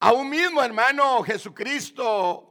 Aún 0.00 0.30
mismo, 0.30 0.62
hermano, 0.62 1.22
Jesucristo 1.22 2.46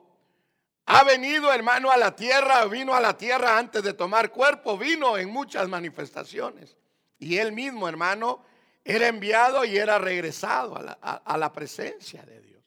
ha 0.85 1.03
venido, 1.03 1.51
hermano, 1.51 1.91
a 1.91 1.97
la 1.97 2.15
tierra, 2.15 2.65
vino 2.65 2.93
a 2.93 3.01
la 3.01 3.17
tierra 3.17 3.57
antes 3.57 3.83
de 3.83 3.93
tomar 3.93 4.31
cuerpo, 4.31 4.77
vino 4.77 5.17
en 5.17 5.29
muchas 5.29 5.67
manifestaciones. 5.67 6.77
Y 7.17 7.37
él 7.37 7.51
mismo, 7.51 7.89
hermano, 7.89 8.43
era 8.83 9.07
enviado 9.07 9.65
y 9.65 9.77
era 9.77 9.97
regresado 9.97 10.77
a 10.77 10.81
la, 10.81 10.93
a 10.93 11.37
la 11.37 11.51
presencia 11.51 12.23
de 12.23 12.39
Dios. 12.39 12.63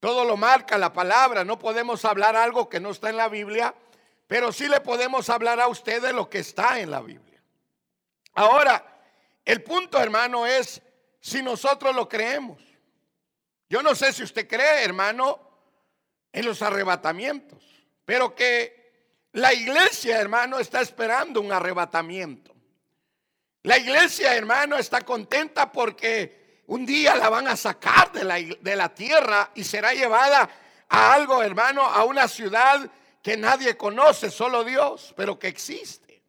Todo 0.00 0.24
lo 0.24 0.36
marca 0.36 0.78
la 0.78 0.92
palabra, 0.92 1.44
no 1.44 1.58
podemos 1.58 2.04
hablar 2.04 2.36
algo 2.36 2.68
que 2.68 2.80
no 2.80 2.90
está 2.90 3.10
en 3.10 3.16
la 3.16 3.28
Biblia, 3.28 3.74
pero 4.28 4.52
sí 4.52 4.68
le 4.68 4.80
podemos 4.80 5.28
hablar 5.28 5.58
a 5.58 5.66
usted 5.66 6.00
de 6.00 6.12
lo 6.12 6.30
que 6.30 6.38
está 6.38 6.78
en 6.78 6.90
la 6.90 7.00
Biblia. 7.00 7.42
Ahora, 8.34 8.84
el 9.44 9.62
punto, 9.64 9.98
hermano, 9.98 10.46
es 10.46 10.80
si 11.20 11.42
nosotros 11.42 11.96
lo 11.96 12.08
creemos. 12.08 12.67
Yo 13.68 13.82
no 13.82 13.94
sé 13.94 14.12
si 14.12 14.22
usted 14.22 14.48
cree, 14.48 14.82
hermano, 14.82 15.38
en 16.32 16.44
los 16.46 16.62
arrebatamientos, 16.62 17.62
pero 18.04 18.34
que 18.34 18.78
la 19.32 19.52
iglesia, 19.52 20.20
hermano, 20.20 20.58
está 20.58 20.80
esperando 20.80 21.40
un 21.40 21.52
arrebatamiento. 21.52 22.54
La 23.64 23.76
iglesia, 23.76 24.34
hermano, 24.34 24.76
está 24.76 25.02
contenta 25.02 25.70
porque 25.70 26.62
un 26.66 26.86
día 26.86 27.14
la 27.16 27.28
van 27.28 27.48
a 27.48 27.56
sacar 27.56 28.12
de 28.12 28.24
la, 28.24 28.36
de 28.36 28.76
la 28.76 28.94
tierra 28.94 29.50
y 29.54 29.64
será 29.64 29.92
llevada 29.92 30.48
a 30.88 31.12
algo, 31.12 31.42
hermano, 31.42 31.82
a 31.82 32.04
una 32.04 32.28
ciudad 32.28 32.90
que 33.22 33.36
nadie 33.36 33.76
conoce, 33.76 34.30
solo 34.30 34.64
Dios, 34.64 35.12
pero 35.16 35.38
que 35.38 35.48
existe. 35.48 36.22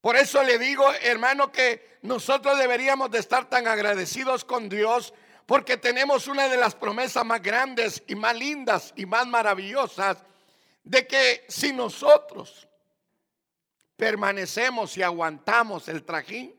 Por 0.00 0.16
eso 0.16 0.42
le 0.42 0.58
digo, 0.58 0.90
hermano, 1.02 1.52
que 1.52 1.98
nosotros 2.02 2.56
deberíamos 2.56 3.10
de 3.10 3.18
estar 3.18 3.50
tan 3.50 3.66
agradecidos 3.66 4.46
con 4.46 4.70
Dios 4.70 5.12
porque 5.50 5.76
tenemos 5.76 6.28
una 6.28 6.48
de 6.48 6.56
las 6.56 6.76
promesas 6.76 7.26
más 7.26 7.42
grandes 7.42 8.04
y 8.06 8.14
más 8.14 8.36
lindas 8.36 8.92
y 8.94 9.04
más 9.04 9.26
maravillosas 9.26 10.18
de 10.84 11.08
que 11.08 11.44
si 11.48 11.72
nosotros 11.72 12.68
permanecemos 13.96 14.96
y 14.96 15.02
aguantamos 15.02 15.88
el 15.88 16.04
trajín, 16.04 16.54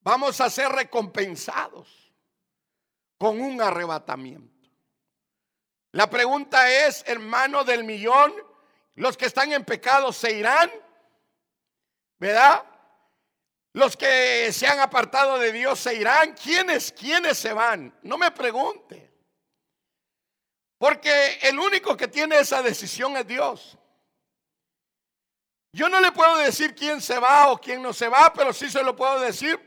vamos 0.00 0.40
a 0.40 0.48
ser 0.48 0.68
recompensados 0.68 2.14
con 3.18 3.40
un 3.40 3.60
arrebatamiento. 3.60 4.68
La 5.90 6.08
pregunta 6.08 6.70
es, 6.70 7.02
hermano 7.08 7.64
del 7.64 7.82
millón, 7.82 8.32
los 8.94 9.16
que 9.16 9.26
están 9.26 9.52
en 9.52 9.64
pecado 9.64 10.12
se 10.12 10.30
irán, 10.30 10.70
¿verdad? 12.20 12.62
Los 13.74 13.96
que 13.96 14.52
se 14.52 14.66
han 14.66 14.80
apartado 14.80 15.38
de 15.38 15.52
Dios 15.52 15.80
se 15.80 15.94
irán. 15.94 16.34
¿Quiénes, 16.34 16.92
quiénes 16.92 17.38
se 17.38 17.52
van? 17.52 17.98
No 18.02 18.18
me 18.18 18.30
pregunte. 18.30 19.10
Porque 20.78 21.38
el 21.42 21.58
único 21.58 21.96
que 21.96 22.08
tiene 22.08 22.38
esa 22.38 22.62
decisión 22.62 23.16
es 23.16 23.26
Dios. 23.26 23.78
Yo 25.72 25.88
no 25.88 26.00
le 26.00 26.12
puedo 26.12 26.36
decir 26.36 26.74
quién 26.74 27.00
se 27.00 27.18
va 27.18 27.50
o 27.50 27.58
quién 27.58 27.80
no 27.80 27.94
se 27.94 28.08
va, 28.08 28.32
pero 28.32 28.52
sí 28.52 28.68
se 28.68 28.82
lo 28.82 28.94
puedo 28.94 29.20
decir 29.20 29.58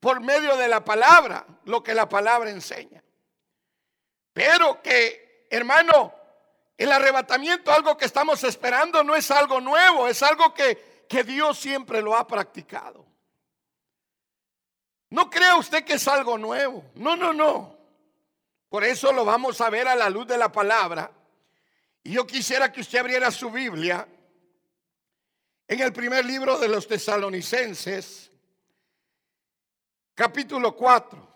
por 0.00 0.20
medio 0.20 0.56
de 0.56 0.66
la 0.66 0.84
palabra, 0.84 1.46
lo 1.64 1.82
que 1.82 1.94
la 1.94 2.08
palabra 2.08 2.50
enseña. 2.50 3.02
Pero 4.32 4.82
que, 4.82 5.46
hermano, 5.50 6.12
el 6.76 6.90
arrebatamiento, 6.90 7.72
algo 7.72 7.96
que 7.96 8.04
estamos 8.04 8.42
esperando, 8.42 9.04
no 9.04 9.14
es 9.14 9.30
algo 9.30 9.60
nuevo, 9.60 10.08
es 10.08 10.22
algo 10.22 10.52
que, 10.52 11.06
que 11.08 11.22
Dios 11.22 11.58
siempre 11.58 12.02
lo 12.02 12.16
ha 12.16 12.26
practicado. 12.26 13.06
No 15.10 15.30
crea 15.30 15.56
usted 15.56 15.84
que 15.84 15.94
es 15.94 16.08
algo 16.08 16.36
nuevo. 16.36 16.84
No, 16.94 17.16
no, 17.16 17.32
no. 17.32 17.76
Por 18.68 18.84
eso 18.84 19.12
lo 19.12 19.24
vamos 19.24 19.60
a 19.60 19.70
ver 19.70 19.86
a 19.88 19.94
la 19.94 20.10
luz 20.10 20.26
de 20.26 20.36
la 20.36 20.50
palabra. 20.50 21.10
Y 22.02 22.12
yo 22.12 22.26
quisiera 22.26 22.70
que 22.70 22.80
usted 22.80 22.98
abriera 22.98 23.30
su 23.30 23.50
Biblia 23.50 24.06
en 25.68 25.80
el 25.80 25.92
primer 25.92 26.24
libro 26.24 26.58
de 26.58 26.68
los 26.68 26.86
tesalonicenses, 26.86 28.30
capítulo 30.14 30.76
4. 30.76 31.26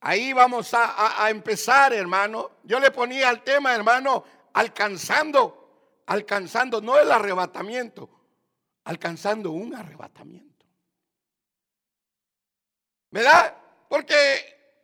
Ahí 0.00 0.32
vamos 0.32 0.74
a, 0.74 1.30
empezar, 1.30 1.92
hermano. 1.92 2.50
Yo 2.64 2.80
le 2.80 2.90
ponía 2.90 3.28
al 3.28 3.42
tema, 3.42 3.74
hermano, 3.74 4.24
alcanzando, 4.52 6.02
alcanzando, 6.06 6.80
no 6.80 6.98
el 6.98 7.10
arrebatamiento, 7.10 8.10
alcanzando 8.84 9.52
un 9.52 9.74
arrebatamiento. 9.74 10.51
¿Verdad? 13.12 13.54
Porque 13.88 14.74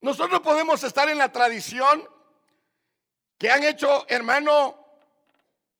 nosotros 0.00 0.40
podemos 0.40 0.82
estar 0.82 1.08
en 1.08 1.16
la 1.16 1.30
tradición 1.30 2.06
que 3.38 3.50
han 3.50 3.62
hecho, 3.62 4.04
hermano, 4.08 4.76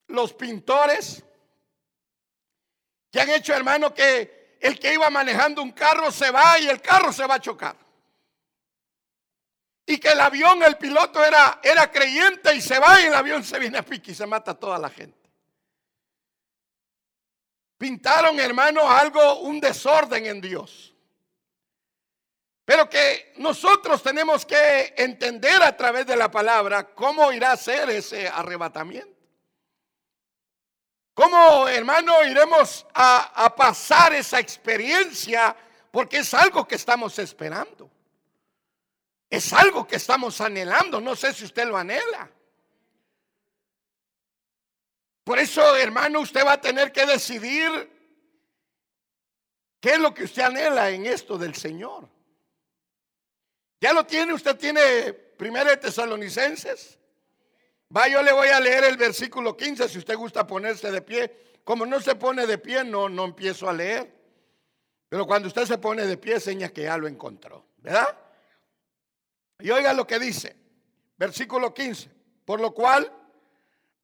los 0.06 0.32
pintores, 0.34 1.24
que 3.10 3.20
han 3.20 3.28
hecho, 3.30 3.52
hermano, 3.54 3.92
que 3.92 4.56
el 4.60 4.78
que 4.78 4.94
iba 4.94 5.10
manejando 5.10 5.62
un 5.62 5.72
carro 5.72 6.12
se 6.12 6.30
va 6.30 6.58
y 6.60 6.68
el 6.68 6.80
carro 6.80 7.12
se 7.12 7.26
va 7.26 7.34
a 7.34 7.40
chocar. 7.40 7.76
Y 9.84 9.98
que 9.98 10.12
el 10.12 10.20
avión, 10.20 10.62
el 10.62 10.78
piloto 10.78 11.22
era, 11.24 11.60
era 11.62 11.90
creyente 11.90 12.54
y 12.54 12.60
se 12.60 12.78
va 12.78 13.00
y 13.00 13.06
el 13.06 13.14
avión 13.14 13.42
se 13.42 13.58
viene 13.58 13.78
a 13.78 13.82
pique 13.82 14.12
y 14.12 14.14
se 14.14 14.26
mata 14.26 14.52
a 14.52 14.54
toda 14.54 14.78
la 14.78 14.88
gente. 14.88 15.28
Pintaron, 17.76 18.38
hermano, 18.38 18.88
algo, 18.88 19.40
un 19.40 19.58
desorden 19.58 20.24
en 20.26 20.40
Dios. 20.40 20.93
Pero 22.64 22.88
que 22.88 23.34
nosotros 23.36 24.02
tenemos 24.02 24.46
que 24.46 24.94
entender 24.96 25.62
a 25.62 25.76
través 25.76 26.06
de 26.06 26.16
la 26.16 26.30
palabra 26.30 26.94
cómo 26.94 27.30
irá 27.32 27.52
a 27.52 27.56
ser 27.56 27.90
ese 27.90 28.26
arrebatamiento. 28.26 29.12
¿Cómo, 31.12 31.68
hermano, 31.68 32.24
iremos 32.24 32.86
a, 32.94 33.44
a, 33.44 33.54
pasar 33.54 34.14
esa 34.14 34.40
experiencia? 34.40 35.54
Porque 35.90 36.18
es 36.18 36.34
algo 36.34 36.66
que 36.66 36.74
estamos 36.74 37.18
esperando. 37.18 37.88
Es 39.30 39.52
algo 39.52 39.86
que 39.86 39.96
estamos 39.96 40.40
anhelando. 40.40 41.00
No 41.00 41.14
sé 41.14 41.32
si 41.32 41.44
usted 41.44 41.68
lo 41.68 41.76
anhela. 41.76 42.30
Por 45.22 45.38
eso, 45.38 45.76
hermano, 45.76 46.20
usted 46.20 46.44
va 46.44 46.54
a 46.54 46.60
tener 46.60 46.92
que 46.92 47.06
decidir 47.06 47.90
qué 49.80 49.90
es 49.90 49.98
lo 49.98 50.12
que 50.12 50.24
usted 50.24 50.42
anhela 50.42 50.90
en 50.90 51.06
esto 51.06 51.38
del 51.38 51.54
Señor. 51.54 52.13
¿Ya 53.84 53.92
lo 53.92 54.06
tiene? 54.06 54.32
¿Usted 54.32 54.56
tiene 54.56 55.12
primera 55.12 55.68
de 55.68 55.76
Tesalonicenses? 55.76 56.98
Va, 57.94 58.08
yo 58.08 58.22
le 58.22 58.32
voy 58.32 58.48
a 58.48 58.58
leer 58.58 58.84
el 58.84 58.96
versículo 58.96 59.54
15 59.54 59.90
si 59.90 59.98
usted 59.98 60.16
gusta 60.16 60.46
ponerse 60.46 60.90
de 60.90 61.02
pie. 61.02 61.58
Como 61.64 61.84
no 61.84 62.00
se 62.00 62.14
pone 62.14 62.46
de 62.46 62.56
pie, 62.56 62.82
no, 62.82 63.10
no 63.10 63.26
empiezo 63.26 63.68
a 63.68 63.74
leer. 63.74 64.10
Pero 65.06 65.26
cuando 65.26 65.48
usted 65.48 65.66
se 65.66 65.76
pone 65.76 66.06
de 66.06 66.16
pie, 66.16 66.40
seña 66.40 66.70
que 66.70 66.84
ya 66.84 66.96
lo 66.96 67.06
encontró. 67.06 67.66
¿Verdad? 67.76 68.18
Y 69.58 69.70
oiga 69.70 69.92
lo 69.92 70.06
que 70.06 70.18
dice. 70.18 70.56
Versículo 71.18 71.74
15. 71.74 72.10
Por 72.46 72.62
lo 72.62 72.72
cual 72.72 73.12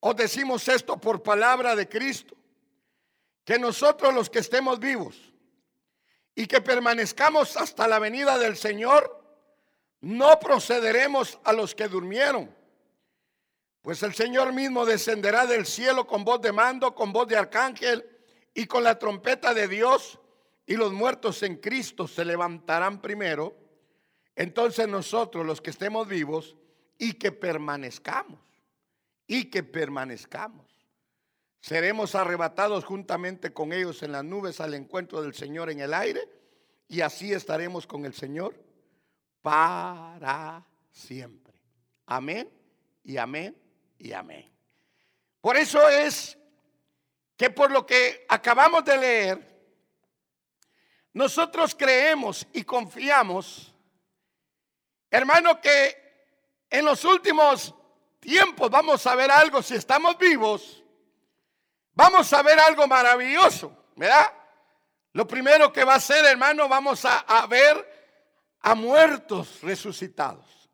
os 0.00 0.14
decimos 0.14 0.68
esto 0.68 0.98
por 0.98 1.22
palabra 1.22 1.74
de 1.74 1.88
Cristo. 1.88 2.36
Que 3.46 3.58
nosotros 3.58 4.12
los 4.12 4.28
que 4.28 4.40
estemos 4.40 4.78
vivos 4.78 5.32
y 6.34 6.46
que 6.46 6.60
permanezcamos 6.60 7.56
hasta 7.56 7.88
la 7.88 7.98
venida 7.98 8.36
del 8.36 8.58
Señor, 8.58 9.19
no 10.00 10.38
procederemos 10.40 11.38
a 11.44 11.52
los 11.52 11.74
que 11.74 11.88
durmieron. 11.88 12.54
Pues 13.82 14.02
el 14.02 14.14
Señor 14.14 14.52
mismo 14.52 14.84
descenderá 14.84 15.46
del 15.46 15.66
cielo 15.66 16.06
con 16.06 16.24
voz 16.24 16.40
de 16.40 16.52
mando, 16.52 16.94
con 16.94 17.12
voz 17.12 17.28
de 17.28 17.36
arcángel 17.36 18.04
y 18.54 18.66
con 18.66 18.84
la 18.84 18.98
trompeta 18.98 19.54
de 19.54 19.68
Dios, 19.68 20.18
y 20.66 20.76
los 20.76 20.92
muertos 20.92 21.42
en 21.42 21.56
Cristo 21.56 22.06
se 22.06 22.24
levantarán 22.24 23.00
primero. 23.00 23.56
Entonces 24.36 24.86
nosotros, 24.88 25.44
los 25.46 25.60
que 25.60 25.70
estemos 25.70 26.06
vivos 26.06 26.56
y 26.98 27.14
que 27.14 27.32
permanezcamos, 27.32 28.40
y 29.26 29.46
que 29.46 29.62
permanezcamos, 29.62 30.66
seremos 31.60 32.14
arrebatados 32.14 32.84
juntamente 32.84 33.52
con 33.52 33.72
ellos 33.72 34.02
en 34.02 34.12
las 34.12 34.24
nubes 34.24 34.60
al 34.60 34.74
encuentro 34.74 35.22
del 35.22 35.34
Señor 35.34 35.70
en 35.70 35.80
el 35.80 35.94
aire, 35.94 36.28
y 36.88 37.00
así 37.00 37.32
estaremos 37.32 37.86
con 37.86 38.04
el 38.04 38.14
Señor 38.14 38.69
para 39.42 40.64
siempre. 40.90 41.54
Amén 42.06 42.50
y 43.04 43.16
amén 43.16 43.56
y 43.98 44.12
amén. 44.12 44.50
Por 45.40 45.56
eso 45.56 45.88
es 45.88 46.36
que 47.36 47.50
por 47.50 47.70
lo 47.70 47.86
que 47.86 48.26
acabamos 48.28 48.84
de 48.84 48.96
leer, 48.98 49.50
nosotros 51.12 51.74
creemos 51.74 52.46
y 52.52 52.62
confiamos, 52.62 53.74
hermano, 55.10 55.60
que 55.60 55.96
en 56.68 56.84
los 56.84 57.04
últimos 57.04 57.74
tiempos 58.20 58.70
vamos 58.70 59.06
a 59.06 59.14
ver 59.14 59.30
algo, 59.30 59.62
si 59.62 59.74
estamos 59.74 60.18
vivos, 60.18 60.84
vamos 61.94 62.32
a 62.32 62.42
ver 62.42 62.60
algo 62.60 62.86
maravilloso, 62.86 63.86
¿verdad? 63.96 64.32
Lo 65.12 65.26
primero 65.26 65.72
que 65.72 65.84
va 65.84 65.94
a 65.94 66.00
ser, 66.00 66.24
hermano, 66.26 66.68
vamos 66.68 67.04
a, 67.04 67.20
a 67.20 67.46
ver 67.46 67.89
a 68.62 68.74
muertos 68.74 69.60
resucitados. 69.62 70.68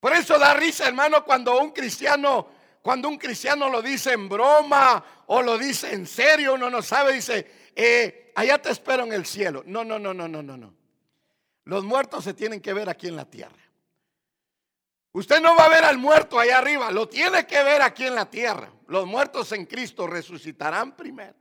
Por 0.00 0.12
eso 0.12 0.38
da 0.38 0.54
risa, 0.54 0.88
hermano, 0.88 1.24
cuando 1.24 1.60
un 1.60 1.70
cristiano, 1.70 2.48
cuando 2.82 3.08
un 3.08 3.18
cristiano 3.18 3.68
lo 3.68 3.80
dice 3.80 4.12
en 4.12 4.28
broma 4.28 5.24
o 5.26 5.42
lo 5.42 5.56
dice 5.56 5.94
en 5.94 6.06
serio, 6.06 6.54
uno 6.54 6.68
no 6.68 6.82
sabe, 6.82 7.12
dice, 7.12 7.70
eh, 7.76 8.32
allá 8.34 8.58
te 8.58 8.70
espero 8.70 9.04
en 9.04 9.12
el 9.12 9.24
cielo. 9.24 9.62
No, 9.66 9.84
no, 9.84 9.98
no, 9.98 10.12
no, 10.12 10.26
no, 10.26 10.42
no, 10.42 10.56
no. 10.56 10.74
Los 11.64 11.84
muertos 11.84 12.24
se 12.24 12.34
tienen 12.34 12.60
que 12.60 12.72
ver 12.72 12.88
aquí 12.88 13.06
en 13.06 13.16
la 13.16 13.24
tierra. 13.24 13.62
Usted 15.12 15.40
no 15.40 15.54
va 15.54 15.66
a 15.66 15.68
ver 15.68 15.84
al 15.84 15.98
muerto 15.98 16.40
allá 16.40 16.58
arriba, 16.58 16.90
lo 16.90 17.08
tiene 17.08 17.46
que 17.46 17.62
ver 17.62 17.82
aquí 17.82 18.06
en 18.06 18.14
la 18.14 18.30
tierra. 18.30 18.72
Los 18.88 19.06
muertos 19.06 19.52
en 19.52 19.66
Cristo 19.66 20.06
resucitarán 20.06 20.96
primero. 20.96 21.34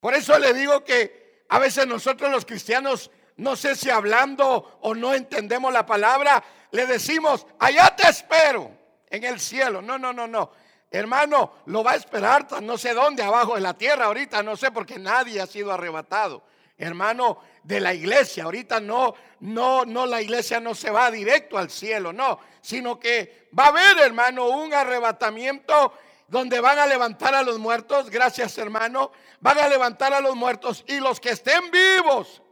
Por 0.00 0.14
eso 0.14 0.38
le 0.38 0.54
digo 0.54 0.84
que 0.84 1.44
a 1.48 1.58
veces 1.58 1.86
nosotros 1.86 2.30
los 2.30 2.46
cristianos, 2.46 3.10
no 3.38 3.54
sé 3.54 3.76
si 3.76 3.88
hablando 3.88 4.78
o 4.82 4.94
no 4.94 5.14
entendemos 5.14 5.72
la 5.72 5.86
palabra, 5.86 6.42
le 6.72 6.86
decimos, 6.86 7.46
allá 7.58 7.94
te 7.96 8.08
espero 8.08 8.70
en 9.08 9.24
el 9.24 9.38
cielo. 9.38 9.80
No, 9.80 9.96
no, 9.96 10.12
no, 10.12 10.26
no. 10.26 10.50
Hermano, 10.90 11.54
lo 11.66 11.84
va 11.84 11.92
a 11.92 11.96
esperar 11.96 12.46
no 12.62 12.76
sé 12.76 12.94
dónde, 12.94 13.22
abajo 13.22 13.54
de 13.54 13.60
la 13.60 13.74
tierra 13.74 14.06
ahorita, 14.06 14.42
no 14.42 14.56
sé, 14.56 14.72
porque 14.72 14.98
nadie 14.98 15.40
ha 15.40 15.46
sido 15.46 15.72
arrebatado. 15.72 16.42
Hermano, 16.76 17.38
de 17.62 17.80
la 17.80 17.94
iglesia, 17.94 18.44
ahorita 18.44 18.80
no, 18.80 19.14
no, 19.40 19.84
no, 19.84 20.06
la 20.06 20.20
iglesia 20.20 20.58
no 20.58 20.74
se 20.74 20.90
va 20.90 21.10
directo 21.10 21.58
al 21.58 21.70
cielo, 21.70 22.12
no, 22.12 22.40
sino 22.60 22.98
que 22.98 23.48
va 23.56 23.66
a 23.66 23.68
haber, 23.68 23.98
hermano, 23.98 24.48
un 24.48 24.74
arrebatamiento 24.74 25.92
donde 26.26 26.60
van 26.60 26.78
a 26.78 26.86
levantar 26.86 27.34
a 27.34 27.42
los 27.42 27.58
muertos, 27.58 28.10
gracias 28.10 28.58
hermano, 28.58 29.12
van 29.40 29.58
a 29.58 29.68
levantar 29.68 30.12
a 30.12 30.20
los 30.20 30.34
muertos 30.34 30.84
y 30.88 30.98
los 31.00 31.20
que 31.20 31.30
estén 31.30 31.70
vivos 31.70 32.42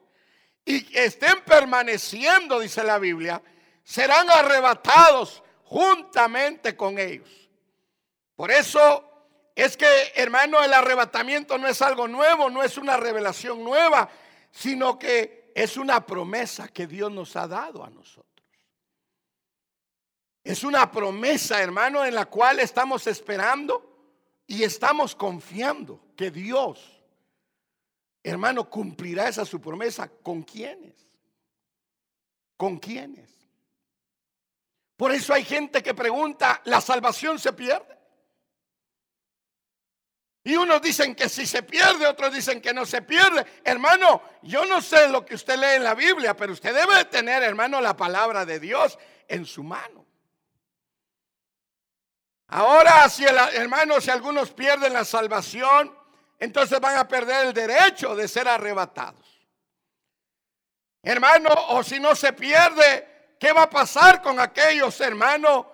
y 0.67 0.99
estén 0.99 1.43
permaneciendo, 1.45 2.59
dice 2.59 2.83
la 2.83 2.99
Biblia, 2.99 3.41
serán 3.85 4.29
arrebatados 4.29 5.43
juntamente 5.63 6.77
con 6.77 6.99
ellos. 6.99 7.31
Por 8.35 8.51
eso 8.51 9.05
es 9.55 9.77
que, 9.77 9.87
hermano, 10.17 10.63
el 10.63 10.73
arrebatamiento 10.75 11.57
no 11.57 11.69
es 11.69 11.81
algo 11.81 12.09
nuevo, 12.09 12.51
no 12.51 12.65
es 12.65 12.77
una 12.77 12.97
revelación 12.97 13.63
nueva, 13.63 14.11
sino 14.51 14.99
que 14.99 15.53
es 15.55 15.77
una 15.77 16.05
promesa 16.05 16.69
que 16.69 16.87
Dios 16.89 17.13
nos 17.13 17.37
ha 17.37 17.47
dado 17.47 17.85
a 17.85 17.89
nosotros. 17.89 18.27
Es 20.43 20.65
una 20.65 20.91
promesa, 20.91 21.63
hermano, 21.63 22.05
en 22.05 22.15
la 22.15 22.27
cual 22.27 22.59
estamos 22.59 23.07
esperando 23.07 23.97
y 24.47 24.65
estamos 24.65 25.15
confiando 25.15 26.01
que 26.17 26.31
Dios, 26.31 26.96
hermano, 28.31 28.69
cumplirá 28.69 29.29
esa 29.29 29.45
su 29.45 29.61
promesa. 29.61 30.09
¿Con 30.09 30.43
quiénes? 30.43 30.95
¿Con 32.57 32.79
quiénes? 32.79 33.31
Por 34.97 35.13
eso 35.13 35.35
hay 35.35 35.45
gente 35.45 35.83
que 35.83 35.95
pregunta, 35.95 36.61
¿la 36.65 36.81
salvación 36.81 37.39
se 37.39 37.53
pierde? 37.53 37.97
Y 40.43 40.55
unos 40.57 40.81
dicen 40.81 41.15
que 41.15 41.29
si 41.29 41.45
se 41.45 41.65
pierde, 41.65 42.07
otros 42.07 42.33
dicen 42.33 42.61
que 42.61 42.73
no 42.73 42.87
se 42.87 43.03
pierde. 43.03 43.45
Hermano, 43.65 44.23
yo 44.43 44.65
no 44.65 44.81
sé 44.81 45.09
lo 45.09 45.27
que 45.27 45.35
usted 45.35 45.59
lee 45.59 45.77
en 45.77 45.85
la 45.85 45.95
Biblia, 45.95 46.37
pero 46.37 46.53
usted 46.53 46.73
debe 46.73 47.05
tener, 47.07 47.43
hermano, 47.43 47.81
la 47.81 47.97
palabra 47.97 48.47
de 48.47 48.61
Dios 48.61 48.97
en 49.27 49.45
su 49.45 49.65
mano. 49.65 50.07
Ahora, 52.47 53.09
si 53.09 53.25
el, 53.25 53.37
hermano, 53.55 54.01
si 54.01 54.11
algunos 54.11 54.53
pierden 54.53 54.93
la 54.93 55.05
salvación, 55.05 55.96
entonces 56.39 56.81
van 56.81 56.99
a 56.99 57.09
perder 57.09 57.47
el 57.47 57.53
derecho 57.53 58.15
de 58.15 58.29
ser 58.29 58.49
arrebatados. 58.49 59.25
Hermano, 61.03 61.51
o 61.69 61.83
si 61.83 62.01
no 62.01 62.15
se 62.15 62.33
pierde, 62.33 63.35
¿qué 63.39 63.53
va 63.53 63.63
a 63.63 63.71
pasar 63.71 64.21
con 64.21 64.41
aquellos 64.41 65.01
hermanos 65.01 65.67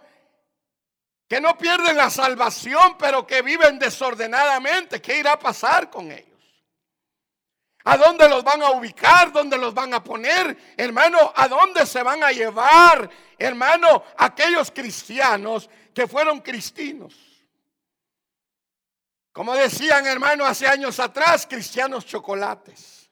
que 1.32 1.40
no 1.40 1.56
pierden 1.56 1.96
la 1.96 2.10
salvación, 2.10 2.98
pero 2.98 3.26
que 3.26 3.40
viven 3.40 3.78
desordenadamente. 3.78 5.00
¿Qué 5.00 5.16
irá 5.16 5.32
a 5.32 5.38
pasar 5.38 5.88
con 5.88 6.12
ellos? 6.12 6.28
¿A 7.84 7.96
dónde 7.96 8.28
los 8.28 8.44
van 8.44 8.62
a 8.62 8.72
ubicar? 8.72 9.32
¿Dónde 9.32 9.56
los 9.56 9.72
van 9.72 9.94
a 9.94 10.04
poner? 10.04 10.74
Hermano, 10.76 11.32
¿a 11.34 11.48
dónde 11.48 11.86
se 11.86 12.02
van 12.02 12.22
a 12.22 12.32
llevar? 12.32 13.08
Hermano, 13.38 14.04
aquellos 14.18 14.70
cristianos 14.70 15.70
que 15.94 16.06
fueron 16.06 16.40
cristinos. 16.40 17.14
Como 19.32 19.54
decían, 19.54 20.06
hermano, 20.06 20.44
hace 20.44 20.66
años 20.66 21.00
atrás, 21.00 21.46
cristianos 21.48 22.04
chocolates. 22.04 23.10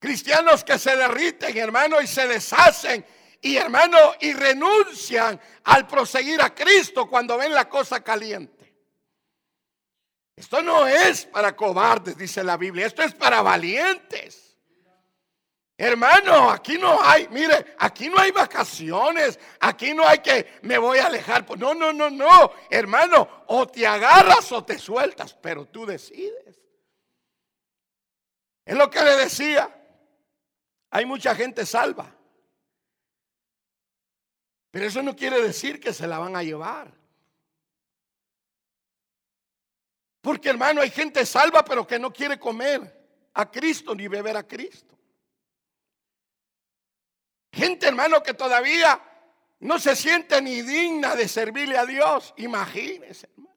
Cristianos 0.00 0.64
que 0.64 0.78
se 0.78 0.96
derriten, 0.96 1.56
hermano, 1.56 2.00
y 2.00 2.06
se 2.06 2.26
deshacen 2.26 3.04
y 3.40 3.56
hermano, 3.56 4.14
y 4.20 4.32
renuncian 4.32 5.40
al 5.64 5.86
proseguir 5.86 6.42
a 6.42 6.54
Cristo 6.54 7.08
cuando 7.08 7.38
ven 7.38 7.54
la 7.54 7.68
cosa 7.68 8.02
caliente. 8.02 8.58
Esto 10.34 10.62
no 10.62 10.86
es 10.86 11.24
para 11.26 11.54
cobardes, 11.54 12.16
dice 12.16 12.42
la 12.42 12.56
Biblia, 12.56 12.86
esto 12.86 13.02
es 13.02 13.14
para 13.14 13.42
valientes. 13.42 14.47
Hermano, 15.80 16.50
aquí 16.50 16.76
no 16.76 17.00
hay, 17.00 17.28
mire, 17.28 17.76
aquí 17.78 18.08
no 18.08 18.18
hay 18.18 18.32
vacaciones, 18.32 19.38
aquí 19.60 19.94
no 19.94 20.04
hay 20.04 20.18
que 20.18 20.58
me 20.62 20.76
voy 20.76 20.98
a 20.98 21.06
alejar. 21.06 21.46
No, 21.56 21.72
no, 21.72 21.92
no, 21.92 22.10
no, 22.10 22.50
hermano, 22.68 23.44
o 23.46 23.64
te 23.68 23.86
agarras 23.86 24.50
o 24.50 24.64
te 24.64 24.76
sueltas, 24.76 25.34
pero 25.40 25.66
tú 25.66 25.86
decides. 25.86 26.60
Es 28.64 28.76
lo 28.76 28.90
que 28.90 29.04
le 29.04 29.16
decía. 29.18 29.72
Hay 30.90 31.06
mucha 31.06 31.36
gente 31.36 31.64
salva. 31.64 32.12
Pero 34.72 34.84
eso 34.84 35.00
no 35.00 35.14
quiere 35.14 35.40
decir 35.40 35.78
que 35.78 35.92
se 35.92 36.08
la 36.08 36.18
van 36.18 36.34
a 36.34 36.42
llevar. 36.42 36.92
Porque 40.22 40.50
hermano, 40.50 40.80
hay 40.80 40.90
gente 40.90 41.24
salva 41.24 41.64
pero 41.64 41.86
que 41.86 42.00
no 42.00 42.12
quiere 42.12 42.36
comer 42.36 43.30
a 43.34 43.48
Cristo 43.48 43.94
ni 43.94 44.08
beber 44.08 44.36
a 44.36 44.42
Cristo. 44.42 44.97
Gente 47.58 47.88
hermano 47.88 48.22
que 48.22 48.34
todavía 48.34 49.00
no 49.58 49.80
se 49.80 49.96
siente 49.96 50.40
ni 50.40 50.62
digna 50.62 51.16
de 51.16 51.26
servirle 51.26 51.76
a 51.76 51.84
Dios. 51.84 52.32
Imagínese, 52.36 53.26
hermano. 53.26 53.56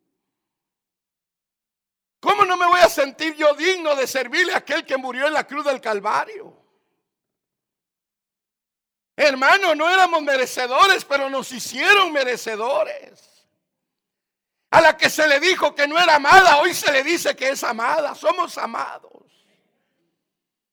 ¿Cómo 2.19 2.43
no 2.43 2.57
me 2.57 2.65
voy 2.65 2.79
a 2.79 2.89
sentir 2.89 3.35
yo 3.35 3.53
digno 3.53 3.95
de 3.95 4.07
servirle 4.07 4.55
a 4.55 4.57
aquel 4.57 4.87
que 4.87 4.97
murió 4.97 5.27
en 5.27 5.33
la 5.33 5.45
cruz 5.45 5.65
del 5.65 5.79
Calvario? 5.79 6.57
Hermano, 9.15 9.75
no 9.75 9.87
éramos 9.87 10.23
merecedores, 10.23 11.05
pero 11.05 11.29
nos 11.29 11.51
hicieron 11.51 12.11
merecedores. 12.11 13.45
A 14.71 14.81
la 14.81 14.97
que 14.97 15.11
se 15.11 15.27
le 15.27 15.39
dijo 15.39 15.75
que 15.75 15.87
no 15.87 15.99
era 15.99 16.15
amada, 16.15 16.57
hoy 16.57 16.73
se 16.73 16.91
le 16.91 17.03
dice 17.03 17.35
que 17.35 17.49
es 17.49 17.63
amada. 17.63 18.15
Somos 18.15 18.57
amados. 18.57 19.10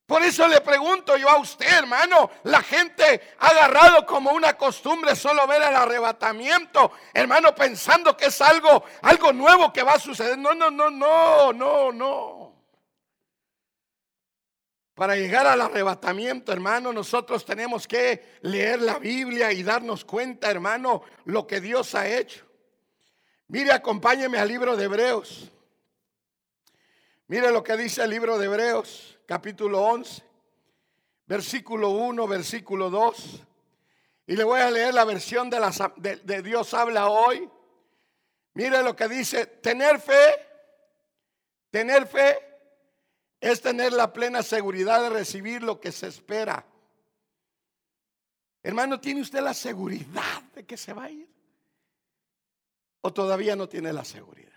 Por 0.08 0.22
eso 0.22 0.48
le 0.48 0.62
pregunto 0.62 1.18
yo 1.18 1.28
a 1.28 1.36
usted, 1.36 1.70
hermano, 1.70 2.30
la 2.44 2.62
gente 2.62 3.34
ha 3.40 3.48
agarrado 3.48 4.06
como 4.06 4.30
una 4.30 4.56
costumbre 4.56 5.14
solo 5.14 5.46
ver 5.46 5.60
el 5.60 5.76
arrebatamiento, 5.76 6.92
hermano, 7.12 7.54
pensando 7.54 8.16
que 8.16 8.24
es 8.24 8.40
algo, 8.40 8.84
algo 9.02 9.34
nuevo 9.34 9.70
que 9.70 9.82
va 9.82 9.92
a 9.92 9.98
suceder. 9.98 10.38
No, 10.38 10.54
no, 10.54 10.70
no, 10.70 10.88
no, 10.88 11.52
no, 11.52 11.92
no. 11.92 12.56
Para 14.94 15.14
llegar 15.14 15.46
al 15.46 15.60
arrebatamiento, 15.60 16.52
hermano, 16.52 16.90
nosotros 16.90 17.44
tenemos 17.44 17.86
que 17.86 18.38
leer 18.40 18.80
la 18.80 18.98
Biblia 18.98 19.52
y 19.52 19.62
darnos 19.62 20.06
cuenta, 20.06 20.50
hermano, 20.50 21.02
lo 21.26 21.46
que 21.46 21.60
Dios 21.60 21.94
ha 21.94 22.08
hecho. 22.08 22.46
Mire, 23.48 23.72
acompáñeme 23.72 24.38
al 24.38 24.48
libro 24.48 24.74
de 24.74 24.84
Hebreos. 24.84 25.52
Mire 27.26 27.52
lo 27.52 27.62
que 27.62 27.76
dice 27.76 28.02
el 28.04 28.08
libro 28.08 28.38
de 28.38 28.46
Hebreos, 28.46 29.17
capítulo 29.28 29.82
11, 29.82 30.22
versículo 31.26 31.90
1, 31.90 32.26
versículo 32.26 32.88
2. 32.88 33.44
Y 34.26 34.36
le 34.36 34.42
voy 34.42 34.60
a 34.60 34.70
leer 34.70 34.94
la 34.94 35.04
versión 35.04 35.50
de, 35.50 35.60
la, 35.60 35.70
de 35.96 36.42
Dios 36.42 36.72
habla 36.72 37.08
hoy. 37.08 37.46
Mire 38.54 38.82
lo 38.82 38.96
que 38.96 39.06
dice, 39.06 39.44
tener 39.44 40.00
fe, 40.00 40.46
tener 41.70 42.06
fe 42.06 42.38
es 43.38 43.60
tener 43.60 43.92
la 43.92 44.14
plena 44.14 44.42
seguridad 44.42 45.02
de 45.02 45.10
recibir 45.10 45.62
lo 45.62 45.78
que 45.78 45.92
se 45.92 46.06
espera. 46.06 46.64
Hermano, 48.62 48.98
¿tiene 48.98 49.20
usted 49.20 49.40
la 49.40 49.52
seguridad 49.52 50.42
de 50.54 50.64
que 50.64 50.78
se 50.78 50.94
va 50.94 51.04
a 51.04 51.10
ir? 51.10 51.28
¿O 53.02 53.12
todavía 53.12 53.54
no 53.56 53.68
tiene 53.68 53.92
la 53.92 54.06
seguridad? 54.06 54.48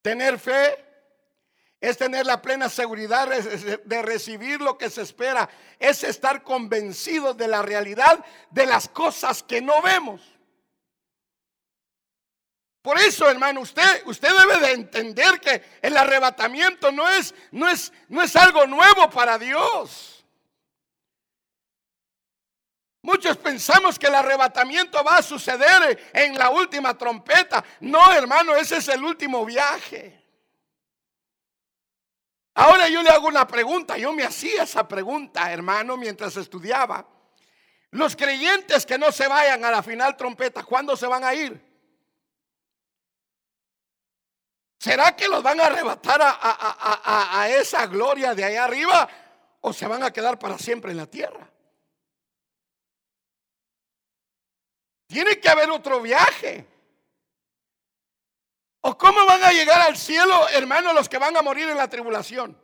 Tener 0.00 0.38
fe 0.38 0.91
es 1.82 1.98
tener 1.98 2.24
la 2.24 2.40
plena 2.40 2.68
seguridad 2.68 3.28
de 3.28 4.02
recibir 4.02 4.60
lo 4.60 4.78
que 4.78 4.88
se 4.88 5.02
espera. 5.02 5.50
Es 5.80 6.04
estar 6.04 6.44
convencido 6.44 7.34
de 7.34 7.48
la 7.48 7.60
realidad 7.60 8.24
de 8.50 8.66
las 8.66 8.88
cosas 8.88 9.42
que 9.42 9.60
no 9.60 9.82
vemos. 9.82 10.20
Por 12.82 12.98
eso, 13.00 13.28
hermano, 13.28 13.60
usted, 13.60 14.02
usted 14.06 14.28
debe 14.28 14.60
de 14.64 14.72
entender 14.74 15.40
que 15.40 15.60
el 15.82 15.96
arrebatamiento 15.96 16.92
no 16.92 17.08
es, 17.10 17.34
no 17.50 17.68
es, 17.68 17.92
no 18.08 18.22
es 18.22 18.36
algo 18.36 18.64
nuevo 18.64 19.10
para 19.10 19.36
Dios. 19.36 20.24
Muchos 23.02 23.36
pensamos 23.38 23.98
que 23.98 24.06
el 24.06 24.14
arrebatamiento 24.14 25.02
va 25.02 25.16
a 25.16 25.22
suceder 25.22 26.10
en 26.12 26.38
la 26.38 26.50
última 26.50 26.96
trompeta. 26.96 27.64
No, 27.80 28.12
hermano, 28.12 28.54
ese 28.54 28.76
es 28.76 28.86
el 28.86 29.02
último 29.02 29.44
viaje. 29.44 30.21
Ahora 32.54 32.88
yo 32.88 33.02
le 33.02 33.10
hago 33.10 33.28
una 33.28 33.46
pregunta. 33.46 33.96
Yo 33.96 34.12
me 34.12 34.24
hacía 34.24 34.64
esa 34.64 34.86
pregunta, 34.86 35.52
hermano, 35.52 35.96
mientras 35.96 36.36
estudiaba. 36.36 37.06
Los 37.90 38.16
creyentes 38.16 38.86
que 38.86 38.98
no 38.98 39.12
se 39.12 39.28
vayan 39.28 39.64
a 39.64 39.70
la 39.70 39.82
final 39.82 40.16
trompeta, 40.16 40.62
¿cuándo 40.62 40.96
se 40.96 41.06
van 41.06 41.24
a 41.24 41.34
ir? 41.34 41.72
¿Será 44.78 45.14
que 45.14 45.28
los 45.28 45.42
van 45.42 45.60
a 45.60 45.66
arrebatar 45.66 46.20
a, 46.22 47.40
a, 47.40 47.48
esa 47.50 47.86
gloria 47.86 48.34
de 48.34 48.44
allá 48.44 48.64
arriba 48.64 49.08
o 49.60 49.72
se 49.72 49.86
van 49.86 50.02
a 50.02 50.12
quedar 50.12 50.38
para 50.38 50.58
siempre 50.58 50.90
en 50.90 50.96
la 50.96 51.06
tierra? 51.06 51.48
Tiene 55.06 55.38
que 55.38 55.48
haber 55.48 55.70
otro 55.70 56.00
viaje. 56.00 56.66
¿O 58.82 58.98
cómo 58.98 59.24
van 59.26 59.42
a 59.44 59.52
llegar 59.52 59.80
al 59.80 59.96
cielo, 59.96 60.48
hermanos, 60.48 60.92
los 60.92 61.08
que 61.08 61.18
van 61.18 61.36
a 61.36 61.42
morir 61.42 61.68
en 61.68 61.76
la 61.76 61.88
tribulación? 61.88 62.60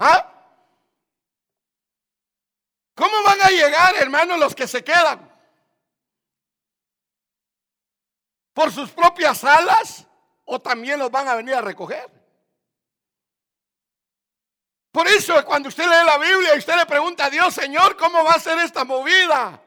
¿Ah? 0.00 0.26
¿Cómo 2.96 3.22
van 3.22 3.40
a 3.42 3.48
llegar, 3.48 3.94
hermanos, 3.96 4.38
los 4.40 4.54
que 4.56 4.66
se 4.66 4.82
quedan? 4.82 5.30
¿Por 8.52 8.72
sus 8.72 8.90
propias 8.90 9.44
alas? 9.44 10.06
¿O 10.44 10.60
también 10.60 10.98
los 10.98 11.12
van 11.12 11.28
a 11.28 11.36
venir 11.36 11.54
a 11.54 11.60
recoger? 11.60 12.10
Por 14.90 15.06
eso 15.06 15.44
cuando 15.44 15.68
usted 15.68 15.84
lee 15.84 16.04
la 16.04 16.18
Biblia 16.18 16.56
y 16.56 16.58
usted 16.58 16.74
le 16.74 16.86
pregunta 16.86 17.26
a 17.26 17.30
Dios, 17.30 17.54
Señor, 17.54 17.96
¿cómo 17.96 18.24
va 18.24 18.32
a 18.32 18.40
ser 18.40 18.58
esta 18.58 18.84
movida? 18.84 19.62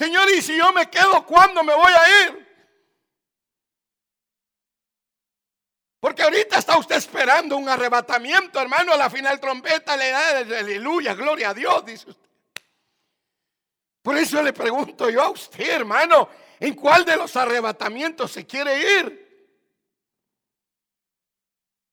Señor, 0.00 0.30
¿y 0.30 0.40
si 0.40 0.56
yo 0.56 0.72
me 0.72 0.88
quedo, 0.88 1.26
cuándo 1.26 1.62
me 1.62 1.74
voy 1.74 1.92
a 1.92 2.24
ir? 2.24 2.48
Porque 6.00 6.22
ahorita 6.22 6.56
está 6.56 6.78
usted 6.78 6.96
esperando 6.96 7.58
un 7.58 7.68
arrebatamiento, 7.68 8.58
hermano. 8.58 8.94
A 8.94 8.96
la 8.96 9.10
final 9.10 9.38
trompeta 9.38 9.98
le 9.98 10.08
da 10.08 10.38
aleluya, 10.38 11.12
gloria 11.12 11.50
a 11.50 11.54
Dios, 11.54 11.84
dice 11.84 12.08
usted. 12.08 12.30
Por 14.00 14.16
eso 14.16 14.42
le 14.42 14.54
pregunto 14.54 15.10
yo 15.10 15.20
a 15.20 15.28
usted, 15.28 15.68
hermano, 15.68 16.30
¿en 16.58 16.72
cuál 16.72 17.04
de 17.04 17.16
los 17.18 17.36
arrebatamientos 17.36 18.32
se 18.32 18.46
quiere 18.46 19.00
ir? 19.00 19.54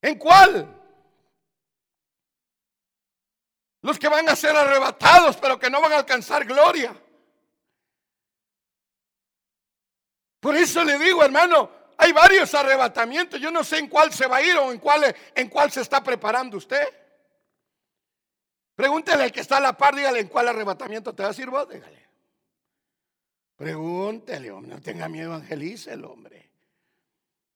¿En 0.02 0.18
cuál? 0.18 0.66
Los 3.82 4.00
que 4.00 4.08
van 4.08 4.30
a 4.30 4.36
ser 4.38 4.56
arrebatados, 4.56 5.36
pero 5.36 5.60
que 5.60 5.70
no 5.70 5.82
van 5.82 5.92
a 5.92 5.98
alcanzar 5.98 6.46
gloria. 6.46 6.96
Por 10.48 10.56
eso 10.56 10.82
le 10.86 10.98
digo, 10.98 11.26
hermano, 11.26 11.70
hay 11.98 12.14
varios 12.14 12.54
arrebatamientos. 12.56 13.38
Yo 13.38 13.52
no 13.52 13.66
sé 13.66 13.80
en 13.80 13.90
cuál 13.90 14.14
se 14.14 14.28
va 14.28 14.38
a 14.38 14.42
ir 14.42 14.56
o 14.56 14.72
en 14.72 14.80
cuál, 14.80 15.14
en 15.36 15.50
cuál 15.50 15.70
se 15.74 15.82
está 15.82 16.02
preparando 16.02 16.56
usted. 16.56 16.88
Pregúntele 18.74 19.24
al 19.24 19.32
que 19.34 19.42
está 19.42 19.58
a 19.58 19.60
la 19.60 19.76
par, 19.76 19.94
dígale 19.94 20.22
en 20.22 20.30
cuál 20.30 20.48
arrebatamiento 20.48 21.14
te 21.14 21.24
vas 21.24 21.38
a 21.38 21.42
ir 21.42 21.50
vos, 21.50 21.68
dígale. 21.68 22.08
Pregúntele, 23.58 24.50
hombre, 24.50 24.76
no 24.76 24.82
tenga 24.82 25.10
miedo, 25.10 25.34
evangelice 25.34 25.92
el 25.92 26.06
hombre. 26.06 26.50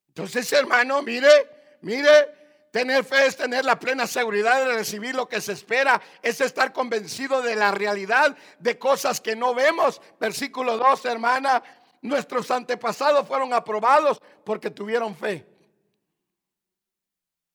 Entonces, 0.10 0.52
hermano, 0.52 1.02
mire, 1.02 1.78
mire, 1.84 2.68
tener 2.72 3.06
fe 3.06 3.28
es 3.28 3.38
tener 3.38 3.64
la 3.64 3.80
plena 3.80 4.06
seguridad 4.06 4.66
de 4.66 4.74
recibir 4.74 5.16
lo 5.16 5.30
que 5.30 5.40
se 5.40 5.54
espera, 5.54 6.02
es 6.22 6.42
estar 6.42 6.74
convencido 6.74 7.42
de 7.42 7.56
la 7.56 7.72
realidad 7.72 8.36
de 8.60 8.78
cosas 8.78 9.22
que 9.22 9.38
no 9.38 9.56
vemos. 9.56 10.02
Versículo 10.20 10.78
2, 10.78 11.06
hermana, 11.06 11.64
Nuestros 12.02 12.50
antepasados 12.50 13.28
fueron 13.28 13.54
aprobados 13.54 14.22
porque 14.44 14.72
tuvieron 14.72 15.16
fe. 15.16 15.46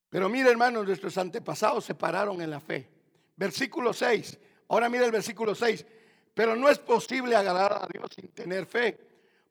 Pero 0.09 0.29
mire 0.29 0.50
hermanos, 0.50 0.87
nuestros 0.87 1.19
antepasados 1.19 1.85
se 1.85 1.95
pararon 1.95 2.41
en 2.41 2.50
la 2.50 2.61
fe. 2.61 2.88
Versículo 3.37 3.93
6. 3.93 4.38
Ahora 4.69 4.88
mire 4.88 5.05
el 5.05 5.11
versículo 5.11 5.55
6. 5.55 5.85
Pero 6.33 6.55
no 6.55 6.69
es 6.69 6.79
posible 6.79 7.35
agradar 7.35 7.73
a 7.73 7.88
Dios 7.93 8.11
sin 8.15 8.29
tener 8.29 8.67
fe. 8.67 8.99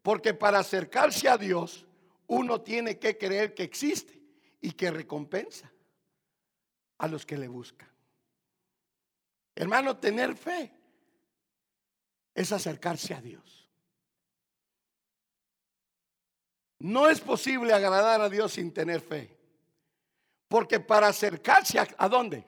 Porque 0.02 0.34
para 0.34 0.60
acercarse 0.60 1.28
a 1.28 1.38
Dios 1.38 1.86
uno 2.28 2.62
tiene 2.62 2.98
que 2.98 3.18
creer 3.18 3.54
que 3.54 3.64
existe 3.64 4.22
y 4.62 4.72
que 4.72 4.92
recompensa 4.92 5.72
a 6.98 7.08
los 7.08 7.26
que 7.26 7.38
le 7.38 7.48
buscan. 7.48 7.90
Hermano, 9.56 9.98
tener 9.98 10.36
fe 10.36 10.72
es 12.34 12.52
acercarse 12.52 13.14
a 13.14 13.22
Dios. 13.22 13.55
No 16.80 17.08
es 17.08 17.22
posible 17.22 17.74
agradar 17.74 18.22
a 18.22 18.30
Dios 18.30 18.54
sin 18.54 18.74
tener 18.74 19.02
fe. 19.02 19.36
Porque 20.48 20.80
para 20.80 21.08
acercarse 21.08 21.80
a, 21.80 22.10
dónde? 22.10 22.46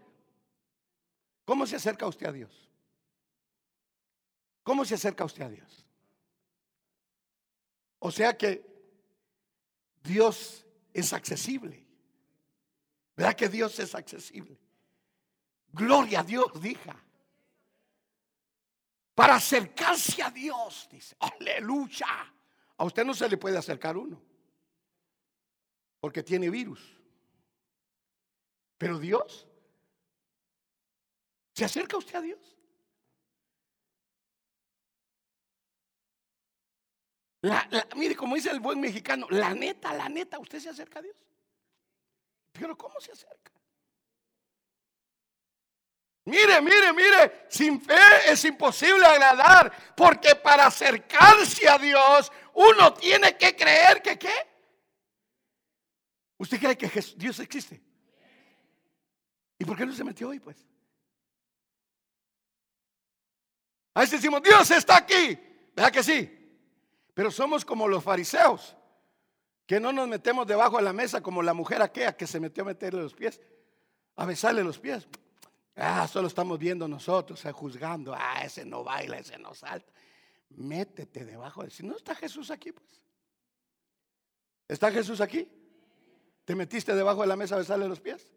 ¿Cómo 1.46 1.66
se 1.66 1.78
acerca 1.78 2.08
usted 2.08 2.28
a 2.28 2.32
Dios? 2.32 2.70
¿Cómo 4.64 4.86
se 4.86 4.96
acerca 4.96 5.26
usted 5.26 5.44
a 5.44 5.50
Dios? 5.50 5.86
O 8.00 8.12
sea 8.12 8.38
que 8.38 8.66
Dios 10.04 10.66
es 10.94 11.14
accesible. 11.14 11.86
¿Verdad 13.16 13.36
que 13.36 13.50
Dios 13.50 13.80
es 13.80 13.96
accesible? 13.96 14.60
Gloria 15.70 16.20
a 16.20 16.24
Dios, 16.24 16.62
diga. 16.62 16.96
Para 19.16 19.36
acercarse 19.36 20.22
a 20.22 20.30
Dios, 20.30 20.88
dice, 20.92 21.16
aleluya. 21.20 22.34
A 22.78 22.86
usted 22.86 23.04
no 23.04 23.14
se 23.14 23.28
le 23.28 23.38
puede 23.38 23.58
acercar 23.58 23.98
uno, 23.98 24.22
porque 26.00 26.24
tiene 26.24 26.50
virus. 26.50 26.98
Pero 28.78 29.00
Dios, 29.00 29.48
¿se 31.54 31.66
acerca 31.66 31.98
usted 31.98 32.16
a 32.16 32.22
Dios? 32.22 32.58
mire, 37.96 38.16
como 38.16 38.36
dice 38.36 38.50
el 38.50 38.60
buen 38.60 38.80
mexicano, 38.80 39.28
la 39.30 39.54
neta, 39.54 39.94
la 39.94 40.10
neta, 40.10 40.40
¿usted 40.40 40.60
se 40.60 40.70
acerca 40.70 41.00
a 41.00 41.02
Dios? 41.02 41.16
Pero 42.52 42.78
¿cómo 42.78 43.00
se 43.00 43.12
acerca? 43.12 43.52
Mire, 46.26 46.60
mire, 46.62 46.92
mire, 46.92 47.46
sin 47.48 47.80
fe 47.80 47.96
es 48.28 48.44
imposible 48.44 49.06
agradar, 49.06 49.72
porque 49.96 50.36
para 50.36 50.66
acercarse 50.66 51.70
a 51.70 51.78
Dios 51.78 52.32
uno 52.58 52.92
tiene 52.94 53.38
que 53.38 53.56
creer 53.56 54.02
que 54.02 54.18
qué. 54.18 54.34
¿Usted 56.38 56.60
cree 56.60 56.78
que 56.78 56.90
Dios 57.16 57.40
existe? 57.40 57.80
¿Y 59.60 59.66
por 59.66 59.78
qué 59.78 59.86
no 59.86 59.94
se 59.94 60.04
metió 60.04 60.30
hoy, 60.30 60.40
pues? 60.40 60.58
A 63.94 64.02
veces 64.02 64.22
decimos, 64.22 64.42
Dios 64.42 64.70
está 64.72 64.98
aquí. 64.98 65.38
¿Verdad 65.76 65.92
que 65.92 66.02
sí? 66.04 66.34
Pero 67.14 67.30
somos 67.30 67.64
como 67.64 67.88
los 67.88 68.04
fariseos, 68.04 68.76
que 69.68 69.80
no 69.80 69.92
nos 69.92 70.08
metemos 70.08 70.48
debajo 70.48 70.78
de 70.78 70.84
la 70.84 70.94
mesa 70.94 71.22
como 71.22 71.44
la 71.44 71.54
mujer 71.54 71.82
aquella 71.82 72.18
que 72.18 72.26
se 72.26 72.40
metió 72.40 72.64
a 72.64 72.68
meterle 72.68 73.04
los 73.04 73.14
pies, 73.14 73.40
a 74.16 74.26
besarle 74.26 74.64
los 74.64 74.80
pies. 74.80 75.08
Ah, 75.76 76.08
solo 76.08 76.28
estamos 76.28 76.58
viendo 76.58 76.88
nosotros, 76.88 77.44
eh, 77.46 77.52
juzgando. 77.52 78.16
Ah, 78.18 78.44
ese 78.44 78.66
no 78.66 78.84
baila, 78.84 79.20
ese 79.20 79.38
no 79.38 79.54
salta. 79.54 79.92
Métete 80.50 81.26
debajo 81.26 81.64
de 81.64 81.70
si 81.70 81.84
no 81.84 81.96
está 81.96 82.16
Jesús 82.16 82.50
aquí, 82.52 82.72
pues. 82.72 83.02
¿Está 84.68 84.92
Jesús 84.92 85.22
aquí? 85.22 85.48
¿Te 86.46 86.56
metiste 86.56 86.96
debajo 86.96 87.22
de 87.22 87.28
la 87.28 87.36
mesa 87.36 87.56
a 87.56 87.60
besarle 87.60 87.88
los 87.88 88.00
pies? 88.00 88.32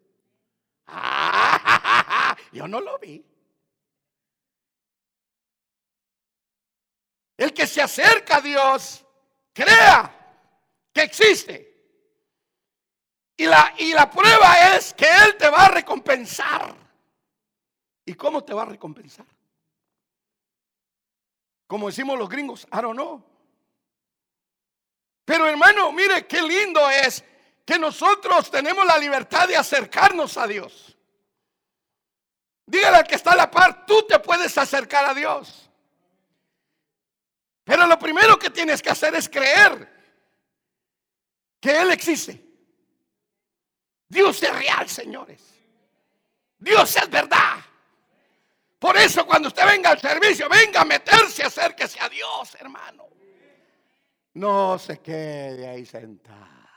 Ah, 0.87 2.35
yo 2.51 2.67
no 2.67 2.79
lo 2.79 2.99
vi. 2.99 3.25
El 7.37 7.53
que 7.53 7.65
se 7.65 7.81
acerca 7.81 8.37
a 8.37 8.41
Dios, 8.41 9.05
crea 9.53 10.13
que 10.93 11.01
existe. 11.01 11.71
Y 13.35 13.45
la, 13.45 13.73
y 13.79 13.93
la 13.93 14.09
prueba 14.09 14.75
es 14.75 14.93
que 14.93 15.05
Él 15.05 15.35
te 15.37 15.49
va 15.49 15.65
a 15.65 15.69
recompensar. 15.69 16.75
¿Y 18.05 18.13
cómo 18.13 18.43
te 18.43 18.53
va 18.53 18.63
a 18.63 18.65
recompensar? 18.65 19.25
Como 21.71 21.87
decimos 21.87 22.19
los 22.19 22.27
gringos, 22.27 22.67
I 22.73 22.81
don't 22.81 22.97
know. 22.97 23.23
Pero 25.23 25.47
hermano, 25.47 25.93
mire 25.93 26.27
qué 26.27 26.41
lindo 26.41 26.89
es 26.89 27.23
que 27.65 27.79
nosotros 27.79 28.51
tenemos 28.51 28.85
la 28.85 28.97
libertad 28.97 29.47
de 29.47 29.55
acercarnos 29.55 30.35
a 30.35 30.47
Dios. 30.47 30.97
Dígale 32.65 32.97
al 32.97 33.07
que 33.07 33.15
está 33.15 33.31
a 33.31 33.35
la 33.37 33.49
par, 33.49 33.85
tú 33.85 34.05
te 34.05 34.19
puedes 34.19 34.57
acercar 34.57 35.11
a 35.11 35.13
Dios. 35.13 35.69
Pero 37.63 37.87
lo 37.87 37.97
primero 37.97 38.37
que 38.37 38.49
tienes 38.49 38.81
que 38.81 38.89
hacer 38.89 39.15
es 39.15 39.29
creer 39.29 39.89
que 41.61 41.81
Él 41.83 41.91
existe. 41.91 42.45
Dios 44.09 44.43
es 44.43 44.53
real, 44.53 44.89
señores. 44.89 45.41
Dios 46.57 46.93
es 46.97 47.09
verdad. 47.09 47.63
Por 48.81 48.97
eso 48.97 49.27
cuando 49.27 49.49
usted 49.49 49.63
venga 49.63 49.91
al 49.91 49.99
servicio, 49.99 50.49
venga 50.49 50.81
a 50.81 50.85
meterse, 50.85 51.43
acérquese 51.43 51.99
a 51.99 52.09
Dios, 52.09 52.55
hermano. 52.59 53.07
No 54.33 54.79
se 54.79 54.99
quede 54.99 55.69
ahí 55.69 55.85
sentado. 55.85 56.67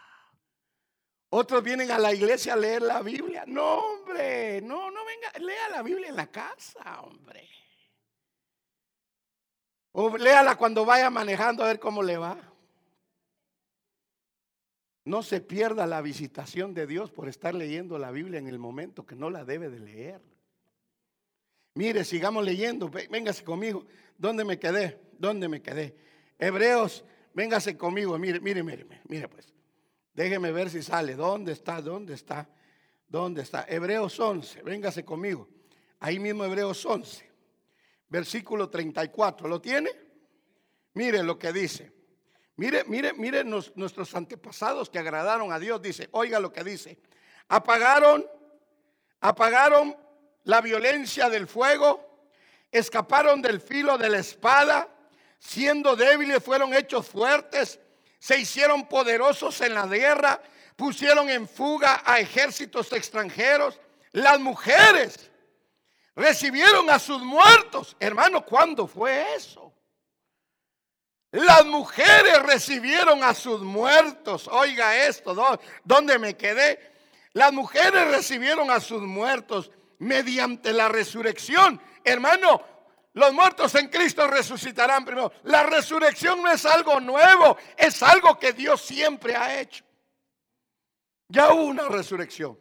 Otros 1.31 1.63
vienen 1.63 1.91
a 1.91 1.99
la 1.99 2.13
iglesia 2.13 2.53
a 2.53 2.57
leer 2.57 2.83
la 2.83 3.01
Biblia. 3.01 3.45
No, 3.47 3.77
hombre, 3.77 4.61
no, 4.61 4.91
no 4.91 5.01
venga, 5.07 5.33
lea 5.39 5.71
la 5.71 5.83
Biblia 5.83 6.11
en 6.11 6.17
la 6.17 6.27
casa, 6.27 7.01
hombre. 7.01 7.49
O 9.93 10.15
léala 10.19 10.57
cuando 10.57 10.85
vaya 10.85 11.09
manejando 11.09 11.65
a 11.65 11.69
ver 11.69 11.81
cómo 11.81 12.03
le 12.03 12.19
va. 12.19 12.37
No 15.07 15.23
se 15.23 15.41
pierda 15.41 15.87
la 15.87 16.03
visitación 16.03 16.75
de 16.75 16.87
Dios 16.87 17.11
por 17.11 17.31
estar 17.31 17.55
leyendo 17.55 17.97
la 17.99 18.11
Biblia 18.11 18.39
en 18.39 18.49
el 18.49 18.59
momento 18.59 19.07
que 19.07 19.17
no 19.17 19.31
la 19.31 19.47
debe 19.47 19.71
de 19.71 19.81
leer. 19.81 20.34
Mire, 21.75 22.04
sigamos 22.04 22.45
leyendo. 22.45 22.88
Véngase 22.88 23.45
conmigo. 23.45 23.85
¿Dónde 24.16 24.45
me 24.45 24.59
quedé? 24.59 25.00
¿Dónde 25.19 25.49
me 25.49 25.61
quedé? 25.61 25.97
Hebreos, 26.38 27.04
véngase 27.33 27.76
conmigo. 27.76 28.16
Mire, 28.19 28.40
mire, 28.40 28.62
mire, 28.62 28.87
mire 29.09 29.28
pues. 29.28 29.52
Déjeme 30.14 30.52
ver 30.52 30.71
si 30.71 30.83
sale. 30.83 31.16
¿Dónde 31.16 31.52
está? 31.52 31.81
¿Dónde 31.83 32.14
está? 32.14 32.49
¿Dónde 33.09 33.43
está? 33.43 33.66
Hebreos 33.69 34.19
11. 34.19 34.62
Véngase 34.62 35.04
conmigo. 35.04 35.49
Ahí 35.99 36.19
mismo 36.19 36.45
Hebreos 36.45 36.85
11. 36.87 37.28
Versículo 38.09 38.71
34. 38.71 39.49
¿Lo 39.49 39.61
tiene? 39.61 39.90
Mire 40.95 41.25
lo 41.25 41.37
que 41.38 41.52
dice. 41.52 41.93
Mire, 42.57 42.85
mire, 42.85 43.12
mire 43.14 43.43
nuestros 43.43 44.14
antepasados 44.14 44.88
que 44.88 45.00
agradaron 45.00 45.52
a 45.52 45.59
Dios. 45.59 45.83
Dice, 45.83 46.09
oiga 46.12 46.38
lo 46.38 46.52
que 46.52 46.62
dice. 46.62 46.99
Apagaron, 47.49 48.25
apagaron 49.21 49.97
la 50.45 50.61
violencia 50.61 51.29
del 51.29 51.47
fuego, 51.47 52.29
escaparon 52.71 53.43
del 53.43 53.61
filo 53.61 53.99
de 53.99 54.11
la 54.11 54.19
espada, 54.19 54.89
siendo 55.39 55.97
débiles 55.97 56.43
fueron 56.43 56.75
hechos 56.75 57.07
fuertes, 57.07 57.79
se 58.19 58.39
hicieron 58.39 58.87
poderosos 58.89 59.61
en 59.61 59.75
la 59.75 59.87
guerra, 59.87 60.41
pusieron 60.77 61.29
en 61.29 61.47
fuga 61.47 62.03
a 62.05 62.21
ejércitos 62.21 62.93
extranjeros. 62.93 63.79
Las 64.13 64.41
mujeres 64.41 65.31
recibieron 66.17 66.89
a 66.89 66.99
sus 66.99 67.23
muertos. 67.23 67.97
Hermano, 68.01 68.45
¿cuándo 68.45 68.87
fue 68.87 69.35
eso? 69.35 69.73
Las 71.33 71.67
mujeres 71.67 72.43
recibieron 72.43 73.23
a 73.25 73.35
sus 73.35 73.61
muertos. 73.61 74.49
Oiga 74.49 75.07
esto, 75.07 75.59
¿dónde 75.83 76.19
me 76.19 76.37
quedé? 76.37 76.93
Las 77.33 77.53
mujeres 77.53 78.09
recibieron 78.09 78.71
a 78.71 78.81
sus 78.81 79.03
muertos 79.03 79.71
mediante 79.99 80.73
la 80.73 80.89
resurrección. 80.89 81.81
Hermano, 82.03 82.63
los 83.15 83.33
muertos 83.33 83.75
en 83.77 83.89
Cristo 83.89 84.27
resucitarán 84.27 85.05
primero. 85.05 85.33
La 85.45 85.63
resurrección 85.63 86.43
no 86.43 86.51
es 86.51 86.67
algo 86.67 86.99
nuevo, 87.01 87.57
es 87.77 88.03
algo 88.03 88.39
que 88.39 88.53
Dios 88.53 88.81
siempre 88.81 89.37
ha 89.37 89.61
hecho. 89.61 89.85
Ya 91.29 91.53
hubo 91.53 91.65
una 91.65 91.89
resurrección. 91.89 92.59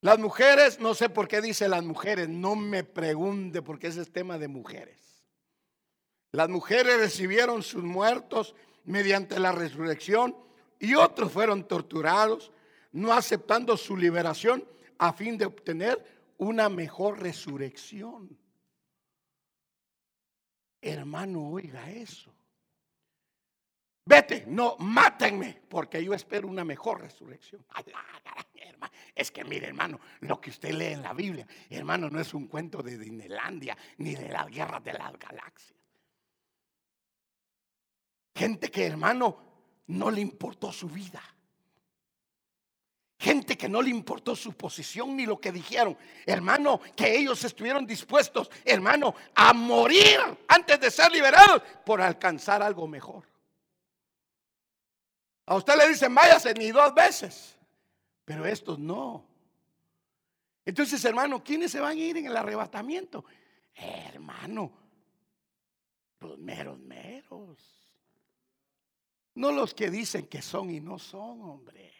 Las 0.00 0.18
mujeres, 0.18 0.78
no 0.78 0.94
sé 0.94 1.08
por 1.08 1.26
qué 1.26 1.40
dice 1.40 1.66
las 1.66 1.82
mujeres, 1.82 2.28
no 2.28 2.54
me 2.54 2.84
pregunte 2.84 3.62
porque 3.62 3.88
ese 3.88 4.02
es 4.02 4.12
tema 4.12 4.38
de 4.38 4.46
mujeres. 4.46 5.24
Las 6.30 6.48
mujeres 6.48 6.98
recibieron 6.98 7.62
sus 7.62 7.82
muertos 7.82 8.54
mediante 8.84 9.40
la 9.40 9.50
resurrección 9.50 10.36
y 10.78 10.94
otros 10.94 11.32
fueron 11.32 11.66
torturados, 11.66 12.52
no 12.92 13.12
aceptando 13.12 13.76
su 13.76 13.96
liberación 13.96 14.64
a 14.98 15.12
fin 15.12 15.38
de 15.38 15.46
obtener 15.46 16.34
una 16.38 16.68
mejor 16.68 17.20
resurrección. 17.20 18.36
Hermano, 20.80 21.48
oiga 21.48 21.90
eso. 21.90 22.32
Vete, 24.04 24.44
no, 24.46 24.76
mátenme, 24.78 25.60
porque 25.68 26.02
yo 26.02 26.14
espero 26.14 26.48
una 26.48 26.64
mejor 26.64 27.02
resurrección. 27.02 27.64
Es 29.14 29.30
que 29.30 29.44
mire, 29.44 29.66
hermano, 29.66 30.00
lo 30.20 30.40
que 30.40 30.50
usted 30.50 30.72
lee 30.72 30.92
en 30.92 31.02
la 31.02 31.12
Biblia, 31.12 31.46
hermano, 31.68 32.08
no 32.08 32.20
es 32.20 32.32
un 32.32 32.46
cuento 32.46 32.82
de 32.82 32.96
Dinelandia 32.96 33.76
ni 33.98 34.14
de 34.14 34.28
las 34.28 34.46
guerras 34.46 34.82
de 34.82 34.92
las 34.94 35.18
galaxias. 35.18 35.78
Gente 38.34 38.70
que, 38.70 38.86
hermano, 38.86 39.82
no 39.88 40.10
le 40.10 40.20
importó 40.20 40.72
su 40.72 40.88
vida. 40.88 41.20
Gente 43.18 43.58
que 43.58 43.68
no 43.68 43.82
le 43.82 43.90
importó 43.90 44.36
su 44.36 44.52
posición 44.52 45.16
ni 45.16 45.26
lo 45.26 45.40
que 45.40 45.50
dijeron. 45.50 45.96
Hermano, 46.24 46.80
que 46.94 47.18
ellos 47.18 47.42
estuvieron 47.42 47.84
dispuestos, 47.84 48.48
hermano, 48.64 49.14
a 49.34 49.52
morir 49.52 50.20
antes 50.46 50.78
de 50.78 50.90
ser 50.90 51.10
liberados 51.10 51.62
por 51.84 52.00
alcanzar 52.00 52.62
algo 52.62 52.86
mejor. 52.86 53.24
A 55.46 55.56
usted 55.56 55.76
le 55.76 55.88
dicen, 55.88 56.14
váyase 56.14 56.54
ni 56.54 56.70
dos 56.70 56.94
veces, 56.94 57.56
pero 58.24 58.46
estos 58.46 58.78
no. 58.78 59.24
Entonces, 60.64 61.04
hermano, 61.04 61.42
¿quiénes 61.42 61.72
se 61.72 61.80
van 61.80 61.96
a 61.96 62.00
ir 62.00 62.18
en 62.18 62.26
el 62.26 62.36
arrebatamiento? 62.36 63.24
hermano, 63.78 64.72
los 66.20 66.38
meros 66.38 66.78
meros. 66.80 67.58
No 69.34 69.52
los 69.52 69.72
que 69.72 69.88
dicen 69.90 70.26
que 70.26 70.42
son 70.42 70.70
y 70.70 70.80
no 70.80 70.98
son, 70.98 71.42
hombre. 71.42 71.92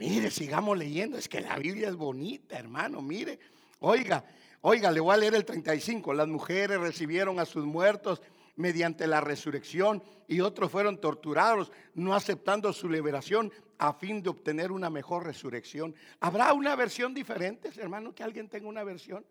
Mire, 0.00 0.30
sigamos 0.30 0.78
leyendo. 0.78 1.18
Es 1.18 1.28
que 1.28 1.42
la 1.42 1.58
Biblia 1.58 1.88
es 1.88 1.94
bonita, 1.94 2.58
hermano. 2.58 3.02
Mire, 3.02 3.38
oiga, 3.80 4.24
oiga, 4.62 4.90
le 4.90 4.98
voy 4.98 5.12
a 5.12 5.18
leer 5.18 5.34
el 5.34 5.44
35. 5.44 6.14
Las 6.14 6.26
mujeres 6.26 6.80
recibieron 6.80 7.38
a 7.38 7.44
sus 7.44 7.66
muertos 7.66 8.22
mediante 8.56 9.06
la 9.06 9.20
resurrección 9.20 10.02
y 10.26 10.40
otros 10.40 10.70
fueron 10.70 11.02
torturados, 11.02 11.70
no 11.92 12.14
aceptando 12.14 12.72
su 12.72 12.88
liberación 12.88 13.52
a 13.76 13.92
fin 13.92 14.22
de 14.22 14.30
obtener 14.30 14.72
una 14.72 14.88
mejor 14.88 15.26
resurrección. 15.26 15.94
¿Habrá 16.20 16.54
una 16.54 16.74
versión 16.76 17.12
diferente, 17.12 17.70
hermano? 17.76 18.14
Que 18.14 18.22
alguien 18.22 18.48
tenga 18.48 18.68
una 18.68 18.84
versión. 18.84 19.22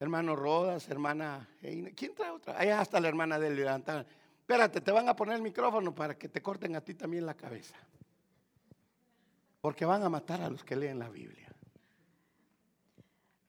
Hermano 0.00 0.34
Rodas, 0.34 0.88
hermana 0.88 1.50
¿Quién 1.60 2.14
trae 2.14 2.30
otra? 2.30 2.58
Ahí 2.58 2.70
hasta 2.70 2.98
la 2.98 3.08
hermana 3.08 3.38
de 3.38 3.50
levantar. 3.50 4.06
Espérate, 4.38 4.80
te 4.80 4.90
van 4.90 5.06
a 5.10 5.14
poner 5.14 5.36
el 5.36 5.42
micrófono 5.42 5.94
para 5.94 6.16
que 6.16 6.30
te 6.30 6.40
corten 6.40 6.76
a 6.76 6.80
ti 6.80 6.94
también 6.94 7.26
la 7.26 7.34
cabeza. 7.34 7.76
Porque 9.62 9.86
van 9.86 10.02
a 10.02 10.10
matar 10.10 10.42
a 10.42 10.50
los 10.50 10.64
que 10.64 10.76
leen 10.76 10.98
la 10.98 11.08
Biblia. 11.08 11.48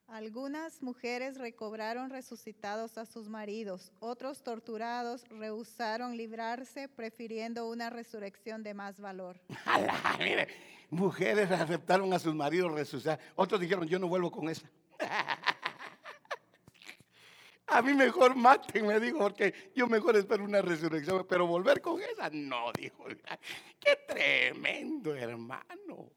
Algunas 0.08 0.84
mujeres 0.84 1.40
recobraron 1.40 2.12
resucitados 2.12 3.00
a 3.00 3.06
sus 3.08 3.30
maridos, 3.30 3.92
otros 4.00 4.44
torturados 4.44 5.28
rehusaron 5.28 6.16
librarse 6.16 6.88
prefiriendo 6.88 7.68
una 7.68 7.90
resurrección 7.90 8.62
de 8.62 8.76
más 8.76 9.00
valor. 9.00 9.42
mire, 10.20 10.50
mujeres 10.92 11.50
aceptaron 11.50 12.14
a 12.14 12.20
sus 12.20 12.36
maridos 12.36 12.72
resucitar, 12.72 13.20
otros 13.36 13.60
dijeron 13.60 13.88
yo 13.88 13.98
no 13.98 14.08
vuelvo 14.08 14.32
con 14.32 14.50
esa. 14.50 14.70
A 17.74 17.82
mí 17.82 17.94
mejor 17.94 18.36
maten, 18.36 18.86
me 18.86 19.00
dijo, 19.00 19.18
porque 19.18 19.72
yo 19.76 19.88
mejor 19.88 20.16
espero 20.16 20.44
una 20.44 20.62
resurrección, 20.62 21.26
pero 21.28 21.48
volver 21.48 21.82
con 21.82 22.00
esa, 22.02 22.30
no, 22.32 22.72
dijo. 22.74 23.06
Qué 23.80 23.98
tremendo, 24.08 25.16
hermano. 25.16 26.12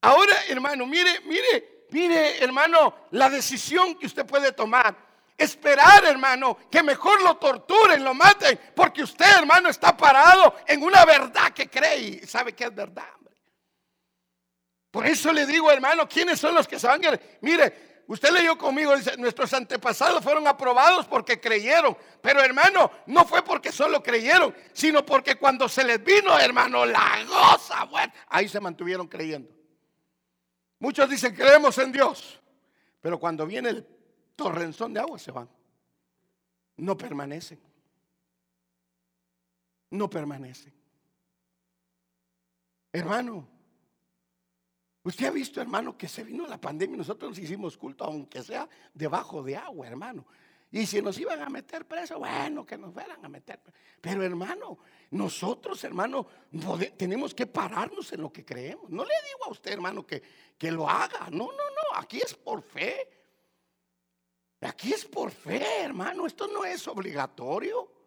Ahora, 0.00 0.34
hermano, 0.48 0.86
mire, 0.86 1.20
mire, 1.26 1.84
mire, 1.90 2.42
hermano, 2.42 3.06
la 3.10 3.28
decisión 3.28 3.98
que 3.98 4.06
usted 4.06 4.24
puede 4.24 4.52
tomar. 4.52 5.10
Esperar, 5.36 6.04
hermano, 6.04 6.56
que 6.70 6.82
mejor 6.82 7.22
lo 7.22 7.36
torturen, 7.36 8.02
lo 8.04 8.12
maten, 8.14 8.58
porque 8.74 9.02
usted, 9.02 9.38
hermano, 9.38 9.68
está 9.68 9.96
parado 9.96 10.56
en 10.66 10.82
una 10.82 11.04
verdad 11.04 11.52
que 11.52 11.68
cree 11.68 11.98
y 11.98 12.18
sabe 12.26 12.52
que 12.52 12.64
es 12.64 12.74
verdad. 12.74 13.08
Por 14.90 15.06
eso 15.06 15.32
le 15.32 15.46
digo, 15.46 15.70
hermano, 15.70 16.08
¿quiénes 16.08 16.40
son 16.40 16.54
los 16.54 16.66
que 16.66 16.78
se 16.78 16.86
van 16.86 17.04
a 17.04 17.18
Mire, 17.42 17.89
Usted 18.10 18.30
leyó 18.32 18.58
conmigo, 18.58 18.96
dice, 18.96 19.16
nuestros 19.18 19.54
antepasados 19.54 20.24
fueron 20.24 20.44
aprobados 20.48 21.06
porque 21.06 21.40
creyeron. 21.40 21.96
Pero 22.20 22.42
hermano, 22.42 22.90
no 23.06 23.24
fue 23.24 23.44
porque 23.44 23.70
solo 23.70 24.02
creyeron, 24.02 24.52
sino 24.72 25.06
porque 25.06 25.36
cuando 25.36 25.68
se 25.68 25.84
les 25.84 26.02
vino, 26.02 26.36
hermano, 26.36 26.84
la 26.84 27.22
goza, 27.24 27.84
bueno, 27.84 28.12
ahí 28.26 28.48
se 28.48 28.58
mantuvieron 28.58 29.06
creyendo. 29.06 29.48
Muchos 30.80 31.08
dicen, 31.08 31.36
creemos 31.36 31.78
en 31.78 31.92
Dios. 31.92 32.40
Pero 33.00 33.20
cuando 33.20 33.46
viene 33.46 33.68
el 33.68 33.86
torrenzón 34.34 34.92
de 34.92 34.98
agua, 34.98 35.16
se 35.16 35.30
van. 35.30 35.48
No 36.78 36.98
permanecen. 36.98 37.60
No 39.90 40.10
permanecen. 40.10 40.74
Hermano, 42.92 43.46
Usted 45.02 45.26
ha 45.26 45.30
visto, 45.30 45.60
hermano, 45.60 45.96
que 45.96 46.08
se 46.08 46.22
vino 46.24 46.46
la 46.46 46.60
pandemia 46.60 46.94
y 46.94 46.98
nosotros 46.98 47.38
hicimos 47.38 47.76
culto, 47.76 48.04
aunque 48.04 48.42
sea 48.42 48.68
debajo 48.92 49.42
de 49.42 49.56
agua, 49.56 49.86
hermano. 49.86 50.26
Y 50.72 50.86
si 50.86 51.02
nos 51.02 51.18
iban 51.18 51.40
a 51.42 51.48
meter 51.48 51.84
preso, 51.86 52.18
bueno, 52.18 52.64
que 52.64 52.78
nos 52.78 52.92
fueran 52.92 53.24
a 53.24 53.28
meter. 53.28 53.60
Pero 54.00 54.22
hermano, 54.22 54.78
nosotros, 55.10 55.82
hermano, 55.82 56.26
tenemos 56.96 57.34
que 57.34 57.46
pararnos 57.46 58.12
en 58.12 58.20
lo 58.20 58.32
que 58.32 58.44
creemos. 58.44 58.88
No 58.88 59.04
le 59.04 59.14
digo 59.26 59.46
a 59.46 59.50
usted, 59.50 59.72
hermano, 59.72 60.06
que, 60.06 60.22
que 60.56 60.70
lo 60.70 60.88
haga. 60.88 61.28
No, 61.30 61.46
no, 61.46 61.50
no. 61.50 61.96
Aquí 61.96 62.18
es 62.18 62.34
por 62.34 62.62
fe. 62.62 63.08
Aquí 64.60 64.92
es 64.92 65.04
por 65.06 65.32
fe, 65.32 65.82
hermano. 65.82 66.26
Esto 66.26 66.46
no 66.46 66.64
es 66.64 66.86
obligatorio. 66.86 67.99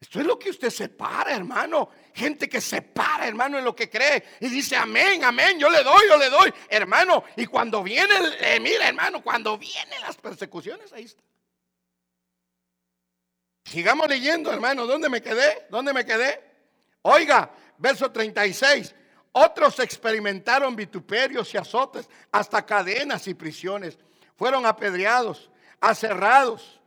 Esto 0.00 0.20
es 0.20 0.26
lo 0.26 0.38
que 0.38 0.50
usted 0.50 0.70
separa, 0.70 1.36
hermano. 1.36 1.90
Gente 2.14 2.48
que 2.48 2.60
se 2.60 2.80
para, 2.80 3.28
hermano, 3.28 3.58
en 3.58 3.64
lo 3.64 3.76
que 3.76 3.90
cree 3.90 4.24
y 4.40 4.48
dice 4.48 4.74
amén, 4.74 5.22
amén. 5.24 5.58
Yo 5.58 5.68
le 5.68 5.84
doy, 5.84 6.08
yo 6.08 6.16
le 6.16 6.30
doy, 6.30 6.52
hermano. 6.70 7.24
Y 7.36 7.44
cuando 7.46 7.82
viene, 7.82 8.14
eh, 8.40 8.58
mira, 8.60 8.88
hermano, 8.88 9.22
cuando 9.22 9.58
vienen 9.58 10.00
las 10.00 10.16
persecuciones, 10.16 10.90
ahí 10.94 11.04
está. 11.04 11.22
Sigamos 13.64 14.08
leyendo, 14.08 14.50
hermano. 14.50 14.86
¿Dónde 14.86 15.10
me 15.10 15.20
quedé? 15.20 15.66
¿Dónde 15.68 15.92
me 15.92 16.04
quedé? 16.06 16.42
Oiga, 17.02 17.50
verso 17.76 18.10
36. 18.10 18.94
Otros 19.32 19.78
experimentaron 19.80 20.74
vituperios 20.74 21.52
y 21.54 21.58
azotes, 21.58 22.08
hasta 22.32 22.64
cadenas 22.64 23.28
y 23.28 23.34
prisiones. 23.34 23.98
Fueron 24.34 24.64
apedreados, 24.64 25.50
aserrados, 25.78 26.80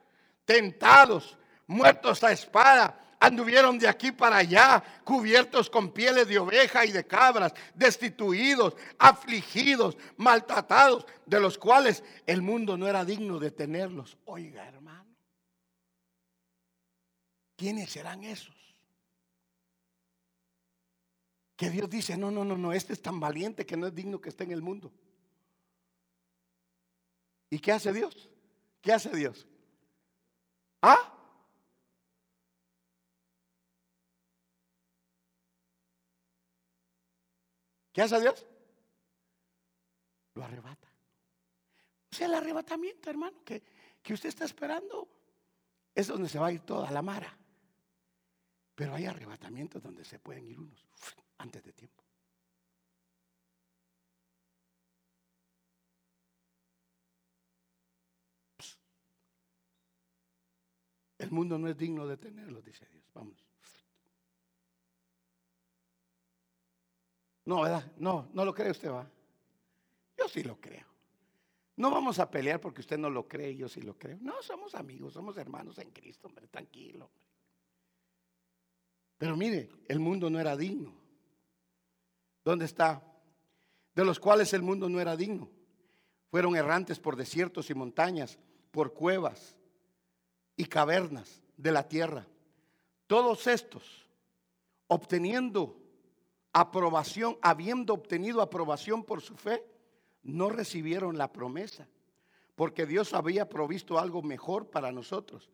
tentados, 0.45 1.37
muertos 1.67 2.23
a 2.23 2.31
espada. 2.31 3.02
Anduvieron 3.23 3.79
de 3.79 3.87
aquí 3.87 4.11
para 4.11 4.35
allá, 4.35 4.83
cubiertos 5.05 5.69
con 5.69 5.93
pieles 5.93 6.27
de 6.27 6.37
oveja 6.37 6.85
y 6.85 6.91
de 6.91 7.07
cabras, 7.07 7.53
destituidos, 7.73 8.75
afligidos, 8.99 9.95
maltratados, 10.17 11.05
de 11.25 11.39
los 11.39 11.57
cuales 11.57 12.03
el 12.25 12.41
mundo 12.41 12.75
no 12.75 12.85
era 12.85 13.05
digno 13.05 13.39
de 13.39 13.49
tenerlos. 13.49 14.17
Oiga, 14.25 14.67
hermano. 14.67 15.15
¿quiénes 17.55 17.91
serán 17.91 18.25
esos? 18.25 18.75
Que 21.55 21.69
Dios 21.69 21.89
dice, 21.89 22.17
no, 22.17 22.29
no, 22.29 22.43
no, 22.43 22.57
no, 22.57 22.73
este 22.73 22.91
es 22.91 23.01
tan 23.01 23.21
valiente 23.21 23.65
que 23.65 23.77
no 23.77 23.87
es 23.87 23.95
digno 23.95 24.19
que 24.19 24.27
esté 24.27 24.43
en 24.43 24.51
el 24.51 24.61
mundo. 24.61 24.91
¿Y 27.49 27.59
qué 27.59 27.71
hace 27.71 27.93
Dios? 27.93 28.29
¿Qué 28.81 28.91
hace 28.91 29.15
Dios? 29.15 29.47
¿Ah? 30.81 31.12
¿Qué 37.93 38.01
hace 38.01 38.19
Dios? 38.19 38.45
Lo 40.33 40.43
arrebata. 40.43 40.89
O 42.11 42.15
sea, 42.15 42.25
el 42.25 42.33
arrebatamiento, 42.33 43.09
hermano, 43.09 43.43
que, 43.45 43.61
que 44.01 44.13
usted 44.13 44.29
está 44.29 44.45
esperando, 44.45 45.07
es 45.93 46.07
donde 46.07 46.27
se 46.27 46.39
va 46.39 46.47
a 46.47 46.51
ir 46.51 46.61
toda 46.61 46.89
la 46.89 47.03
mara. 47.03 47.37
Pero 48.75 48.95
hay 48.95 49.05
arrebatamientos 49.05 49.81
donde 49.81 50.03
se 50.03 50.17
pueden 50.17 50.47
ir 50.47 50.59
unos 50.59 50.83
antes 51.37 51.63
de 51.63 51.73
tiempo. 51.73 52.03
El 61.19 61.31
mundo 61.31 61.57
no 61.57 61.69
es 61.69 61.77
digno 61.77 62.07
de 62.07 62.17
tenerlo, 62.17 62.61
dice 62.61 62.85
Dios. 62.87 63.05
Vamos. 63.13 63.52
No, 67.45 67.61
¿verdad? 67.61 67.91
No, 67.97 68.29
no 68.33 68.45
lo 68.45 68.53
cree 68.53 68.71
usted, 68.71 68.89
va. 68.89 69.09
Yo 70.17 70.27
sí 70.27 70.43
lo 70.43 70.59
creo. 70.59 70.85
No 71.75 71.89
vamos 71.89 72.19
a 72.19 72.29
pelear 72.29 72.61
porque 72.61 72.81
usted 72.81 72.97
no 72.97 73.09
lo 73.09 73.27
cree, 73.27 73.55
yo 73.55 73.67
sí 73.67 73.81
lo 73.81 73.97
creo. 73.97 74.17
No, 74.21 74.41
somos 74.41 74.75
amigos, 74.75 75.13
somos 75.13 75.37
hermanos 75.37 75.77
en 75.79 75.89
Cristo, 75.91 76.27
hombre, 76.27 76.47
tranquilo. 76.47 77.09
Pero 79.17 79.35
mire, 79.35 79.69
el 79.87 79.99
mundo 79.99 80.29
no 80.29 80.39
era 80.39 80.55
digno. 80.55 80.93
¿Dónde 82.43 82.65
está? 82.65 83.01
De 83.95 84.05
los 84.05 84.19
cuales 84.19 84.53
el 84.53 84.61
mundo 84.61 84.87
no 84.89 84.99
era 84.99 85.15
digno. 85.15 85.49
Fueron 86.29 86.55
errantes 86.55 86.99
por 86.99 87.15
desiertos 87.15 87.69
y 87.69 87.73
montañas, 87.73 88.37
por 88.71 88.93
cuevas 88.93 89.55
y 90.55 90.65
cavernas 90.65 91.41
de 91.57 91.71
la 91.71 91.87
tierra. 91.87 92.27
Todos 93.07 93.47
estos, 93.47 94.07
obteniendo 94.87 95.82
aprobación, 96.53 97.37
habiendo 97.41 97.95
obtenido 97.95 98.41
aprobación 98.41 99.03
por 99.03 99.21
su 99.21 99.35
fe, 99.35 99.65
no 100.21 100.49
recibieron 100.49 101.17
la 101.17 101.31
promesa, 101.33 101.87
porque 102.55 102.85
Dios 102.85 103.13
había 103.13 103.49
provisto 103.49 103.99
algo 103.99 104.21
mejor 104.21 104.69
para 104.69 104.91
nosotros, 104.91 105.49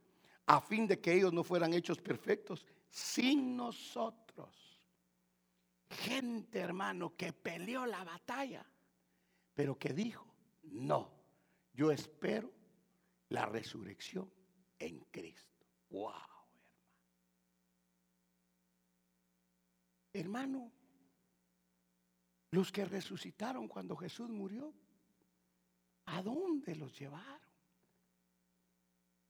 a 0.45 0.59
fin 0.59 0.85
de 0.85 0.99
que 0.99 1.13
ellos 1.13 1.33
no 1.33 1.43
fueran 1.43 1.73
hechos 1.73 1.99
perfectos 1.99 2.65
sin 2.89 3.55
nosotros. 3.55 4.81
Gente, 5.89 6.59
hermano, 6.59 7.15
que 7.15 7.33
peleó 7.33 7.85
la 7.85 8.03
batalla, 8.03 8.65
pero 9.55 9.79
que 9.79 9.93
dijo, 9.93 10.27
no, 10.63 11.11
yo 11.73 11.91
espero 11.91 12.51
la 13.29 13.45
resurrección 13.45 14.29
en 14.77 14.99
Cristo. 15.11 15.65
Wow, 15.89 16.11
hermano. 20.13 20.78
Los 22.51 22.71
que 22.71 22.85
resucitaron 22.85 23.67
cuando 23.67 23.95
Jesús 23.95 24.29
murió, 24.29 24.73
¿a 26.05 26.21
dónde 26.21 26.75
los 26.75 26.97
llevaron? 26.97 27.49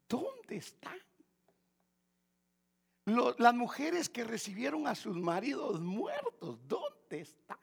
¿Dónde 0.08 0.58
están? 0.58 1.00
las 3.38 3.56
mujeres 3.56 4.08
que 4.08 4.24
recibieron 4.24 4.88
a 4.88 4.94
sus 4.94 5.16
maridos 5.16 5.80
muertos, 5.80 6.60
¿dónde 6.68 7.22
están? 7.22 7.58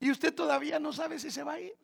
Y 0.00 0.10
usted 0.10 0.34
todavía 0.34 0.78
no 0.78 0.92
sabe 0.92 1.18
si 1.18 1.30
se 1.30 1.42
va 1.42 1.54
a 1.54 1.60
ir. 1.60 1.78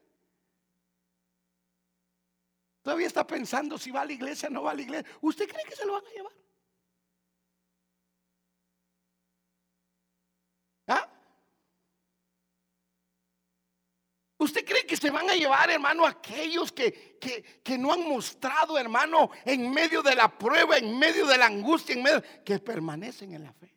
Todavía 2.82 3.06
está 3.06 3.26
pensando 3.26 3.78
si 3.78 3.90
va 3.90 4.02
a 4.02 4.06
la 4.06 4.12
iglesia 4.12 4.48
o 4.48 4.52
no 4.52 4.62
va 4.62 4.72
a 4.72 4.74
la 4.74 4.82
iglesia. 4.82 5.10
¿Usted 5.20 5.48
cree 5.48 5.64
que 5.64 5.76
se 5.76 5.86
lo 5.86 5.92
van 5.94 6.06
a 6.06 6.10
llevar? 6.10 6.32
¿Usted 14.38 14.64
cree 14.64 14.86
que 14.86 14.96
se 14.96 15.10
van 15.10 15.28
a 15.28 15.34
llevar, 15.34 15.68
hermano, 15.68 16.06
aquellos 16.06 16.70
que, 16.70 17.18
que, 17.62 17.76
no 17.76 17.92
han 17.92 18.08
mostrado, 18.08 18.78
hermano, 18.78 19.30
en 19.44 19.68
medio 19.68 20.00
de 20.00 20.14
la 20.14 20.38
prueba, 20.38 20.78
en 20.78 20.96
medio 20.96 21.26
de 21.26 21.36
la 21.36 21.46
angustia, 21.46 21.96
en 21.96 22.04
medio, 22.04 22.22
que 22.44 22.60
permanecen 22.60 23.34
en 23.34 23.42
la 23.42 23.52
fe? 23.52 23.74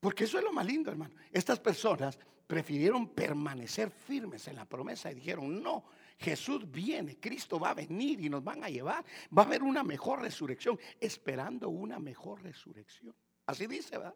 Porque 0.00 0.24
eso 0.24 0.38
es 0.38 0.44
lo 0.44 0.52
más 0.52 0.64
lindo, 0.64 0.90
hermano. 0.90 1.14
Estas 1.30 1.60
personas 1.60 2.18
prefirieron 2.46 3.10
permanecer 3.10 3.90
firmes 3.90 4.48
en 4.48 4.56
la 4.56 4.64
promesa 4.64 5.12
y 5.12 5.16
dijeron, 5.16 5.62
no, 5.62 5.84
Jesús 6.18 6.70
viene, 6.70 7.20
Cristo 7.20 7.60
va 7.60 7.70
a 7.70 7.74
venir 7.74 8.22
y 8.22 8.30
nos 8.30 8.42
van 8.42 8.64
a 8.64 8.70
llevar. 8.70 9.04
Va 9.36 9.42
a 9.42 9.44
haber 9.44 9.62
una 9.62 9.84
mejor 9.84 10.22
resurrección, 10.22 10.80
esperando 10.98 11.68
una 11.68 11.98
mejor 11.98 12.42
resurrección. 12.42 13.14
Así 13.44 13.66
dice, 13.66 13.98
¿verdad? 13.98 14.14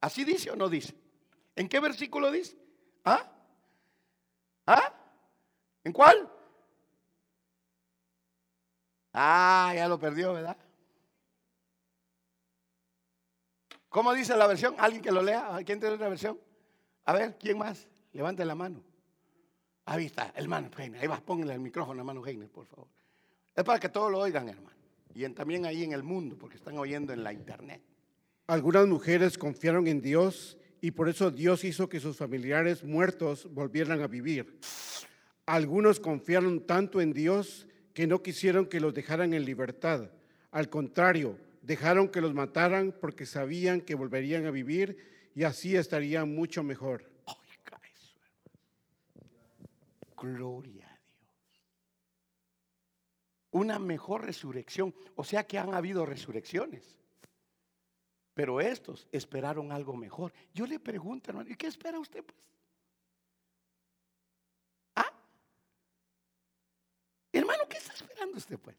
Así 0.00 0.24
dice 0.24 0.50
o 0.50 0.56
no 0.56 0.68
dice. 0.68 1.07
¿En 1.58 1.68
qué 1.68 1.80
versículo 1.80 2.30
dice? 2.30 2.56
¿Ah? 3.04 3.28
¿Ah? 4.64 4.94
¿En 5.82 5.92
cuál? 5.92 6.30
Ah, 9.12 9.72
ya 9.74 9.88
lo 9.88 9.98
perdió, 9.98 10.34
¿verdad? 10.34 10.56
¿Cómo 13.88 14.14
dice 14.14 14.36
la 14.36 14.46
versión? 14.46 14.76
¿Alguien 14.78 15.02
que 15.02 15.10
lo 15.10 15.20
lea? 15.20 15.58
¿Quién 15.66 15.80
tiene 15.80 15.96
otra 15.96 16.08
versión? 16.08 16.38
A 17.06 17.12
ver, 17.12 17.36
¿quién 17.40 17.58
más? 17.58 17.88
Levante 18.12 18.44
la 18.44 18.54
mano. 18.54 18.80
Ahí 19.86 20.06
está, 20.06 20.32
hermano 20.36 20.70
Heiner. 20.78 21.00
Ahí 21.00 21.08
va, 21.08 21.20
póngale 21.20 21.54
el 21.54 21.60
micrófono, 21.60 22.02
hermano 22.02 22.24
Heiner, 22.24 22.48
por 22.48 22.66
favor. 22.66 22.86
Es 23.56 23.64
para 23.64 23.80
que 23.80 23.88
todos 23.88 24.12
lo 24.12 24.20
oigan, 24.20 24.48
hermano. 24.48 24.76
Y 25.12 25.28
también 25.30 25.66
ahí 25.66 25.82
en 25.82 25.92
el 25.92 26.04
mundo, 26.04 26.36
porque 26.38 26.56
están 26.56 26.78
oyendo 26.78 27.12
en 27.12 27.24
la 27.24 27.32
internet. 27.32 27.82
Algunas 28.46 28.86
mujeres 28.86 29.36
confiaron 29.36 29.88
en 29.88 30.00
Dios 30.00 30.56
y 30.80 30.92
por 30.92 31.08
eso 31.08 31.30
Dios 31.30 31.64
hizo 31.64 31.88
que 31.88 32.00
sus 32.00 32.16
familiares 32.16 32.84
muertos 32.84 33.52
volvieran 33.52 34.00
a 34.00 34.06
vivir. 34.06 34.58
Algunos 35.46 35.98
confiaron 35.98 36.66
tanto 36.66 37.00
en 37.00 37.12
Dios 37.12 37.66
que 37.94 38.06
no 38.06 38.22
quisieron 38.22 38.66
que 38.66 38.80
los 38.80 38.94
dejaran 38.94 39.34
en 39.34 39.44
libertad. 39.44 40.10
Al 40.50 40.68
contrario, 40.68 41.38
dejaron 41.62 42.08
que 42.08 42.20
los 42.20 42.34
mataran 42.34 42.94
porque 43.00 43.26
sabían 43.26 43.80
que 43.80 43.94
volverían 43.94 44.46
a 44.46 44.50
vivir 44.50 45.30
y 45.34 45.44
así 45.44 45.76
estarían 45.76 46.34
mucho 46.34 46.62
mejor. 46.62 47.10
Gloria 50.20 50.84
a 50.86 50.98
Dios. 51.06 51.68
Una 53.50 53.78
mejor 53.78 54.24
resurrección. 54.24 54.94
O 55.14 55.24
sea 55.24 55.46
que 55.46 55.58
han 55.58 55.74
habido 55.74 56.04
resurrecciones. 56.06 56.96
Pero 58.38 58.60
estos 58.60 59.08
esperaron 59.10 59.72
algo 59.72 59.96
mejor. 59.96 60.32
Yo 60.54 60.64
le 60.64 60.78
pregunto, 60.78 61.28
hermano, 61.28 61.50
¿y 61.50 61.56
qué 61.56 61.66
espera 61.66 61.98
usted 61.98 62.24
pues? 62.24 62.38
¿Ah? 64.94 65.12
Hermano, 67.32 67.64
¿qué 67.68 67.78
está 67.78 67.94
esperando 67.94 68.36
usted 68.36 68.56
pues? 68.56 68.76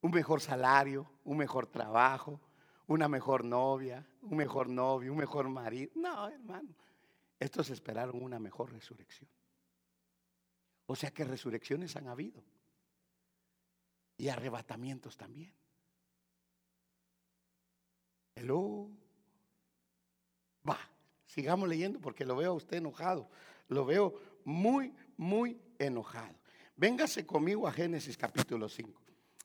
Un 0.00 0.10
mejor 0.10 0.40
salario, 0.40 1.08
un 1.22 1.36
mejor 1.36 1.68
trabajo, 1.68 2.40
una 2.88 3.06
mejor 3.06 3.44
novia, 3.44 4.04
un 4.22 4.38
mejor 4.38 4.68
novio, 4.68 5.12
un 5.12 5.18
mejor 5.18 5.48
marido. 5.48 5.92
No, 5.94 6.26
hermano. 6.26 6.74
Estos 7.38 7.70
esperaron 7.70 8.20
una 8.20 8.40
mejor 8.40 8.72
resurrección. 8.72 9.30
O 10.86 10.96
sea 10.96 11.12
que 11.12 11.22
resurrecciones 11.22 11.94
han 11.94 12.08
habido. 12.08 12.42
Y 14.16 14.30
arrebatamientos 14.30 15.16
también. 15.16 15.54
Hello. 18.34 18.88
Va, 20.68 20.78
sigamos 21.26 21.68
leyendo 21.68 22.00
porque 22.00 22.24
lo 22.24 22.36
veo 22.36 22.52
a 22.52 22.54
usted 22.54 22.78
enojado. 22.78 23.28
Lo 23.68 23.84
veo 23.84 24.20
muy, 24.44 24.94
muy 25.16 25.58
enojado. 25.78 26.34
Véngase 26.76 27.26
conmigo 27.26 27.68
a 27.68 27.72
Génesis 27.72 28.16
capítulo 28.16 28.68
5. 28.68 29.00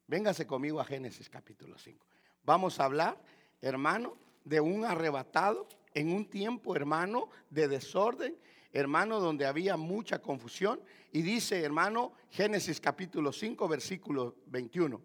Véngase 0.08 0.48
conmigo 0.48 0.80
a 0.80 0.86
Génesis 0.86 1.30
capítulo 1.30 1.78
5. 1.78 2.06
Vamos 2.44 2.80
a 2.80 2.86
hablar, 2.86 3.22
hermano, 3.62 4.18
de 4.44 4.62
un 4.62 4.86
arrebatado 4.86 5.68
en 5.94 6.14
un 6.14 6.30
tiempo, 6.30 6.76
hermano, 6.76 7.30
de 7.50 7.68
desorden, 7.68 8.38
hermano, 8.72 9.20
donde 9.20 9.46
había 9.46 9.78
mucha 9.78 10.20
confusión. 10.20 10.80
Y 11.12 11.24
dice, 11.24 11.62
hermano, 11.62 12.14
Génesis 12.30 12.80
capítulo 12.80 13.32
5, 13.32 13.68
versículo 13.68 14.36
21. 14.48 15.02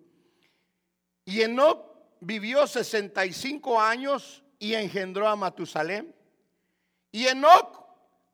Y 1.24 1.42
Enoch 1.42 1.89
vivió 2.20 2.66
65 2.66 3.80
años 3.80 4.42
y 4.58 4.74
engendró 4.74 5.26
a 5.28 5.36
Matusalén. 5.36 6.14
Y 7.10 7.26
Enoch 7.26 7.80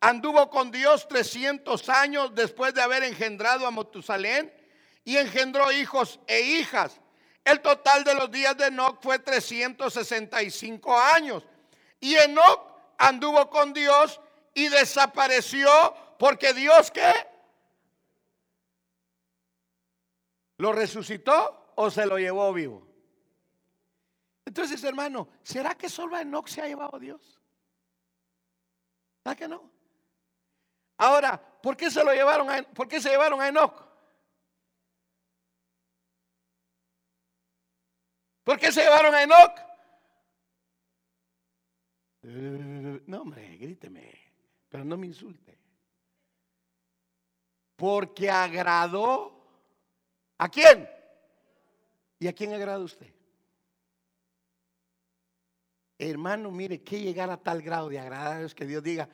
anduvo 0.01 0.51
con 0.51 0.71
Dios 0.71 1.09
300 1.09 1.89
años 1.89 2.35
después 2.35 2.75
de 2.75 2.83
haber 2.83 3.05
engendrado 3.05 3.67
a 3.67 3.71
Matusalén 3.71 4.53
y 5.05 5.17
engendró 5.17 5.73
hijos 5.73 6.21
e 6.27 6.41
hijas. 6.41 7.01
El 7.45 7.61
total 7.61 8.03
de 8.05 8.15
los 8.15 8.31
días 8.31 8.57
de 8.57 8.67
Enoch 8.67 9.01
fue 9.01 9.19
365 9.19 10.99
años. 10.99 11.47
Y 12.01 12.17
Enoch 12.17 12.61
anduvo 12.99 13.49
con 13.49 13.73
Dios 13.73 14.21
y 14.53 14.69
desapareció 14.69 15.69
porque 16.19 16.53
Dios 16.53 16.91
qué? 16.91 17.13
¿Lo 20.59 20.73
resucitó 20.73 21.73
o 21.77 21.91
se 21.91 22.07
lo 22.07 22.19
llevó 22.19 22.53
vivo? 22.53 22.86
Entonces, 24.47 24.83
hermano, 24.85 25.29
¿será 25.43 25.75
que 25.75 25.89
solo 25.89 26.17
a 26.17 26.23
Enoch 26.23 26.47
se 26.47 26.63
ha 26.63 26.69
llevado 26.69 26.99
Dios? 26.99 27.39
¿Verdad 29.25 29.37
que 29.37 29.49
no? 29.49 29.71
Ahora, 30.99 31.37
¿por 31.61 31.77
qué 31.77 31.91
se 31.91 32.03
lo 32.03 32.13
llevaron 32.13 32.49
a, 32.49 32.63
por 32.63 32.87
qué 32.87 33.01
se 33.01 33.11
llevaron 33.11 33.41
a 33.41 33.49
Enoch? 33.49 33.85
¿Por 38.45 38.59
qué 38.59 38.71
se 38.71 38.83
llevaron 38.83 39.13
a 39.13 39.23
Enoch? 39.25 39.61
No, 42.23 43.23
hombre, 43.23 43.57
gríteme, 43.57 44.15
pero 44.69 44.85
no 44.85 44.97
me 44.97 45.07
insulte. 45.07 45.59
Porque 47.75 48.31
agradó 48.31 49.45
a 50.39 50.49
quién? 50.49 50.89
¿Y 52.21 52.29
a 52.29 52.33
quién 52.33 52.55
agrada 52.55 52.79
usted? 52.79 53.16
Hermano, 55.99 56.51
mire, 56.51 56.83
que 56.83 57.01
llegar 57.01 57.31
a 57.31 57.43
tal 57.43 57.63
grado 57.63 57.89
de 57.89 57.99
agradar 57.99 58.43
es 58.43 58.55
que 58.55 58.67
Dios 58.67 58.83
diga, 58.83 59.09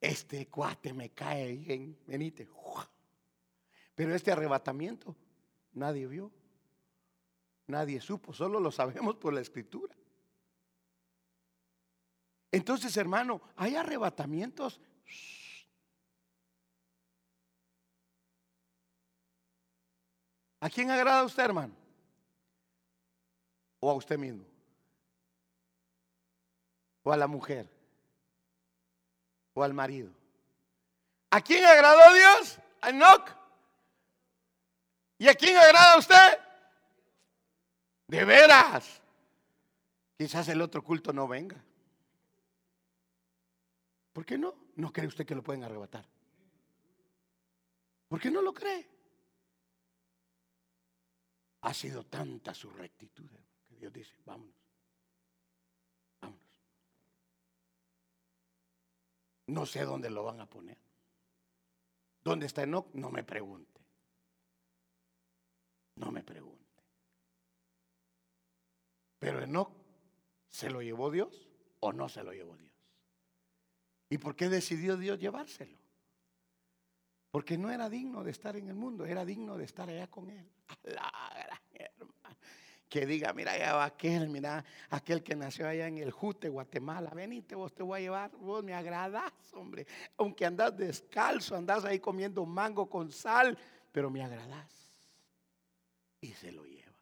este 0.00 0.46
cuate 0.48 0.92
me 0.92 1.10
cae 1.10 1.56
bien, 1.56 1.98
venite. 2.06 2.48
Pero 3.94 4.14
este 4.14 4.30
arrebatamiento 4.30 5.16
nadie 5.72 6.06
vio, 6.06 6.30
nadie 7.66 8.00
supo, 8.00 8.32
solo 8.32 8.60
lo 8.60 8.70
sabemos 8.70 9.16
por 9.16 9.32
la 9.32 9.40
escritura. 9.40 9.94
Entonces, 12.52 12.96
hermano, 12.96 13.40
hay 13.56 13.76
arrebatamientos. 13.76 14.80
¿A 20.60 20.70
quién 20.70 20.90
agrada 20.90 21.24
usted, 21.24 21.44
hermano? 21.44 21.74
¿O 23.80 23.90
a 23.90 23.94
usted 23.94 24.18
mismo? 24.18 24.55
¿O 27.06 27.12
a 27.12 27.16
la 27.16 27.28
mujer? 27.28 27.70
¿O 29.54 29.62
al 29.62 29.72
marido? 29.72 30.10
¿A 31.30 31.40
quién 31.40 31.64
agradó 31.64 32.12
Dios? 32.12 32.58
A 32.80 32.90
Enoch. 32.90 33.30
¿Y 35.16 35.28
a 35.28 35.34
quién 35.36 35.56
agrada 35.56 35.92
a 35.92 35.98
usted? 35.98 36.38
De 38.08 38.24
veras. 38.24 39.00
Quizás 40.18 40.48
el 40.48 40.60
otro 40.60 40.82
culto 40.82 41.12
no 41.12 41.28
venga. 41.28 41.62
¿Por 44.12 44.26
qué 44.26 44.36
no? 44.36 44.56
¿No 44.74 44.92
cree 44.92 45.06
usted 45.06 45.24
que 45.24 45.36
lo 45.36 45.44
pueden 45.44 45.62
arrebatar? 45.62 46.04
¿Por 48.08 48.20
qué 48.20 48.32
no 48.32 48.42
lo 48.42 48.52
cree? 48.52 48.84
Ha 51.60 51.72
sido 51.72 52.02
tanta 52.02 52.52
su 52.52 52.68
rectitud 52.68 53.30
que 53.68 53.76
Dios 53.76 53.92
dice, 53.92 54.16
vámonos. 54.24 54.65
No 59.46 59.66
sé 59.66 59.84
dónde 59.84 60.10
lo 60.10 60.24
van 60.24 60.40
a 60.40 60.46
poner. 60.50 60.78
¿Dónde 62.24 62.46
está 62.46 62.62
Enoch? 62.62 62.92
No 62.94 63.10
me 63.10 63.22
pregunte. 63.22 63.80
No 65.96 66.10
me 66.10 66.22
pregunte. 66.22 66.56
Pero 69.18 69.40
Enoch, 69.42 69.70
¿se 70.48 70.70
lo 70.70 70.82
llevó 70.82 71.10
Dios 71.10 71.48
o 71.80 71.92
no 71.92 72.08
se 72.08 72.22
lo 72.22 72.32
llevó 72.32 72.56
Dios? 72.56 72.72
¿Y 74.10 74.18
por 74.18 74.36
qué 74.36 74.48
decidió 74.48 74.96
Dios 74.96 75.18
llevárselo? 75.18 75.78
Porque 77.30 77.58
no 77.58 77.70
era 77.70 77.88
digno 77.88 78.24
de 78.24 78.30
estar 78.30 78.56
en 78.56 78.68
el 78.68 78.74
mundo, 78.74 79.04
era 79.04 79.24
digno 79.24 79.56
de 79.56 79.64
estar 79.64 79.88
allá 79.88 80.08
con 80.08 80.30
Él. 80.30 80.50
Que 82.96 83.04
diga, 83.04 83.34
mira, 83.34 83.52
allá 83.52 83.74
va 83.74 83.84
aquel, 83.84 84.30
mira, 84.30 84.64
aquel 84.88 85.22
que 85.22 85.36
nació 85.36 85.68
allá 85.68 85.86
en 85.86 85.98
el 85.98 86.10
Jute, 86.10 86.48
Guatemala. 86.48 87.10
Venite, 87.10 87.54
vos 87.54 87.74
te 87.74 87.82
voy 87.82 87.98
a 87.98 88.00
llevar, 88.00 88.30
vos 88.38 88.64
me 88.64 88.72
agradás, 88.72 89.34
hombre. 89.52 89.86
Aunque 90.16 90.46
andás 90.46 90.74
descalzo, 90.74 91.54
andás 91.54 91.84
ahí 91.84 92.00
comiendo 92.00 92.46
mango 92.46 92.88
con 92.88 93.12
sal, 93.12 93.58
pero 93.92 94.08
me 94.08 94.24
agradás. 94.24 94.72
Y 96.22 96.28
se 96.28 96.50
lo 96.52 96.64
lleva. 96.64 96.96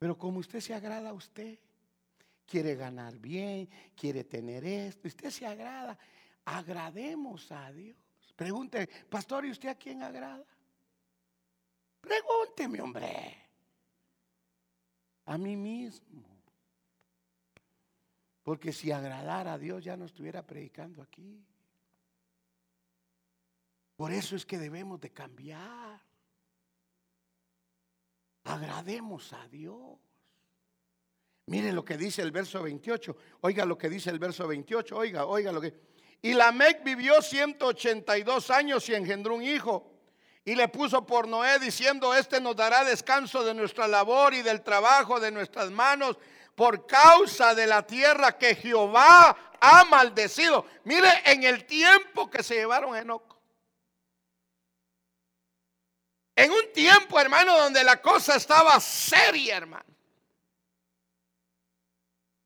Pero 0.00 0.18
como 0.18 0.40
usted 0.40 0.58
se 0.58 0.74
agrada 0.74 1.10
a 1.10 1.12
usted, 1.12 1.56
quiere 2.44 2.74
ganar 2.74 3.16
bien, 3.16 3.68
quiere 3.94 4.24
tener 4.24 4.64
esto, 4.64 5.06
usted 5.06 5.30
se 5.30 5.46
agrada, 5.46 5.96
agrademos 6.44 7.52
a 7.52 7.70
Dios. 7.70 7.96
Pregunte, 8.34 8.88
pastor, 9.08 9.46
¿y 9.46 9.52
usted 9.52 9.68
a 9.68 9.76
quién 9.76 10.02
agrada? 10.02 10.44
Pregúnteme, 12.04 12.80
hombre. 12.80 13.48
A 15.26 15.38
mí 15.38 15.56
mismo. 15.56 16.22
Porque 18.42 18.72
si 18.72 18.92
agradara 18.92 19.54
a 19.54 19.58
Dios 19.58 19.82
ya 19.82 19.96
no 19.96 20.04
estuviera 20.04 20.46
predicando 20.46 21.02
aquí. 21.02 21.42
Por 23.96 24.12
eso 24.12 24.36
es 24.36 24.44
que 24.44 24.58
debemos 24.58 25.00
de 25.00 25.10
cambiar. 25.10 26.00
Agrademos 28.44 29.32
a 29.32 29.48
Dios. 29.48 29.98
Mire 31.46 31.72
lo 31.72 31.84
que 31.84 31.96
dice 31.96 32.20
el 32.20 32.32
verso 32.32 32.62
28. 32.62 33.16
Oiga 33.40 33.64
lo 33.64 33.78
que 33.78 33.88
dice 33.88 34.10
el 34.10 34.18
verso 34.18 34.46
28. 34.46 34.96
Oiga, 34.96 35.24
oiga 35.24 35.50
lo 35.50 35.60
que. 35.60 35.74
Y 36.20 36.34
Lamec 36.34 36.84
vivió 36.84 37.22
182 37.22 38.50
años 38.50 38.88
y 38.90 38.94
engendró 38.94 39.36
un 39.36 39.42
hijo. 39.42 39.93
Y 40.44 40.54
le 40.54 40.68
puso 40.68 41.06
por 41.06 41.26
Noé 41.26 41.58
diciendo, 41.58 42.14
este 42.14 42.40
nos 42.40 42.54
dará 42.54 42.84
descanso 42.84 43.42
de 43.42 43.54
nuestra 43.54 43.88
labor 43.88 44.34
y 44.34 44.42
del 44.42 44.62
trabajo 44.62 45.18
de 45.18 45.30
nuestras 45.30 45.70
manos 45.70 46.18
por 46.54 46.86
causa 46.86 47.54
de 47.54 47.66
la 47.66 47.86
tierra 47.86 48.36
que 48.36 48.54
Jehová 48.54 49.36
ha 49.60 49.84
maldecido. 49.84 50.66
Mire 50.84 51.08
en 51.24 51.44
el 51.44 51.64
tiempo 51.64 52.30
que 52.30 52.42
se 52.42 52.56
llevaron 52.56 52.94
a 52.94 53.00
Enoch. 53.00 53.34
En 56.36 56.50
un 56.50 56.72
tiempo, 56.72 57.18
hermano, 57.18 57.56
donde 57.56 57.82
la 57.82 58.02
cosa 58.02 58.36
estaba 58.36 58.78
seria, 58.80 59.56
hermano. 59.56 59.84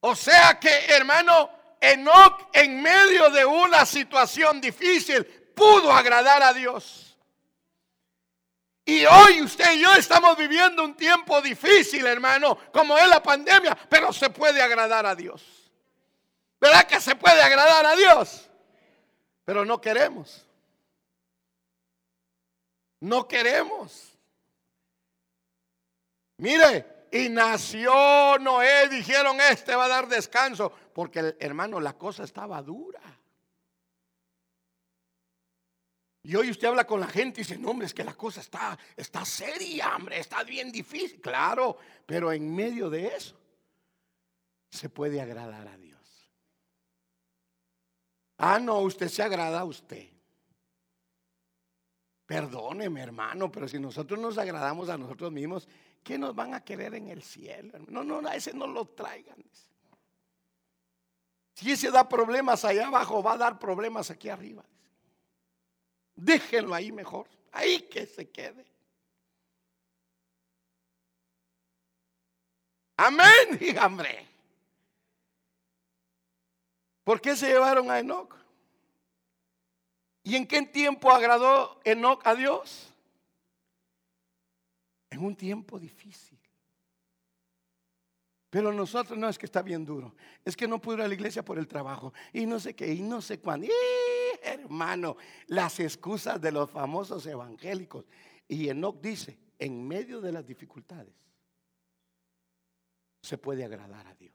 O 0.01 0.15
sea 0.15 0.61
que, 0.61 0.87
hermano, 0.87 1.51
Enoch 1.81 2.49
en 2.53 2.81
medio 2.81 3.31
de 3.31 3.45
una 3.45 3.85
situación 3.85 4.61
difícil 4.61 5.25
pudo 5.55 5.93
agradar 5.93 6.43
a 6.43 6.53
Dios. 6.53 7.08
Y 8.89 9.05
hoy 9.05 9.43
usted 9.43 9.75
y 9.75 9.83
yo 9.83 9.93
estamos 9.93 10.35
viviendo 10.35 10.83
un 10.83 10.95
tiempo 10.95 11.43
difícil, 11.43 12.07
hermano, 12.07 12.57
como 12.73 12.97
es 12.97 13.07
la 13.07 13.23
pandemia, 13.23 13.77
pero 13.87 14.15
se 14.15 14.31
puede 14.31 14.63
agradar 14.63 15.05
a 15.05 15.15
Dios. 15.15 15.71
¿Verdad 16.59 16.87
que 16.87 16.99
se 16.99 17.15
puede 17.15 17.43
agradar 17.43 17.85
a 17.85 17.95
Dios? 17.95 18.49
Pero 19.45 19.67
no 19.67 19.79
queremos. 19.79 20.43
No 23.01 23.29
queremos. 23.29 24.17
Mire, 26.39 27.09
y 27.13 27.29
nació 27.29 28.39
Noé, 28.39 28.89
dijeron, 28.89 29.39
este 29.39 29.77
va 29.77 29.85
a 29.85 29.89
dar 29.89 30.09
descanso, 30.09 30.73
porque 30.95 31.37
hermano, 31.41 31.79
la 31.79 31.93
cosa 31.93 32.25
estaba 32.25 32.63
dura. 32.63 33.03
Y 36.29 36.37
hoy 36.37 36.51
usted 36.51 36.69
habla 36.69 36.87
con 36.87 37.01
la 37.01 37.07
gente 37.07 37.41
y 37.41 37.45
dice, 37.45 37.57
no, 37.57 37.71
hombre, 37.71 37.87
es 37.87 37.95
que 37.95 38.05
la 38.05 38.13
cosa 38.13 38.43
está, 38.43 38.79
está 38.95 39.25
seria, 39.25 39.97
hombre, 39.97 40.19
está 40.19 40.45
bien 40.45 40.71
difícil. 40.71 41.23
Claro, 41.23 41.79
pero 42.05 42.31
en 42.31 42.55
medio 42.55 42.91
de 42.91 43.07
eso 43.07 43.35
se 44.69 44.91
puede 44.91 45.23
agradar 45.23 45.67
a 45.67 45.79
Dios. 45.79 46.31
Ah, 48.37 48.59
no, 48.59 48.81
usted 48.81 49.09
se 49.09 49.23
agrada 49.23 49.61
a 49.61 49.65
usted. 49.65 50.07
Perdóneme, 52.27 53.01
hermano, 53.01 53.51
pero 53.51 53.67
si 53.67 53.79
nosotros 53.79 54.21
nos 54.21 54.37
agradamos 54.37 54.91
a 54.91 54.99
nosotros 54.99 55.33
mismos, 55.33 55.67
¿qué 56.05 56.19
nos 56.19 56.35
van 56.35 56.53
a 56.53 56.63
querer 56.63 56.95
en 56.95 57.09
el 57.09 57.23
cielo? 57.23 57.79
No, 57.89 58.05
no, 58.05 58.19
a 58.29 58.37
ese 58.37 58.53
no 58.53 58.67
lo 58.67 58.85
traigan. 58.85 59.43
Si 61.55 61.73
ese 61.73 61.91
da 61.91 62.07
problemas 62.07 62.67
allá 62.67 62.89
abajo, 62.89 63.23
va 63.23 63.33
a 63.33 63.39
dar 63.39 63.59
problemas 63.59 64.11
aquí 64.11 64.29
arriba. 64.29 64.63
Déjenlo 66.19 66.75
ahí 66.75 66.91
mejor. 66.91 67.29
Ahí 67.53 67.83
que 67.83 68.05
se 68.05 68.29
quede. 68.29 68.67
Amén, 72.97 73.79
hombre. 73.81 74.27
¿Por 77.05 77.21
qué 77.21 77.37
se 77.37 77.47
llevaron 77.47 77.89
a 77.89 78.01
Enoch? 78.01 78.35
¿Y 80.25 80.35
en 80.35 80.47
qué 80.47 80.61
tiempo 80.63 81.11
agradó 81.13 81.81
Enoch 81.85 82.27
a 82.27 82.35
Dios? 82.35 82.93
En 85.11 85.25
un 85.25 85.37
tiempo 85.37 85.79
difícil. 85.79 86.39
Pero 88.51 88.73
nosotros 88.73 89.17
no 89.17 89.29
es 89.29 89.39
que 89.39 89.47
está 89.47 89.63
bien 89.63 89.85
duro, 89.85 90.17
es 90.45 90.57
que 90.57 90.67
no 90.67 90.81
pudo 90.81 90.97
ir 90.97 91.03
a 91.03 91.09
la 91.09 91.15
iglesia 91.15 91.45
por 91.45 91.59
el 91.59 91.69
trabajo 91.69 92.13
y 92.33 92.45
no 92.45 92.59
sé 92.59 92.75
qué 92.75 92.93
y 92.93 93.03
no 93.03 93.23
sé 93.23 93.39
cuándo 93.39 93.69
hermano, 94.43 95.17
las 95.47 95.81
excusas 95.81 96.41
de 96.41 96.53
los 96.53 96.71
famosos 96.71 97.27
evangélicos. 97.27 98.07
Y 98.47 98.69
Enoch 98.69 99.01
dice, 99.01 99.39
en 99.59 99.87
medio 99.87 100.21
de 100.21 100.33
las 100.33 100.47
dificultades, 100.47 101.15
se 103.23 103.39
puede 103.39 103.65
agradar 103.65 104.07
a 104.07 104.15
Dios. 104.15 104.35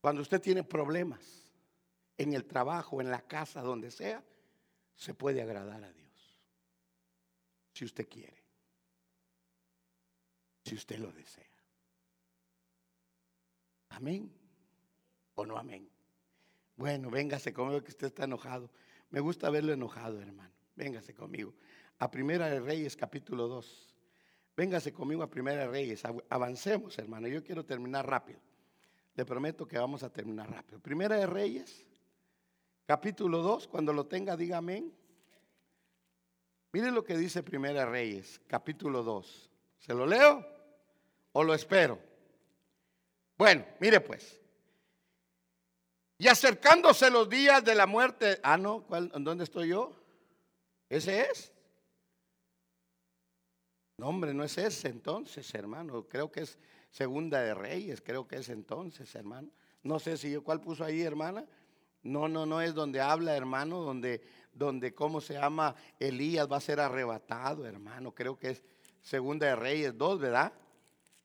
Cuando 0.00 0.22
usted 0.22 0.40
tiene 0.40 0.62
problemas 0.62 1.48
en 2.16 2.34
el 2.34 2.44
trabajo, 2.44 3.00
en 3.00 3.10
la 3.10 3.22
casa, 3.22 3.62
donde 3.62 3.90
sea, 3.90 4.22
se 4.96 5.14
puede 5.14 5.42
agradar 5.42 5.82
a 5.82 5.92
Dios. 5.92 6.40
Si 7.72 7.84
usted 7.84 8.08
quiere. 8.08 8.42
Si 10.64 10.74
usted 10.74 10.98
lo 10.98 11.12
desea. 11.12 11.44
Amén. 13.90 14.32
¿O 15.34 15.44
no 15.44 15.56
amén? 15.58 15.93
Bueno, 16.76 17.10
véngase 17.10 17.52
conmigo 17.52 17.82
que 17.82 17.90
usted 17.90 18.08
está 18.08 18.24
enojado. 18.24 18.70
Me 19.10 19.20
gusta 19.20 19.48
verlo 19.50 19.72
enojado, 19.72 20.20
hermano. 20.20 20.52
Véngase 20.74 21.14
conmigo. 21.14 21.54
A 21.98 22.10
Primera 22.10 22.48
de 22.48 22.60
Reyes, 22.60 22.96
capítulo 22.96 23.46
2. 23.46 23.94
Véngase 24.56 24.92
conmigo 24.92 25.22
a 25.22 25.30
Primera 25.30 25.62
de 25.62 25.68
Reyes. 25.68 26.02
Avancemos, 26.28 26.98
hermano. 26.98 27.28
Yo 27.28 27.44
quiero 27.44 27.64
terminar 27.64 28.08
rápido. 28.08 28.40
Le 29.14 29.24
prometo 29.24 29.66
que 29.66 29.78
vamos 29.78 30.02
a 30.02 30.10
terminar 30.10 30.50
rápido. 30.50 30.80
Primera 30.80 31.16
de 31.16 31.26
Reyes, 31.26 31.86
capítulo 32.86 33.38
2. 33.42 33.68
Cuando 33.68 33.92
lo 33.92 34.06
tenga, 34.06 34.36
diga 34.36 34.58
amén. 34.58 34.92
Mire 36.72 36.90
lo 36.90 37.04
que 37.04 37.16
dice 37.16 37.44
Primera 37.44 37.80
de 37.80 37.86
Reyes, 37.86 38.40
capítulo 38.48 39.04
2. 39.04 39.50
¿Se 39.78 39.94
lo 39.94 40.06
leo 40.06 40.44
o 41.30 41.44
lo 41.44 41.54
espero? 41.54 42.00
Bueno, 43.38 43.64
mire 43.78 44.00
pues. 44.00 44.40
Y 46.18 46.28
acercándose 46.28 47.10
los 47.10 47.28
días 47.28 47.64
de 47.64 47.74
la 47.74 47.86
muerte. 47.86 48.40
Ah, 48.42 48.56
no, 48.56 48.84
¿dónde 49.18 49.44
estoy 49.44 49.68
yo? 49.68 49.92
¿Ese 50.88 51.22
es? 51.22 51.52
No, 53.96 54.08
hombre, 54.08 54.34
no 54.34 54.44
es 54.44 54.56
ese 54.58 54.88
entonces, 54.88 55.52
hermano. 55.54 56.06
Creo 56.08 56.30
que 56.30 56.42
es 56.42 56.58
Segunda 56.90 57.40
de 57.40 57.54
Reyes, 57.54 58.00
creo 58.00 58.26
que 58.28 58.36
es 58.36 58.48
entonces, 58.48 59.12
hermano. 59.14 59.50
No 59.82 59.98
sé 59.98 60.16
si 60.16 60.30
yo, 60.30 60.44
¿cuál 60.44 60.60
puso 60.60 60.84
ahí, 60.84 61.02
hermana? 61.02 61.44
No, 62.02 62.28
no, 62.28 62.46
no 62.46 62.60
es 62.60 62.74
donde 62.74 63.00
habla, 63.00 63.36
hermano, 63.36 63.80
donde, 63.80 64.22
donde, 64.52 64.94
¿cómo 64.94 65.20
se 65.20 65.34
llama? 65.34 65.74
Elías 65.98 66.50
va 66.50 66.58
a 66.58 66.60
ser 66.60 66.78
arrebatado, 66.78 67.66
hermano. 67.66 68.14
Creo 68.14 68.38
que 68.38 68.50
es 68.50 68.62
Segunda 69.02 69.46
de 69.46 69.56
Reyes 69.56 69.96
2, 69.96 70.20
¿verdad? 70.20 70.52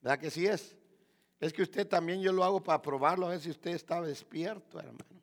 ¿Verdad 0.00 0.18
que 0.18 0.30
sí 0.30 0.46
es? 0.46 0.76
Es 1.40 1.54
que 1.54 1.62
usted 1.62 1.88
también 1.88 2.20
yo 2.20 2.32
lo 2.32 2.44
hago 2.44 2.62
para 2.62 2.82
probarlo, 2.82 3.26
a 3.26 3.30
ver 3.30 3.40
si 3.40 3.50
usted 3.50 3.70
estaba 3.70 4.06
despierto, 4.06 4.78
hermano. 4.78 5.20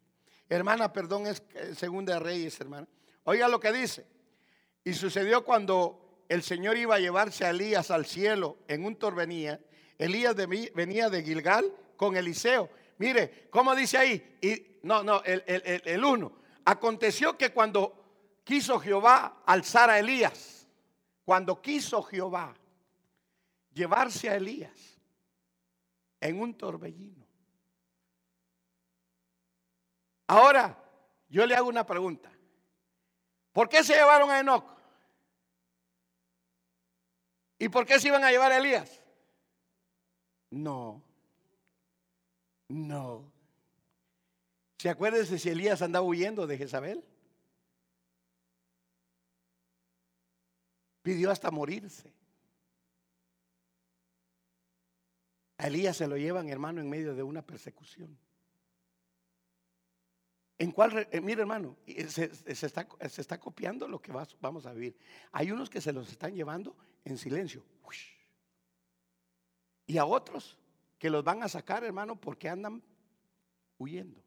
Hermana, 0.50 0.92
perdón, 0.92 1.28
es 1.28 1.44
segunda 1.78 2.16
de 2.16 2.20
Reyes, 2.20 2.60
hermano. 2.60 2.88
Oiga 3.26 3.48
lo 3.48 3.60
que 3.60 3.72
dice. 3.72 4.06
Y 4.84 4.94
sucedió 4.94 5.44
cuando 5.44 6.24
el 6.28 6.42
Señor 6.42 6.78
iba 6.78 6.96
a 6.96 7.00
llevarse 7.00 7.46
a 7.46 7.52
Elías 7.52 7.92
al 7.92 8.06
cielo 8.06 8.58
en 8.68 8.86
un 8.86 8.96
torbenía. 8.96 9.60
Elías 9.98 10.36
venía 10.36 11.10
de 11.10 11.24
Gilgal 11.24 11.72
con 11.96 12.16
Eliseo. 12.16 12.70
Mire, 12.98 13.48
¿cómo 13.52 13.76
dice 13.76 13.98
ahí? 13.98 14.38
Y, 14.42 14.80
no, 14.84 15.04
no, 15.04 15.22
el, 15.24 15.44
el, 15.46 15.82
el 15.86 16.04
uno. 16.04 16.34
Aconteció 16.66 17.38
que 17.38 17.52
cuando 17.52 18.42
quiso 18.44 18.80
Jehová 18.80 19.44
alzar 19.46 19.90
a 19.90 20.00
Elías, 20.00 20.68
cuando 21.26 21.62
quiso 21.62 22.02
Jehová 22.02 22.56
llevarse 23.74 24.30
a 24.30 24.36
Elías, 24.36 24.97
en 26.22 26.40
un 26.40 26.58
torbellino. 26.58 27.26
Ahora, 30.28 30.78
yo 31.30 31.46
le 31.46 31.56
hago 31.56 31.70
una 31.70 31.86
pregunta. 31.86 32.32
¿Por 33.54 33.70
qué 33.70 33.84
se 33.84 33.94
llevaron 33.94 34.30
a 34.30 34.40
Enoch? 34.40 34.78
¿Y 37.60 37.70
por 37.70 37.86
qué 37.86 38.00
se 38.00 38.10
iban 38.10 38.24
a 38.24 38.32
llevar 38.32 38.52
a 38.52 38.58
Elías? 38.58 39.02
No. 40.52 41.02
No. 42.68 43.32
¿Se 44.78 44.90
acuerdan 44.90 45.26
de 45.26 45.40
si 45.40 45.50
Elías 45.50 45.82
andaba 45.82 46.06
huyendo 46.06 46.46
de 46.46 46.58
Jezabel? 46.58 47.04
Pidió 51.02 51.32
hasta 51.32 51.50
morirse. 51.50 52.14
A 55.58 55.68
Elías 55.68 55.98
se 55.98 56.08
lo 56.08 56.18
llevan, 56.18 56.50
hermano, 56.50 56.82
en 56.82 56.90
medio 56.90 57.16
de 57.16 57.24
una 57.24 57.42
persecución. 57.42 58.18
En 60.60 60.72
cuál, 60.72 61.08
eh, 61.12 61.22
mire 61.22 61.42
hermano, 61.42 61.78
se, 62.08 62.32
está, 62.48 62.88
se, 63.10 63.22
está, 63.22 63.40
copiando 63.40 63.88
lo 63.88 64.02
que 64.02 64.12
vamos 64.40 64.66
a 64.66 64.74
vivir. 64.74 64.98
Hay 65.32 65.52
unos 65.52 65.70
que 65.70 65.82
se 65.82 65.94
los 65.94 66.12
están 66.12 66.34
llevando 66.34 66.76
en 67.06 67.18
silencio. 67.18 67.64
Y 69.88 69.98
a 69.98 70.06
otros 70.06 70.58
que 71.00 71.10
los 71.10 71.24
van 71.24 71.42
a 71.44 71.48
sacar, 71.48 71.84
hermano, 71.84 72.20
porque 72.20 72.50
andan 72.50 72.84
huyendo. 73.78 74.22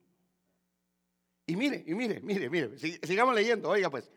Y 1.46 1.54
mire, 1.54 1.84
y 1.86 1.94
mire, 1.94 2.20
mire, 2.20 2.48
mire, 2.48 2.78
sigamos 2.78 3.34
leyendo, 3.34 3.68
oiga 3.68 3.90
pues. 3.90 4.10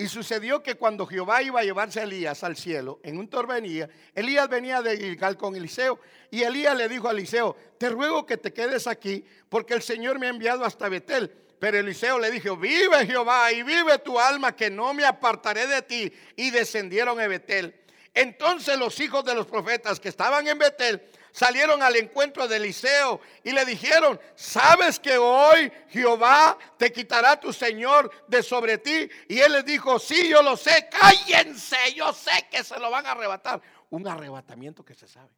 Y 0.00 0.06
sucedió 0.06 0.62
que 0.62 0.76
cuando 0.76 1.04
Jehová 1.06 1.42
iba 1.42 1.58
a 1.58 1.64
llevarse 1.64 1.98
a 1.98 2.04
Elías 2.04 2.44
al 2.44 2.56
cielo 2.56 3.00
en 3.02 3.18
un 3.18 3.28
torbenía, 3.28 3.90
Elías 4.14 4.48
venía 4.48 4.80
de 4.80 4.96
Gilgal 4.96 5.36
con 5.36 5.56
Eliseo. 5.56 5.98
Y 6.30 6.44
Elías 6.44 6.76
le 6.76 6.88
dijo 6.88 7.08
a 7.08 7.10
Eliseo, 7.10 7.56
te 7.78 7.90
ruego 7.90 8.24
que 8.24 8.36
te 8.36 8.52
quedes 8.52 8.86
aquí 8.86 9.24
porque 9.48 9.74
el 9.74 9.82
Señor 9.82 10.20
me 10.20 10.28
ha 10.28 10.30
enviado 10.30 10.64
hasta 10.64 10.88
Betel. 10.88 11.28
Pero 11.58 11.78
Eliseo 11.78 12.20
le 12.20 12.30
dijo, 12.30 12.56
vive 12.56 13.06
Jehová 13.06 13.50
y 13.50 13.64
vive 13.64 13.98
tu 13.98 14.20
alma 14.20 14.54
que 14.54 14.70
no 14.70 14.94
me 14.94 15.04
apartaré 15.04 15.66
de 15.66 15.82
ti. 15.82 16.12
Y 16.36 16.52
descendieron 16.52 17.18
a 17.18 17.26
Betel. 17.26 17.74
Entonces 18.14 18.78
los 18.78 19.00
hijos 19.00 19.24
de 19.24 19.34
los 19.34 19.46
profetas 19.46 19.98
que 19.98 20.10
estaban 20.10 20.46
en 20.46 20.58
Betel 20.58 21.02
salieron 21.32 21.82
al 21.82 21.96
encuentro 21.96 22.48
de 22.48 22.56
Eliseo 22.56 23.20
y 23.44 23.52
le 23.52 23.64
dijeron, 23.64 24.20
¿sabes 24.34 24.98
que 24.98 25.16
hoy 25.18 25.72
Jehová 25.88 26.58
te 26.76 26.92
quitará 26.92 27.38
tu 27.38 27.52
Señor 27.52 28.10
de 28.26 28.42
sobre 28.42 28.78
ti? 28.78 29.08
Y 29.28 29.38
él 29.38 29.52
les 29.52 29.64
dijo, 29.64 29.98
sí, 29.98 30.28
yo 30.28 30.42
lo 30.42 30.56
sé, 30.56 30.88
cállense, 30.90 31.94
yo 31.94 32.12
sé 32.12 32.46
que 32.50 32.64
se 32.64 32.78
lo 32.78 32.90
van 32.90 33.06
a 33.06 33.12
arrebatar. 33.12 33.60
Un 33.90 34.06
arrebatamiento 34.06 34.84
que 34.84 34.94
se 34.94 35.08
sabe. 35.08 35.30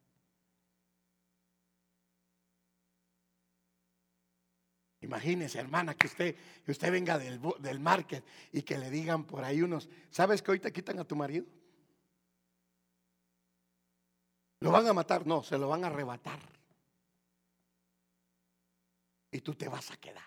Imagínese, 5.02 5.58
hermana, 5.58 5.94
que 5.94 6.06
usted, 6.06 6.36
que 6.64 6.72
usted 6.72 6.92
venga 6.92 7.18
del, 7.18 7.40
del 7.58 7.80
market 7.80 8.22
y 8.52 8.62
que 8.62 8.76
le 8.76 8.90
digan 8.90 9.24
por 9.24 9.44
ahí 9.44 9.62
unos, 9.62 9.88
¿sabes 10.10 10.42
que 10.42 10.50
hoy 10.50 10.60
te 10.60 10.72
quitan 10.72 10.98
a 10.98 11.04
tu 11.04 11.16
marido? 11.16 11.46
¿Lo 14.60 14.70
van 14.70 14.86
a 14.86 14.92
matar? 14.92 15.26
No, 15.26 15.42
se 15.42 15.58
lo 15.58 15.68
van 15.68 15.84
a 15.84 15.86
arrebatar. 15.88 16.38
Y 19.32 19.40
tú 19.40 19.54
te 19.54 19.68
vas 19.68 19.90
a 19.90 19.96
quedar. 19.96 20.24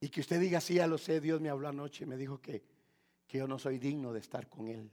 Y 0.00 0.08
que 0.08 0.20
usted 0.22 0.40
diga, 0.40 0.60
sí, 0.60 0.74
ya 0.74 0.86
lo 0.86 0.96
sé, 0.96 1.20
Dios 1.20 1.40
me 1.40 1.50
habló 1.50 1.68
anoche 1.68 2.04
y 2.04 2.06
me 2.06 2.16
dijo 2.16 2.40
que, 2.40 2.64
que 3.26 3.38
yo 3.38 3.46
no 3.46 3.58
soy 3.58 3.78
digno 3.78 4.12
de 4.12 4.20
estar 4.20 4.48
con 4.48 4.68
Él. 4.68 4.90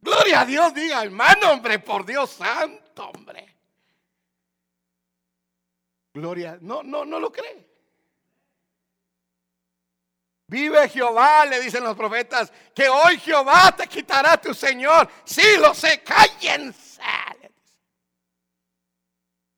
Gloria 0.00 0.42
a 0.42 0.44
Dios, 0.44 0.74
diga, 0.74 1.02
hermano, 1.02 1.52
hombre, 1.52 1.78
por 1.78 2.04
Dios 2.04 2.30
santo, 2.30 3.08
hombre. 3.08 3.56
Gloria, 6.12 6.58
no, 6.60 6.82
no, 6.82 7.06
no 7.06 7.18
lo 7.18 7.32
cree. 7.32 7.75
Vive 10.48 10.88
Jehová, 10.88 11.44
le 11.44 11.60
dicen 11.60 11.82
los 11.82 11.96
profetas, 11.96 12.52
que 12.74 12.88
hoy 12.88 13.18
Jehová 13.18 13.74
te 13.76 13.86
quitará 13.88 14.40
tu 14.40 14.54
Señor. 14.54 15.08
Sí, 15.24 15.56
lo 15.58 15.74
sé, 15.74 16.02
cállense. 16.02 16.86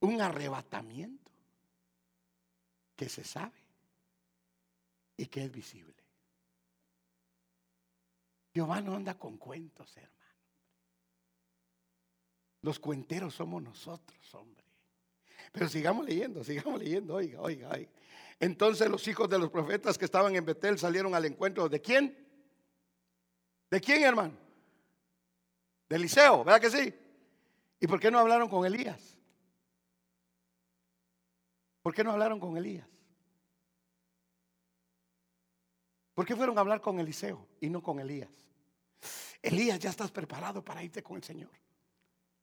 Un 0.00 0.20
arrebatamiento 0.20 1.30
que 2.94 3.08
se 3.08 3.24
sabe 3.24 3.60
y 5.16 5.26
que 5.26 5.44
es 5.44 5.52
visible. 5.52 5.94
Jehová 8.54 8.80
no 8.80 8.94
anda 8.94 9.18
con 9.18 9.36
cuentos, 9.36 9.96
hermano. 9.96 10.14
Los 12.62 12.78
cuenteros 12.78 13.34
somos 13.34 13.62
nosotros, 13.62 14.34
hombre. 14.34 14.64
Pero 15.52 15.68
sigamos 15.68 16.06
leyendo, 16.06 16.42
sigamos 16.42 16.80
leyendo, 16.80 17.14
oiga, 17.14 17.40
oiga, 17.40 17.70
oiga. 17.70 17.90
Entonces 18.40 18.88
los 18.88 19.06
hijos 19.08 19.28
de 19.28 19.38
los 19.38 19.50
profetas 19.50 19.98
que 19.98 20.04
estaban 20.04 20.34
en 20.36 20.44
Betel 20.44 20.78
salieron 20.78 21.14
al 21.14 21.24
encuentro 21.24 21.68
de 21.68 21.80
quién? 21.80 22.16
¿De 23.70 23.80
quién, 23.80 24.02
hermano? 24.04 24.36
De 25.88 25.96
Eliseo, 25.96 26.44
¿verdad 26.44 26.60
que 26.60 26.70
sí? 26.70 26.94
¿Y 27.80 27.86
por 27.86 27.98
qué 28.00 28.10
no 28.10 28.18
hablaron 28.18 28.48
con 28.48 28.64
Elías? 28.64 29.16
¿Por 31.82 31.94
qué 31.94 32.04
no 32.04 32.12
hablaron 32.12 32.38
con 32.38 32.56
Elías? 32.56 32.88
¿Por 36.14 36.26
qué 36.26 36.34
fueron 36.34 36.58
a 36.58 36.60
hablar 36.60 36.80
con 36.80 36.98
Eliseo 36.98 37.46
y 37.60 37.70
no 37.70 37.82
con 37.82 38.00
Elías? 38.00 38.30
Elías, 39.40 39.78
ya 39.78 39.90
estás 39.90 40.10
preparado 40.10 40.64
para 40.64 40.82
irte 40.82 41.02
con 41.02 41.16
el 41.16 41.22
Señor. 41.22 41.50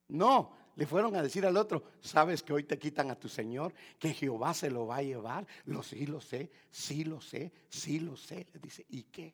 No, 0.07 0.55
le 0.75 0.85
fueron 0.85 1.15
a 1.15 1.23
decir 1.23 1.45
al 1.45 1.55
otro, 1.55 1.83
¿sabes 2.01 2.43
que 2.43 2.51
hoy 2.51 2.63
te 2.63 2.77
quitan 2.77 3.09
a 3.09 3.15
tu 3.15 3.29
Señor? 3.29 3.73
Que 3.97 4.13
Jehová 4.13 4.53
se 4.53 4.69
lo 4.69 4.85
va 4.85 4.97
a 4.97 5.03
llevar. 5.03 5.47
Lo 5.65 5.81
sí 5.81 6.05
lo 6.05 6.19
sé, 6.19 6.51
sí 6.69 7.05
lo 7.05 7.21
sé, 7.21 7.51
sí 7.69 7.99
lo 8.01 8.17
sé. 8.17 8.45
Le 8.53 8.59
dice, 8.59 8.85
¿y 8.89 9.03
qué? 9.03 9.33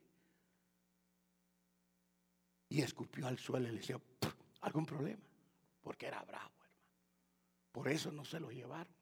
Y 2.70 2.82
escupió 2.82 3.28
al 3.28 3.40
suelo 3.40 3.68
y 3.68 3.72
le 3.72 3.78
decía, 3.80 4.00
¿algún 4.62 4.86
problema? 4.86 5.22
Porque 5.82 6.06
era 6.06 6.22
bravo, 6.24 6.52
hermano. 6.64 6.92
Por 7.72 7.88
eso 7.90 8.12
no 8.12 8.24
se 8.24 8.40
lo 8.40 8.52
llevaron. 8.52 8.94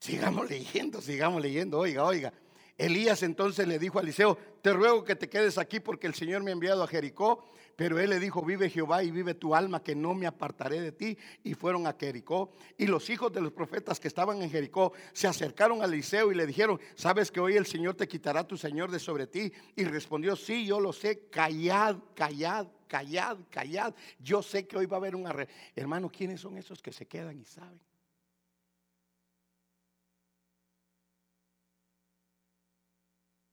Sigamos 0.00 0.50
leyendo, 0.50 1.00
sigamos 1.00 1.40
leyendo. 1.40 1.78
Oiga, 1.78 2.04
oiga. 2.04 2.32
Elías 2.76 3.22
entonces 3.22 3.66
le 3.66 3.78
dijo 3.78 3.98
a 3.98 4.02
Eliseo, 4.02 4.36
te 4.60 4.72
ruego 4.72 5.04
que 5.04 5.16
te 5.16 5.28
quedes 5.30 5.58
aquí 5.58 5.80
porque 5.80 6.06
el 6.06 6.14
Señor 6.14 6.42
me 6.42 6.50
ha 6.50 6.52
enviado 6.52 6.82
a 6.82 6.88
Jericó. 6.88 7.50
Pero 7.76 7.98
él 7.98 8.10
le 8.10 8.20
dijo, 8.20 8.42
vive 8.42 8.70
Jehová 8.70 9.02
y 9.02 9.10
vive 9.10 9.34
tu 9.34 9.54
alma, 9.54 9.82
que 9.82 9.94
no 9.94 10.14
me 10.14 10.26
apartaré 10.26 10.80
de 10.80 10.92
ti. 10.92 11.18
Y 11.42 11.54
fueron 11.54 11.86
a 11.86 11.96
Jericó. 11.98 12.52
Y 12.78 12.86
los 12.86 13.10
hijos 13.10 13.32
de 13.32 13.40
los 13.40 13.52
profetas 13.52 13.98
que 13.98 14.08
estaban 14.08 14.40
en 14.42 14.50
Jericó 14.50 14.92
se 15.12 15.26
acercaron 15.26 15.82
a 15.82 15.86
Eliseo 15.86 16.30
y 16.30 16.34
le 16.34 16.46
dijeron, 16.46 16.80
¿sabes 16.94 17.30
que 17.30 17.40
hoy 17.40 17.56
el 17.56 17.66
Señor 17.66 17.94
te 17.94 18.06
quitará 18.06 18.46
tu 18.46 18.56
Señor 18.56 18.90
de 18.90 18.98
sobre 18.98 19.26
ti? 19.26 19.52
Y 19.74 19.84
respondió, 19.84 20.36
sí, 20.36 20.64
yo 20.66 20.78
lo 20.78 20.92
sé, 20.92 21.28
callad, 21.28 21.96
callad, 22.14 22.68
callad, 22.86 23.38
callad. 23.50 23.94
Yo 24.20 24.42
sé 24.42 24.66
que 24.66 24.76
hoy 24.76 24.86
va 24.86 24.96
a 24.96 25.00
haber 25.00 25.16
un 25.16 25.26
arre. 25.26 25.48
Hermano, 25.74 26.08
¿quiénes 26.08 26.40
son 26.40 26.56
esos 26.56 26.80
que 26.80 26.92
se 26.92 27.06
quedan 27.06 27.40
y 27.40 27.44
saben? 27.44 27.80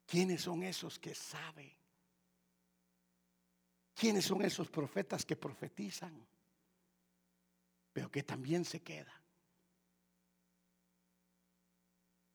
¿Quiénes 0.06 0.42
son 0.42 0.62
esos 0.64 1.00
que 1.00 1.16
saben? 1.16 1.81
¿Quiénes 3.94 4.26
son 4.26 4.42
esos 4.42 4.70
profetas 4.70 5.26
que 5.26 5.36
profetizan? 5.36 6.28
Pero 7.94 8.10
que 8.10 8.24
también 8.24 8.66
se 8.66 8.82
quedan. 8.82 9.22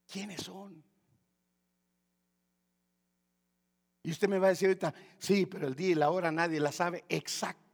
¿Quiénes 0.06 0.42
son? 0.42 0.84
Y 4.02 4.12
usted 4.12 4.28
me 4.28 4.38
va 4.38 4.46
a 4.46 4.50
decir 4.50 4.68
ahorita, 4.68 4.94
sí, 5.18 5.46
pero 5.46 5.66
el 5.66 5.74
día 5.74 5.88
y 5.88 5.94
la 5.96 6.10
hora 6.10 6.30
nadie 6.30 6.60
la 6.60 6.70
sabe 6.70 7.04
exacto. 7.08 7.66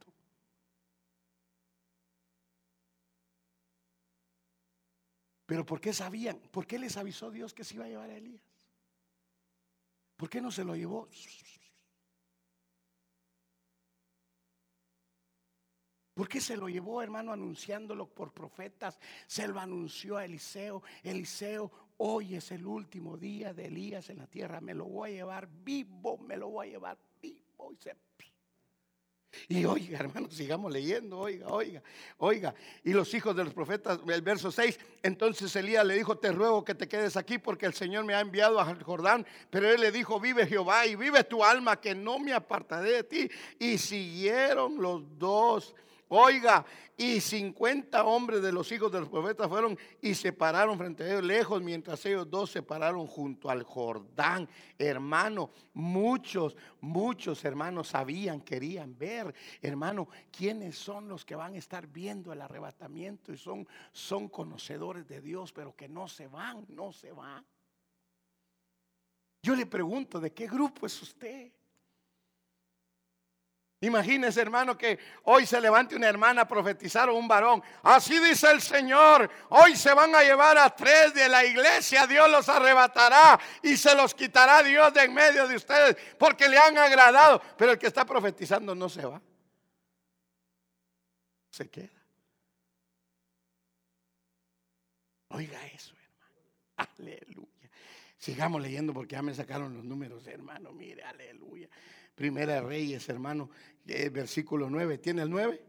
Pero 5.45 5.63
¿por 5.63 5.79
qué 5.79 5.93
sabían? 5.93 6.39
¿Por 6.39 6.65
qué 6.65 6.79
les 6.79 6.97
avisó 6.97 7.29
Dios 7.29 7.53
que 7.53 7.63
se 7.63 7.75
iba 7.75 7.85
a 7.85 7.89
llevar 7.89 8.09
a 8.09 8.15
Elías? 8.15 8.41
¿Por 10.15 10.27
qué 10.27 10.41
no 10.41 10.51
se 10.51 10.63
lo 10.63 10.75
llevó? 10.75 11.07
¿Por 16.13 16.27
qué 16.27 16.39
se 16.39 16.55
lo 16.55 16.69
llevó, 16.69 17.01
hermano, 17.01 17.31
anunciándolo 17.31 18.07
por 18.07 18.33
profetas? 18.33 18.99
Se 19.25 19.47
lo 19.47 19.59
anunció 19.59 20.17
a 20.17 20.25
Eliseo. 20.25 20.83
Eliseo, 21.03 21.71
hoy 21.97 22.35
es 22.35 22.51
el 22.51 22.65
último 22.65 23.17
día 23.17 23.53
de 23.53 23.65
Elías 23.65 24.09
en 24.09 24.17
la 24.17 24.27
tierra. 24.27 24.61
Me 24.61 24.73
lo 24.73 24.85
voy 24.85 25.11
a 25.11 25.13
llevar 25.13 25.49
vivo, 25.63 26.17
me 26.19 26.37
lo 26.37 26.49
voy 26.49 26.67
a 26.67 26.71
llevar 26.71 26.97
vivo. 27.21 27.71
Y 27.73 27.77
se 27.77 27.95
y 29.47 29.65
oiga, 29.65 29.99
hermano, 29.99 30.29
sigamos 30.29 30.71
leyendo, 30.71 31.19
oiga, 31.19 31.47
oiga, 31.47 31.81
oiga. 32.17 32.55
Y 32.83 32.93
los 32.93 33.13
hijos 33.13 33.35
de 33.35 33.43
los 33.43 33.53
profetas, 33.53 33.99
el 34.07 34.21
verso 34.21 34.51
6, 34.51 34.79
entonces 35.01 35.55
Elías 35.55 35.85
le 35.85 35.95
dijo, 35.95 36.17
te 36.17 36.31
ruego 36.31 36.63
que 36.63 36.75
te 36.75 36.87
quedes 36.87 37.17
aquí 37.17 37.39
porque 37.39 37.65
el 37.65 37.73
Señor 37.73 38.05
me 38.05 38.13
ha 38.13 38.19
enviado 38.19 38.59
a 38.59 38.75
Jordán. 38.75 39.25
Pero 39.49 39.69
él 39.69 39.81
le 39.81 39.91
dijo, 39.91 40.19
vive 40.19 40.45
Jehová 40.45 40.85
y 40.85 40.95
vive 40.95 41.23
tu 41.23 41.43
alma, 41.43 41.81
que 41.81 41.95
no 41.95 42.19
me 42.19 42.33
apartaré 42.33 42.91
de 42.91 43.03
ti. 43.03 43.29
Y 43.59 43.77
siguieron 43.77 44.81
los 44.81 45.01
dos 45.17 45.75
Oiga, 46.15 46.63
y 46.95 47.19
50 47.19 48.03
hombres 48.03 48.43
de 48.43 48.51
los 48.51 48.71
hijos 48.71 48.91
de 48.91 48.99
los 48.99 49.09
profetas 49.09 49.47
fueron 49.47 49.75
y 49.99 50.13
se 50.13 50.31
pararon 50.31 50.77
frente 50.77 51.03
a 51.03 51.07
ellos 51.07 51.23
lejos, 51.23 51.59
mientras 51.63 52.05
ellos 52.05 52.29
dos 52.29 52.51
se 52.51 52.61
pararon 52.61 53.07
junto 53.07 53.49
al 53.49 53.63
Jordán. 53.63 54.47
Hermano, 54.77 55.49
muchos, 55.73 56.55
muchos 56.81 57.43
hermanos 57.45 57.87
sabían, 57.87 58.41
querían 58.41 58.95
ver, 58.95 59.33
hermano, 59.59 60.07
quiénes 60.31 60.77
son 60.77 61.07
los 61.07 61.25
que 61.25 61.33
van 61.33 61.55
a 61.55 61.57
estar 61.57 61.87
viendo 61.87 62.31
el 62.31 62.41
arrebatamiento 62.41 63.33
y 63.33 63.37
son, 63.37 63.67
son 63.91 64.29
conocedores 64.29 65.07
de 65.07 65.19
Dios, 65.19 65.51
pero 65.51 65.75
que 65.75 65.89
no 65.89 66.07
se 66.07 66.27
van, 66.27 66.63
no 66.69 66.93
se 66.93 67.11
van. 67.11 67.43
Yo 69.41 69.55
le 69.55 69.65
pregunto, 69.65 70.19
¿de 70.19 70.31
qué 70.31 70.45
grupo 70.45 70.85
es 70.85 71.01
usted? 71.01 71.51
Imagínese, 73.83 74.39
hermano, 74.39 74.77
que 74.77 74.97
hoy 75.23 75.45
se 75.45 75.59
levante 75.59 75.93
una 75.93 76.07
hermana 76.07 76.43
a 76.43 76.47
profetizar 76.47 77.09
o 77.09 77.15
un 77.15 77.27
varón. 77.27 77.61
Así 77.81 78.17
dice 78.17 78.49
el 78.49 78.61
Señor. 78.61 79.29
Hoy 79.49 79.75
se 79.75 79.93
van 79.93 80.15
a 80.15 80.23
llevar 80.23 80.57
a 80.57 80.73
tres 80.73 81.13
de 81.13 81.27
la 81.27 81.43
iglesia. 81.43 82.07
Dios 82.07 82.31
los 82.31 82.47
arrebatará 82.47 83.37
y 83.61 83.75
se 83.75 83.93
los 83.93 84.15
quitará 84.15 84.63
Dios 84.63 84.93
de 84.93 85.03
en 85.03 85.13
medio 85.13 85.49
de 85.49 85.57
ustedes 85.57 85.97
porque 86.17 86.47
le 86.47 86.57
han 86.57 86.77
agradado. 86.77 87.41
Pero 87.57 87.73
el 87.73 87.77
que 87.77 87.87
está 87.87 88.05
profetizando 88.05 88.73
no 88.73 88.87
se 88.87 89.05
va. 89.05 89.21
Se 91.49 91.69
queda. 91.69 92.01
Oiga 95.27 95.65
eso, 95.67 95.93
hermano. 95.93 96.87
Aleluya. 96.99 97.69
Sigamos 98.17 98.61
leyendo 98.61 98.93
porque 98.93 99.15
ya 99.15 99.21
me 99.21 99.33
sacaron 99.33 99.75
los 99.75 99.83
números, 99.83 100.25
hermano. 100.25 100.71
Mire, 100.71 101.03
aleluya. 101.03 101.67
Primera 102.23 102.53
de 102.53 102.61
Reyes, 102.61 103.09
hermano, 103.09 103.49
eh, 103.85 104.07
versículo 104.07 104.69
9. 104.69 104.97
¿Tiene 104.99 105.23
el 105.23 105.29
9? 105.29 105.61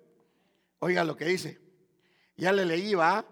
Oiga 0.78 1.02
lo 1.02 1.16
que 1.16 1.24
dice. 1.24 1.58
Ya 2.36 2.52
le 2.52 2.64
leí, 2.64 2.94
va. 2.94 3.26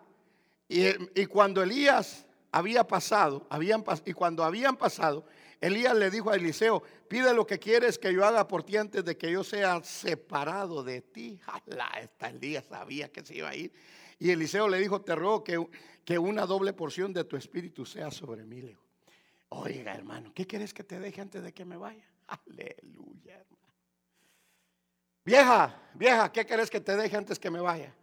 Y, 0.66 1.26
cuando 1.26 1.62
Elías 1.62 2.26
había 2.50 2.82
pasado, 2.82 3.46
habían, 3.48 3.84
y 4.04 4.12
cuando 4.12 4.42
habían 4.42 4.76
pasado, 4.76 5.24
Elías 5.60 5.94
le 5.94 6.10
dijo 6.10 6.30
a 6.30 6.34
Eliseo, 6.34 6.82
pide 7.06 7.32
lo 7.32 7.46
que 7.46 7.60
quieres 7.60 7.96
que 7.96 8.12
yo 8.12 8.24
haga 8.24 8.48
por 8.48 8.64
ti 8.64 8.76
antes 8.76 9.04
de 9.04 9.16
que 9.16 9.30
yo 9.30 9.44
sea 9.44 9.80
separado 9.84 10.82
de 10.82 11.02
ti. 11.02 11.38
Esta 12.00 12.28
Elías 12.28 12.64
sabía 12.64 13.12
que 13.12 13.24
se 13.24 13.36
iba 13.36 13.50
a 13.50 13.54
ir. 13.54 13.72
Y 14.18 14.30
Eliseo 14.30 14.66
le 14.66 14.80
dijo, 14.80 15.00
te 15.00 15.14
ruego 15.14 15.44
que, 15.44 15.64
que 16.04 16.18
una 16.18 16.44
doble 16.44 16.72
porción 16.72 17.12
de 17.12 17.22
tu 17.22 17.36
espíritu 17.36 17.86
sea 17.86 18.10
sobre 18.10 18.44
mí. 18.44 18.76
Oiga, 19.50 19.94
hermano, 19.94 20.32
¿qué 20.34 20.44
quieres 20.44 20.74
que 20.74 20.82
te 20.82 20.98
deje 20.98 21.20
antes 21.20 21.44
de 21.44 21.52
que 21.52 21.64
me 21.64 21.76
vaya? 21.76 22.11
Aleluya, 22.32 23.34
hermano. 23.34 23.74
Vieja, 25.24 25.82
vieja, 25.94 26.32
¿qué 26.32 26.46
querés 26.46 26.70
que 26.70 26.80
te 26.80 26.96
deje 26.96 27.16
antes 27.16 27.38
que 27.38 27.50
me 27.50 27.60
vaya? 27.60 27.94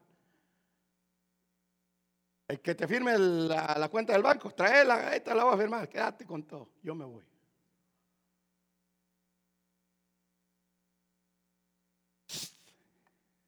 El 2.47 2.59
que 2.61 2.73
te 2.73 2.87
firme 2.87 3.17
la, 3.17 3.89
cuenta 3.89 4.13
del 4.13 4.23
banco, 4.23 4.51
tráela, 4.51 5.15
esta 5.15 5.35
la 5.35 5.43
voy 5.43 5.53
a 5.53 5.57
firmar, 5.57 5.87
quédate 5.87 6.25
con 6.25 6.43
todo, 6.43 6.69
yo 6.81 6.95
me 6.95 7.05
voy. 7.05 7.23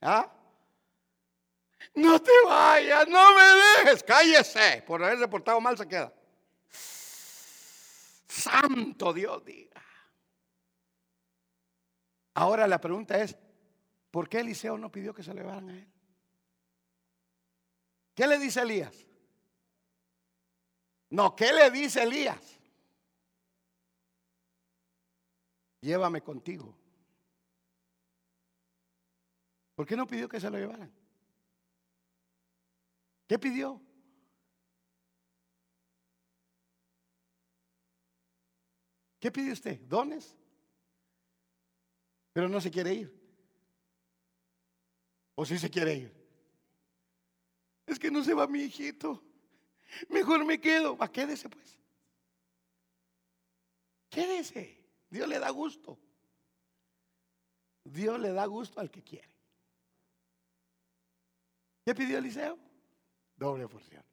¿Ah? 0.01 0.31
No 1.93 2.19
te 2.19 2.31
vayas, 2.45 3.07
no 3.07 3.35
me 3.35 3.43
dejes. 3.83 4.03
Cállese. 4.03 4.83
Por 4.87 5.03
haberse 5.03 5.27
portado 5.27 5.59
mal 5.61 5.77
se 5.77 5.87
queda. 5.87 6.11
Santo 8.27 9.13
Dios 9.13 9.43
diga. 9.45 9.70
Ahora 12.33 12.67
la 12.67 12.79
pregunta 12.79 13.21
es, 13.21 13.37
¿por 14.09 14.29
qué 14.29 14.39
Eliseo 14.39 14.77
no 14.77 14.91
pidió 14.91 15.13
que 15.13 15.23
se 15.23 15.33
le 15.33 15.41
llevaran 15.41 15.69
a 15.69 15.77
él? 15.77 15.87
¿Qué 18.15 18.27
le 18.27 18.37
dice 18.37 18.61
Elías? 18.61 19.05
No, 21.09 21.35
¿qué 21.35 21.51
le 21.51 21.69
dice 21.71 22.03
Elías? 22.03 22.59
Llévame 25.81 26.21
contigo. 26.21 26.77
¿Por 29.75 29.85
qué 29.85 29.97
no 29.97 30.07
pidió 30.07 30.29
que 30.29 30.39
se 30.39 30.49
lo 30.49 30.57
llevaran? 30.57 30.91
¿Qué 33.27 33.39
pidió? 33.39 33.81
¿Qué 39.19 39.31
pide 39.31 39.51
usted? 39.51 39.79
¿Dones? 39.81 40.37
Pero 42.33 42.47
no 42.47 42.61
se 42.61 42.71
quiere 42.71 42.93
ir. 42.93 43.21
¿O 45.35 45.45
sí 45.45 45.57
se 45.57 45.69
quiere 45.69 45.95
ir? 45.95 46.21
Es 47.85 47.99
que 47.99 48.11
no 48.11 48.23
se 48.23 48.33
va 48.33 48.47
mi 48.47 48.61
hijito. 48.61 49.23
Mejor 50.09 50.45
me 50.45 50.59
quedo. 50.59 50.95
Va, 50.97 51.11
quédese 51.11 51.49
pues. 51.49 51.77
Quédese. 54.09 54.81
Dios 55.09 55.27
le 55.27 55.39
da 55.39 55.49
gusto. 55.49 55.99
Dios 57.83 58.19
le 58.19 58.31
da 58.31 58.45
gusto 58.45 58.79
al 58.79 58.89
que 58.89 59.03
quiere. 59.03 59.35
¿Qué 61.83 61.95
pidió 61.95 62.19
Eliseo? 62.19 62.57
Doble 63.35 63.67
porción. 63.67 64.03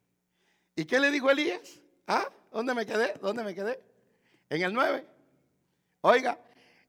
¿Y 0.74 0.84
qué 0.86 0.98
le 0.98 1.10
dijo 1.10 1.30
Elías? 1.30 1.80
¿Ah? 2.06 2.28
¿Dónde 2.50 2.74
me 2.74 2.86
quedé? 2.86 3.14
¿Dónde 3.20 3.44
me 3.44 3.54
quedé? 3.54 3.82
En 4.48 4.62
el 4.62 4.72
9. 4.72 5.06
Oiga, 6.00 6.38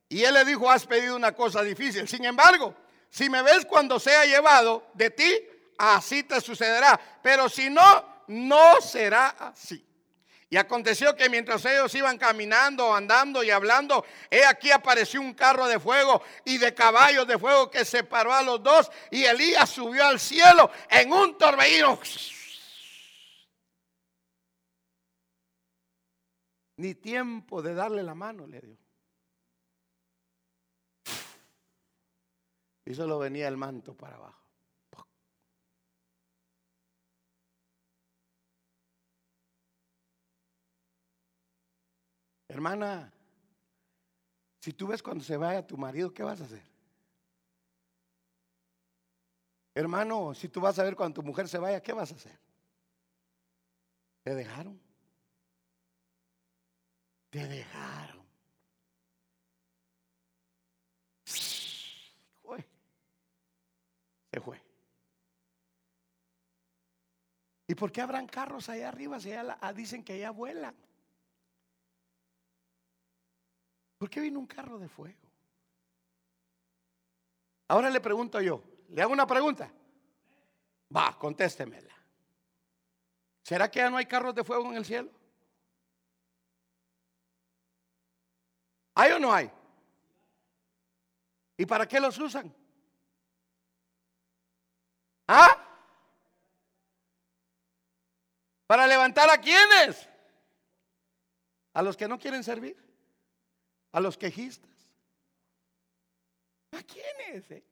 y 0.09 0.23
él 0.23 0.33
le 0.33 0.43
dijo, 0.43 0.69
has 0.69 0.87
pedido 0.87 1.15
una 1.15 1.33
cosa 1.33 1.61
difícil. 1.61 2.07
Sin 2.07 2.25
embargo, 2.25 2.75
si 3.09 3.29
me 3.29 3.43
ves 3.43 3.65
cuando 3.65 3.99
sea 3.99 4.25
llevado 4.25 4.87
de 4.95 5.11
ti, 5.11 5.31
así 5.77 6.23
te 6.23 6.41
sucederá. 6.41 6.99
Pero 7.21 7.47
si 7.47 7.69
no, 7.69 8.23
no 8.27 8.81
será 8.81 9.27
así. 9.29 9.85
Y 10.49 10.57
aconteció 10.57 11.15
que 11.15 11.29
mientras 11.29 11.63
ellos 11.65 11.93
iban 11.93 12.17
caminando, 12.17 12.93
andando 12.93 13.43
y 13.43 13.51
hablando, 13.51 14.03
he 14.31 14.43
aquí 14.43 14.71
apareció 14.71 15.21
un 15.21 15.35
carro 15.35 15.67
de 15.67 15.79
fuego 15.79 16.23
y 16.43 16.57
de 16.57 16.73
caballos 16.73 17.27
de 17.27 17.37
fuego 17.37 17.69
que 17.69 17.85
separó 17.85 18.33
a 18.33 18.41
los 18.41 18.63
dos 18.63 18.91
y 19.11 19.25
Elías 19.25 19.69
subió 19.69 20.03
al 20.05 20.19
cielo 20.19 20.71
en 20.89 21.13
un 21.13 21.37
torbellino. 21.37 21.99
Ni 26.77 26.95
tiempo 26.95 27.61
de 27.61 27.75
darle 27.75 28.01
la 28.01 28.15
mano 28.15 28.47
le 28.47 28.59
dio. 28.59 28.88
Y 32.89 32.95
solo 32.95 33.19
venía 33.19 33.47
el 33.47 33.55
manto 33.55 33.95
para 33.95 34.15
abajo. 34.15 34.43
Hermana, 42.47 43.13
si 44.59 44.73
tú 44.73 44.87
ves 44.87 45.03
cuando 45.03 45.23
se 45.23 45.37
vaya 45.37 45.67
tu 45.67 45.77
marido, 45.77 46.11
¿qué 46.11 46.23
vas 46.23 46.41
a 46.41 46.45
hacer? 46.45 46.63
Hermano, 49.75 50.33
si 50.33 50.49
tú 50.49 50.59
vas 50.59 50.79
a 50.79 50.83
ver 50.83 50.95
cuando 50.95 51.21
tu 51.21 51.27
mujer 51.27 51.47
se 51.47 51.59
vaya, 51.59 51.83
¿qué 51.83 51.93
vas 51.93 52.11
a 52.11 52.15
hacer? 52.15 52.39
¿Te 54.23 54.33
dejaron? 54.33 54.81
Te 57.29 57.47
dejaron. 57.47 58.18
Se 64.31 64.39
fue. 64.39 64.61
¿Y 67.67 67.75
por 67.75 67.91
qué 67.91 68.01
habrán 68.01 68.27
carros 68.27 68.67
allá 68.69 68.87
arriba 68.87 69.19
si 69.19 69.31
allá 69.31 69.57
ah, 69.61 69.73
dicen 69.73 70.03
que 70.03 70.13
allá 70.13 70.31
vuelan? 70.31 70.75
¿Por 73.97 74.09
qué 74.09 74.21
vino 74.21 74.39
un 74.39 74.47
carro 74.47 74.79
de 74.79 74.87
fuego? 74.87 75.29
Ahora 77.67 77.89
le 77.89 78.01
pregunto 78.01 78.41
yo, 78.41 78.63
le 78.89 79.01
hago 79.01 79.13
una 79.13 79.27
pregunta. 79.27 79.71
Va, 80.95 81.17
contéstemela. 81.19 81.93
¿Será 83.43 83.69
que 83.69 83.79
ya 83.79 83.89
no 83.89 83.97
hay 83.97 84.05
carros 84.05 84.33
de 84.33 84.43
fuego 84.43 84.71
en 84.71 84.77
el 84.77 84.85
cielo? 84.85 85.11
¿Hay 88.95 89.11
o 89.11 89.19
no 89.19 89.31
hay? 89.31 89.51
¿Y 91.57 91.65
para 91.65 91.87
qué 91.87 91.99
los 91.99 92.17
usan? 92.17 92.53
¿Ah? 95.31 95.55
¿Para 98.65 98.87
levantar 98.87 99.29
a 99.29 99.39
quiénes? 99.39 100.09
A 101.71 101.83
los 101.83 101.95
que 101.95 102.07
no 102.07 102.17
quieren 102.17 102.43
servir 102.43 102.75
a 103.91 103.99
los 103.99 104.17
quejistas. 104.17 104.71
¿A 106.71 106.81
quiénes? 106.81 107.51
Eh? 107.51 107.63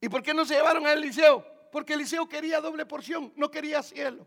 ¿Y 0.00 0.08
por 0.08 0.22
qué 0.22 0.32
no 0.32 0.46
se 0.46 0.54
llevaron 0.54 0.86
a 0.86 0.94
Eliseo? 0.94 1.44
Porque 1.70 1.92
Eliseo 1.92 2.26
quería 2.26 2.62
doble 2.62 2.86
porción, 2.86 3.30
no 3.36 3.50
quería 3.50 3.82
cielo. 3.82 4.26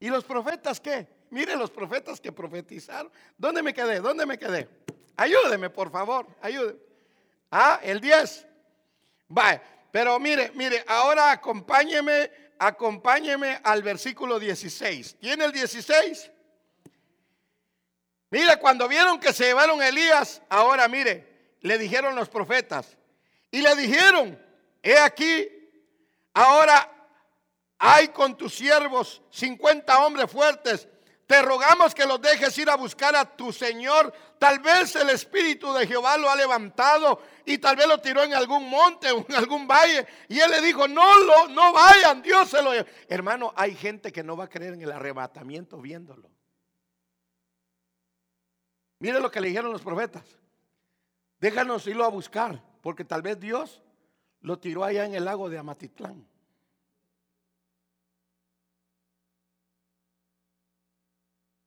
¿Y 0.00 0.08
los 0.08 0.24
profetas 0.24 0.80
qué? 0.80 1.06
Mire 1.30 1.54
los 1.54 1.70
profetas 1.70 2.20
que 2.20 2.32
profetizaron. 2.32 3.12
¿Dónde 3.38 3.62
me 3.62 3.72
quedé? 3.72 4.00
¿Dónde 4.00 4.26
me 4.26 4.36
quedé? 4.36 4.68
Ayúdeme, 5.16 5.70
por 5.70 5.90
favor, 5.90 6.26
ayúdeme. 6.40 6.78
Ah, 7.50 7.80
el 7.82 8.00
10. 8.00 8.46
Vale, 9.28 9.60
pero 9.90 10.18
mire, 10.18 10.52
mire, 10.54 10.84
ahora 10.86 11.30
acompáñeme 11.32 12.30
acompáñeme 12.60 13.58
al 13.64 13.82
versículo 13.82 14.38
16. 14.38 15.16
¿Tiene 15.18 15.46
el 15.46 15.52
16? 15.52 16.30
Mire, 18.30 18.58
cuando 18.58 18.86
vieron 18.86 19.18
que 19.18 19.32
se 19.32 19.46
llevaron 19.46 19.80
a 19.80 19.88
Elías, 19.88 20.42
ahora 20.50 20.86
mire, 20.86 21.54
le 21.62 21.78
dijeron 21.78 22.14
los 22.14 22.28
profetas. 22.28 22.98
Y 23.50 23.62
le 23.62 23.74
dijeron, 23.74 24.38
he 24.82 24.98
aquí, 24.98 25.48
ahora 26.34 26.88
hay 27.78 28.08
con 28.08 28.36
tus 28.36 28.54
siervos 28.54 29.22
50 29.30 30.04
hombres 30.04 30.30
fuertes 30.30 30.86
te 31.30 31.42
rogamos 31.42 31.94
que 31.94 32.06
los 32.06 32.20
dejes 32.20 32.58
ir 32.58 32.68
a 32.68 32.74
buscar 32.74 33.14
a 33.14 33.24
tu 33.24 33.52
Señor. 33.52 34.12
Tal 34.40 34.58
vez 34.60 34.96
el 34.96 35.10
Espíritu 35.10 35.70
de 35.74 35.86
Jehová 35.86 36.16
lo 36.16 36.30
ha 36.30 36.34
levantado 36.34 37.20
y 37.44 37.58
tal 37.58 37.76
vez 37.76 37.86
lo 37.86 38.00
tiró 38.00 38.22
en 38.22 38.32
algún 38.32 38.70
monte 38.70 39.12
o 39.12 39.18
en 39.28 39.34
algún 39.34 39.68
valle. 39.68 40.06
Y 40.30 40.40
él 40.40 40.50
le 40.50 40.62
dijo, 40.62 40.88
no, 40.88 41.18
lo, 41.18 41.48
no 41.48 41.74
vayan, 41.74 42.22
Dios 42.22 42.48
se 42.48 42.62
lo... 42.62 42.72
Hermano, 43.06 43.52
hay 43.54 43.74
gente 43.74 44.10
que 44.10 44.22
no 44.22 44.38
va 44.38 44.44
a 44.44 44.48
creer 44.48 44.72
en 44.72 44.80
el 44.80 44.92
arrebatamiento 44.92 45.78
viéndolo. 45.78 46.30
Mire 49.00 49.20
lo 49.20 49.30
que 49.30 49.42
le 49.42 49.48
dijeron 49.48 49.72
los 49.72 49.82
profetas. 49.82 50.24
Déjanos 51.38 51.86
irlo 51.86 52.06
a 52.06 52.08
buscar, 52.08 52.64
porque 52.80 53.04
tal 53.04 53.20
vez 53.20 53.38
Dios 53.38 53.82
lo 54.40 54.58
tiró 54.58 54.84
allá 54.84 55.04
en 55.04 55.14
el 55.14 55.26
lago 55.26 55.50
de 55.50 55.58
Amatitlán. 55.58 56.26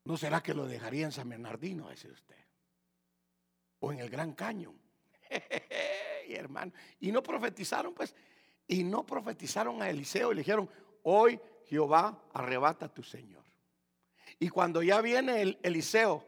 ¿No 0.05 0.17
será 0.17 0.41
que 0.41 0.55
lo 0.55 0.65
dejaría 0.65 1.05
en 1.05 1.11
San 1.11 1.29
Bernardino, 1.29 1.91
dice 1.91 2.09
usted? 2.09 2.42
O 3.83 3.91
en 3.91 3.99
el 3.99 4.09
Gran 4.09 4.31
Cañón. 4.31 4.79
y 6.29 6.33
hermano, 6.35 6.71
y 7.01 7.11
no 7.11 7.21
profetizaron, 7.21 7.93
pues, 7.93 8.15
y 8.65 8.81
no 8.81 9.05
profetizaron 9.05 9.81
a 9.81 9.89
Eliseo 9.89 10.31
y 10.31 10.35
le 10.35 10.39
dijeron, 10.39 10.69
hoy 11.03 11.37
Jehová 11.65 12.23
arrebata 12.33 12.85
a 12.85 12.93
tu 12.93 13.03
Señor. 13.03 13.43
Y 14.39 14.47
cuando 14.47 14.81
ya 14.81 15.01
viene 15.01 15.41
el 15.41 15.59
Eliseo, 15.63 16.23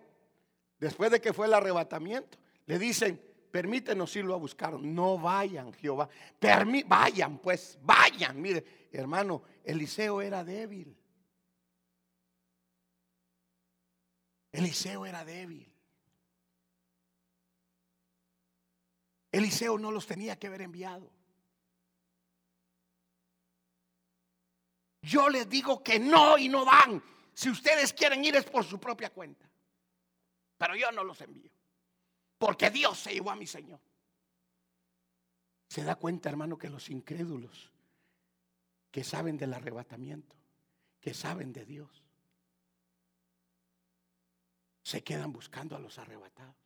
después 0.80 1.10
de 1.12 1.22
que 1.22 1.32
fue 1.32 1.48
el 1.48 1.54
arrebatamiento, 1.54 2.38
le 2.66 2.78
dicen, 2.78 3.22
permítenos 3.52 4.14
irlo 4.18 4.34
a 4.34 4.38
buscar. 4.38 4.74
No 4.74 5.18
vayan, 5.18 5.72
Jehová. 5.72 6.10
vayan, 6.88 7.38
pues, 7.38 7.80
vayan. 7.82 8.42
Mire, 8.42 8.90
hermano, 8.92 9.44
Eliseo 9.64 10.22
era 10.22 10.44
débil. 10.44 10.94
Eliseo 14.52 15.06
era 15.06 15.24
débil. 15.24 15.75
Eliseo 19.36 19.78
no 19.78 19.92
los 19.92 20.08
tenía 20.08 20.40
que 20.40 20.48
haber 20.48 20.62
enviado. 20.62 21.12
Yo 25.02 25.30
les 25.30 25.50
digo 25.50 25.84
que 25.84 26.00
no 26.00 26.38
y 26.38 26.48
no 26.48 26.64
van. 26.64 27.04
Si 27.34 27.50
ustedes 27.50 27.92
quieren 27.92 28.24
ir 28.24 28.38
es 28.38 28.46
por 28.46 28.64
su 28.64 28.80
propia 28.80 29.10
cuenta. 29.10 29.46
Pero 30.58 30.76
yo 30.78 30.90
no 30.94 31.04
los 31.04 31.20
envío. 31.20 31.52
Porque 32.38 32.70
Dios 32.70 32.98
se 32.98 33.14
llevó 33.14 33.32
a 33.32 33.36
mi 33.36 33.46
Señor. 33.46 33.80
Se 35.68 35.84
da 35.84 35.96
cuenta, 35.96 36.30
hermano, 36.30 36.58
que 36.58 36.70
los 36.70 36.90
incrédulos 36.90 37.72
que 38.90 39.04
saben 39.04 39.38
del 39.38 39.54
arrebatamiento, 39.54 40.34
que 41.02 41.14
saben 41.14 41.52
de 41.52 41.66
Dios, 41.66 42.06
se 44.82 45.04
quedan 45.04 45.34
buscando 45.34 45.76
a 45.76 45.80
los 45.80 46.00
arrebatados. 46.00 46.65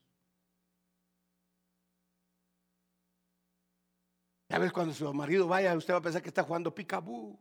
Ya 4.49 4.57
ves, 4.57 4.73
cuando 4.73 4.93
su 4.93 5.13
marido 5.13 5.47
vaya, 5.47 5.75
usted 5.75 5.93
va 5.93 5.99
a 5.99 6.01
pensar 6.01 6.23
que 6.23 6.29
está 6.29 6.43
jugando 6.43 6.73
picabú. 6.73 7.39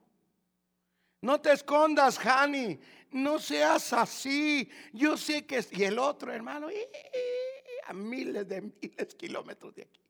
No 1.22 1.40
te 1.40 1.52
escondas, 1.52 2.18
Hani. 2.24 2.78
No 3.10 3.38
seas 3.38 3.92
así. 3.94 4.68
Yo 4.92 5.16
sé 5.16 5.46
que. 5.46 5.64
Y 5.72 5.84
el 5.84 5.98
otro, 5.98 6.32
hermano, 6.32 6.68
a 7.86 7.92
miles 7.94 8.46
de 8.46 8.60
miles 8.60 8.96
de 8.96 9.06
kilómetros 9.16 9.74
de 9.74 9.82
aquí. 9.82 10.00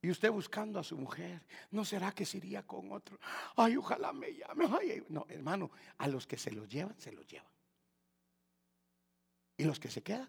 Y 0.00 0.10
usted 0.10 0.30
buscando 0.30 0.78
a 0.78 0.84
su 0.84 0.96
mujer, 0.96 1.44
¿no 1.72 1.84
será 1.84 2.12
que 2.12 2.24
se 2.24 2.36
iría 2.36 2.62
con 2.62 2.92
otro? 2.92 3.18
Ay, 3.56 3.76
ojalá 3.76 4.12
me 4.12 4.32
llame. 4.32 4.68
no, 5.08 5.26
hermano, 5.28 5.72
a 5.98 6.06
los 6.06 6.24
que 6.26 6.38
se 6.38 6.52
los 6.52 6.68
llevan, 6.68 6.98
se 7.00 7.10
los 7.10 7.26
llevan. 7.26 7.50
Y 9.56 9.64
los 9.64 9.80
que 9.80 9.90
se 9.90 10.04
quedan, 10.04 10.28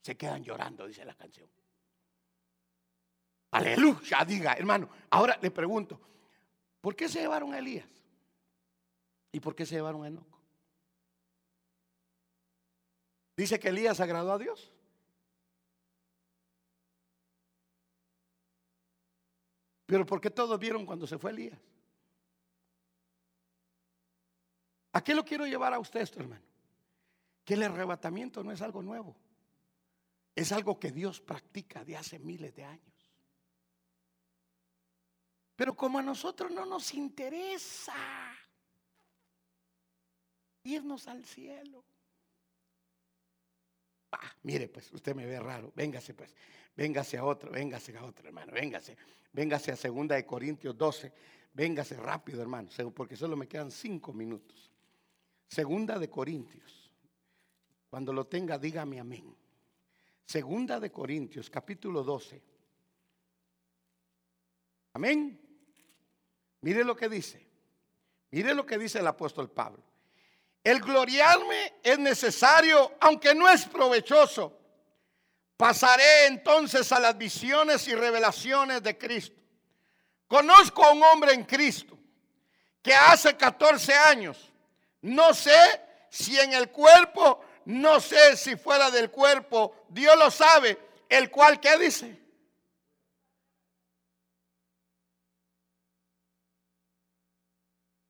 se 0.00 0.16
quedan 0.16 0.42
llorando, 0.42 0.86
dice 0.86 1.04
la 1.04 1.14
canción. 1.14 1.50
Aleluya, 3.54 4.24
diga, 4.26 4.54
hermano. 4.54 4.88
Ahora 5.10 5.38
le 5.40 5.48
pregunto, 5.52 6.00
¿por 6.80 6.96
qué 6.96 7.08
se 7.08 7.20
llevaron 7.20 7.54
a 7.54 7.58
Elías? 7.58 7.88
¿Y 9.30 9.38
por 9.38 9.54
qué 9.54 9.64
se 9.64 9.76
llevaron 9.76 10.02
a 10.02 10.08
Enoco? 10.08 10.40
Dice 13.36 13.60
que 13.60 13.68
Elías 13.68 14.00
agradó 14.00 14.32
a 14.32 14.38
Dios. 14.38 14.72
Pero 19.86 20.04
¿por 20.04 20.20
qué 20.20 20.30
todos 20.30 20.58
vieron 20.58 20.84
cuando 20.84 21.06
se 21.06 21.16
fue 21.16 21.30
Elías? 21.30 21.60
¿A 24.94 25.04
qué 25.04 25.14
lo 25.14 25.24
quiero 25.24 25.46
llevar 25.46 25.72
a 25.74 25.78
usted 25.78 26.00
esto, 26.00 26.18
hermano? 26.18 26.44
Que 27.44 27.54
el 27.54 27.62
arrebatamiento 27.62 28.42
no 28.42 28.50
es 28.50 28.60
algo 28.62 28.82
nuevo. 28.82 29.14
Es 30.34 30.50
algo 30.50 30.80
que 30.80 30.90
Dios 30.90 31.20
practica 31.20 31.84
de 31.84 31.96
hace 31.96 32.18
miles 32.18 32.52
de 32.56 32.64
años. 32.64 32.93
Pero 35.56 35.74
como 35.74 35.98
a 35.98 36.02
nosotros 36.02 36.50
no 36.50 36.66
nos 36.66 36.92
interesa 36.94 37.94
irnos 40.64 41.06
al 41.08 41.24
cielo. 41.24 41.84
Mire, 44.42 44.68
pues 44.68 44.92
usted 44.92 45.14
me 45.14 45.26
ve 45.26 45.38
raro. 45.40 45.72
Véngase, 45.74 46.14
pues. 46.14 46.34
Véngase 46.76 47.18
a 47.18 47.24
otro, 47.24 47.50
véngase 47.50 47.96
a 47.96 48.04
otro, 48.04 48.26
hermano. 48.26 48.52
Véngase. 48.52 48.96
Véngase 49.32 49.72
a 49.72 49.76
segunda 49.76 50.14
de 50.16 50.26
Corintios 50.26 50.76
12. 50.76 51.12
Véngase 51.52 51.96
rápido, 51.96 52.42
hermano, 52.42 52.68
porque 52.92 53.16
solo 53.16 53.36
me 53.36 53.46
quedan 53.46 53.70
cinco 53.70 54.12
minutos. 54.12 54.70
Segunda 55.46 55.98
de 55.98 56.10
Corintios. 56.10 56.90
Cuando 57.88 58.12
lo 58.12 58.26
tenga, 58.26 58.58
dígame 58.58 58.98
amén. 58.98 59.36
Segunda 60.26 60.80
de 60.80 60.90
Corintios, 60.90 61.48
capítulo 61.48 62.02
12. 62.02 62.42
Amén. 64.94 65.43
Mire 66.64 66.82
lo 66.82 66.96
que 66.96 67.10
dice. 67.10 67.46
Mire 68.30 68.54
lo 68.54 68.64
que 68.64 68.78
dice 68.78 68.98
el 68.98 69.06
apóstol 69.06 69.50
Pablo. 69.50 69.82
El 70.62 70.80
gloriarme 70.80 71.74
es 71.82 71.98
necesario, 71.98 72.94
aunque 73.02 73.34
no 73.34 73.46
es 73.50 73.66
provechoso. 73.66 74.58
Pasaré 75.58 76.24
entonces 76.24 76.90
a 76.90 76.98
las 76.98 77.18
visiones 77.18 77.86
y 77.86 77.94
revelaciones 77.94 78.82
de 78.82 78.96
Cristo. 78.96 79.38
Conozco 80.26 80.82
a 80.82 80.92
un 80.92 81.02
hombre 81.02 81.34
en 81.34 81.44
Cristo 81.44 81.98
que 82.80 82.94
hace 82.94 83.36
14 83.36 83.92
años, 83.92 84.50
no 85.02 85.34
sé 85.34 85.82
si 86.08 86.40
en 86.40 86.54
el 86.54 86.70
cuerpo, 86.70 87.44
no 87.66 88.00
sé 88.00 88.38
si 88.38 88.56
fuera 88.56 88.90
del 88.90 89.10
cuerpo, 89.10 89.84
Dios 89.90 90.16
lo 90.16 90.30
sabe, 90.30 90.78
el 91.10 91.30
cual, 91.30 91.60
¿qué 91.60 91.76
dice? 91.76 92.23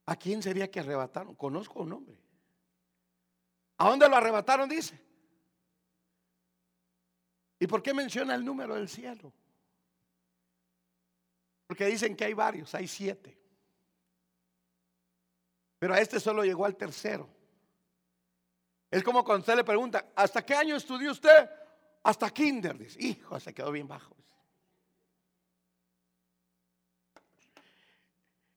¿A 0.07 0.17
quién 0.17 0.43
sería 0.43 0.71
que 0.71 0.81
arrebataron? 0.81 1.35
Conozco 1.35 1.81
un 1.81 1.93
hombre. 1.93 2.19
¿A 3.79 3.89
dónde 3.89 4.09
lo 4.09 4.17
arrebataron? 4.17 4.69
Dice. 4.69 5.01
¿Y 7.59 7.67
por 7.67 7.83
qué 7.83 7.95
menciona 7.95 8.35
el 8.35 8.45
número 8.45 8.75
del 8.75 8.89
cielo? 8.89 9.33
Porque 11.67 11.87
dicen 11.87 12.15
que 12.15 12.25
hay 12.25 12.35
varios, 12.35 12.75
hay 12.75 12.87
siete. 12.87 13.39
Pero 15.79 15.95
a 15.95 16.01
este 16.01 16.21
solo 16.21 16.45
llegó 16.45 16.67
al 16.67 16.77
tercero. 16.77 17.29
Es 18.91 19.03
como 19.03 19.25
cuando 19.25 19.41
usted 19.41 19.57
le 19.57 19.65
pregunta, 19.65 20.13
¿hasta 20.15 20.45
qué 20.45 20.55
año 20.55 20.77
estudió 20.77 21.11
usted? 21.11 21.51
Hasta 22.03 22.31
kinder. 22.31 22.79
Dice, 22.79 22.99
hijo, 23.03 23.41
se 23.41 23.53
quedó 23.53 23.73
bien 23.73 23.89
bajo. 23.89 24.15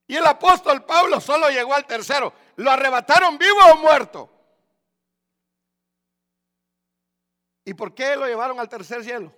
Y 0.07 0.15
el 0.15 0.25
apóstol 0.25 0.85
Pablo 0.85 1.19
solo 1.19 1.49
llegó 1.49 1.73
al 1.73 1.85
tercero. 1.85 2.33
¿Lo 2.55 2.71
arrebataron 2.71 3.37
vivo 3.37 3.59
o 3.73 3.75
muerto? 3.75 4.31
¿Y 7.65 7.73
por 7.73 7.93
qué 7.93 8.15
lo 8.15 8.25
llevaron 8.25 8.57
al 8.59 8.69
tercer 8.69 9.03
cielo? 9.03 9.35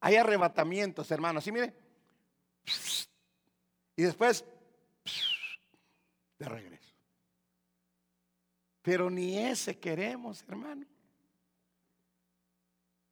Hay 0.00 0.16
arrebatamientos, 0.16 1.10
hermanos. 1.10 1.44
¿Sí 1.44 1.52
mire? 1.52 1.74
Y 3.96 4.02
después 4.02 4.44
de 6.38 6.44
regreso. 6.46 6.94
Pero 8.82 9.10
ni 9.10 9.38
ese 9.38 9.78
queremos, 9.78 10.42
hermano. 10.48 10.86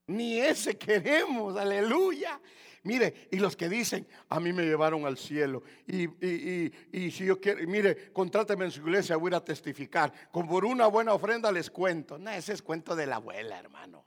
Ni 0.06 0.40
ese 0.40 0.78
queremos, 0.78 1.56
aleluya. 1.56 2.40
Mire, 2.84 3.28
y 3.30 3.38
los 3.38 3.56
que 3.56 3.68
dicen, 3.68 4.06
a 4.28 4.40
mí 4.40 4.52
me 4.52 4.64
llevaron 4.64 5.04
al 5.06 5.18
cielo. 5.18 5.62
Y, 5.86 6.08
si 7.10 7.24
yo 7.24 7.40
quiero, 7.40 7.66
mire, 7.66 8.12
contráteme 8.12 8.64
en 8.64 8.70
su 8.70 8.80
iglesia, 8.80 9.16
voy 9.16 9.28
a 9.28 9.30
ir 9.30 9.34
a 9.36 9.44
testificar. 9.44 10.12
Como 10.30 10.48
por 10.48 10.64
una 10.64 10.86
buena 10.86 11.12
ofrenda 11.12 11.50
les 11.52 11.70
cuento. 11.70 12.18
No, 12.18 12.30
ese 12.30 12.52
es 12.52 12.62
cuento 12.62 12.94
de 12.94 13.06
la 13.06 13.16
abuela, 13.16 13.58
hermano. 13.58 14.04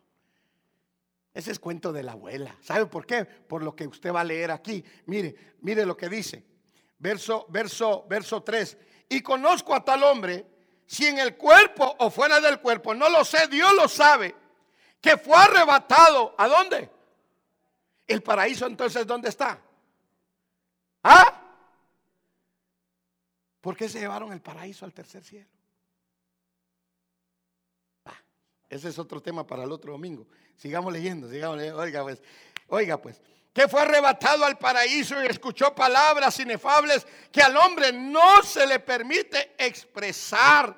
Ese 1.34 1.52
es 1.52 1.60
cuento 1.60 1.94
de 1.94 2.04
la 2.04 2.14
abuela. 2.14 2.56
¿Sabe 2.62 2.86
por 2.86 3.06
qué? 3.06 3.26
Por 3.26 3.64
lo 3.64 3.76
que 3.76 3.88
usted 3.88 4.14
va 4.14 4.22
a 4.22 4.26
leer 4.26 4.52
aquí. 4.52 4.84
Mire, 5.06 5.36
mire 5.62 5.86
lo 5.86 5.96
que 5.96 6.10
dice. 6.10 6.44
Verso, 7.00 7.46
verso, 7.50 8.06
verso 8.10 8.44
3. 8.44 8.78
Y 9.10 9.22
conozco 9.22 9.74
a 9.74 9.84
tal 9.84 10.04
hombre, 10.04 10.46
si 10.86 11.08
en 11.08 11.20
el 11.20 11.38
cuerpo 11.38 11.96
o 12.00 12.10
fuera 12.10 12.40
del 12.42 12.60
cuerpo, 12.60 12.94
no 12.94 13.10
lo 13.10 13.24
sé, 13.24 13.48
Dios 13.48 13.74
lo 13.76 13.88
sabe, 13.88 14.36
que 15.00 15.18
fue 15.18 15.38
arrebatado. 15.38 16.36
¿A 16.38 16.48
dónde? 16.48 16.90
¿El 18.08 18.22
paraíso 18.22 18.66
entonces 18.66 19.06
dónde 19.06 19.30
está? 19.30 19.62
¿Ah? 21.04 21.42
¿Por 23.62 23.78
qué 23.78 23.88
se 23.88 24.00
llevaron 24.00 24.34
el 24.34 24.42
paraíso 24.42 24.86
al 24.86 24.94
tercer 24.94 25.24
cielo? 25.24 25.50
Ese 28.70 28.90
es 28.90 28.98
otro 28.98 29.22
tema 29.22 29.46
para 29.46 29.64
el 29.64 29.72
otro 29.72 29.92
domingo. 29.92 30.26
Sigamos 30.56 30.94
leyendo, 30.94 31.30
sigamos 31.30 31.58
leyendo. 31.58 31.80
Oiga 31.80 32.04
pues, 32.04 32.22
oiga 32.68 33.02
pues, 33.02 33.22
que 33.54 33.68
fue 33.68 33.82
arrebatado 33.82 34.46
al 34.46 34.58
paraíso 34.58 35.22
y 35.22 35.28
escuchó 35.28 35.76
palabras 35.76 36.40
inefables 36.40 37.06
que 37.32 37.42
al 37.42 37.58
hombre 37.58 37.92
no 37.92 38.42
se 38.44 38.66
le 38.66 38.80
permite 38.80 39.56
expresar. 39.58 40.76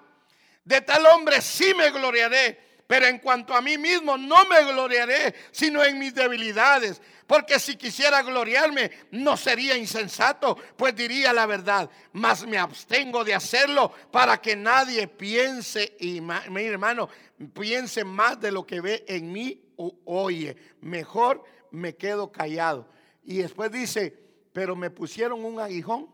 De 0.65 0.82
tal 0.82 1.05
hombre 1.05 1.39
sí 1.41 1.74
me 1.76 1.91
gloriaré 1.91 2.72
pero 2.88 3.06
en 3.08 3.20
cuanto 3.20 3.54
a 3.54 3.62
mí 3.62 3.78
mismo, 3.78 4.18
no 4.18 4.46
me 4.46 4.64
gloriaré, 4.64 5.34
sino 5.52 5.84
en 5.84 5.98
mis 5.98 6.14
debilidades. 6.14 7.02
Porque 7.26 7.60
si 7.60 7.78
quisiera 7.78 8.22
gloriarme, 8.22 8.92
no 9.12 9.38
sería 9.38 9.78
insensato, 9.78 10.58
pues 10.76 10.96
diría 10.96 11.32
la 11.32 11.46
verdad. 11.46 11.90
Mas 12.12 12.46
me 12.46 12.58
abstengo 12.58 13.24
de 13.24 13.34
hacerlo 13.34 13.92
para 14.12 14.42
que 14.42 14.56
nadie 14.56 15.08
piense, 15.08 15.96
y 16.00 16.22
mi 16.22 16.64
hermano, 16.66 17.10
piense 17.54 18.04
más 18.04 18.40
de 18.40 18.52
lo 18.52 18.66
que 18.66 18.82
ve 18.82 19.06
en 19.08 19.32
mí 19.32 19.74
o 19.78 19.96
oye. 20.06 20.56
Mejor 20.82 21.44
me 21.72 21.96
quedo 21.96 22.32
callado. 22.32 22.88
Y 23.24 23.38
después 23.38 23.72
dice, 23.72 24.20
pero 24.52 24.76
me 24.76 24.90
pusieron 24.90 25.44
un 25.46 25.60
aguijón 25.60 26.10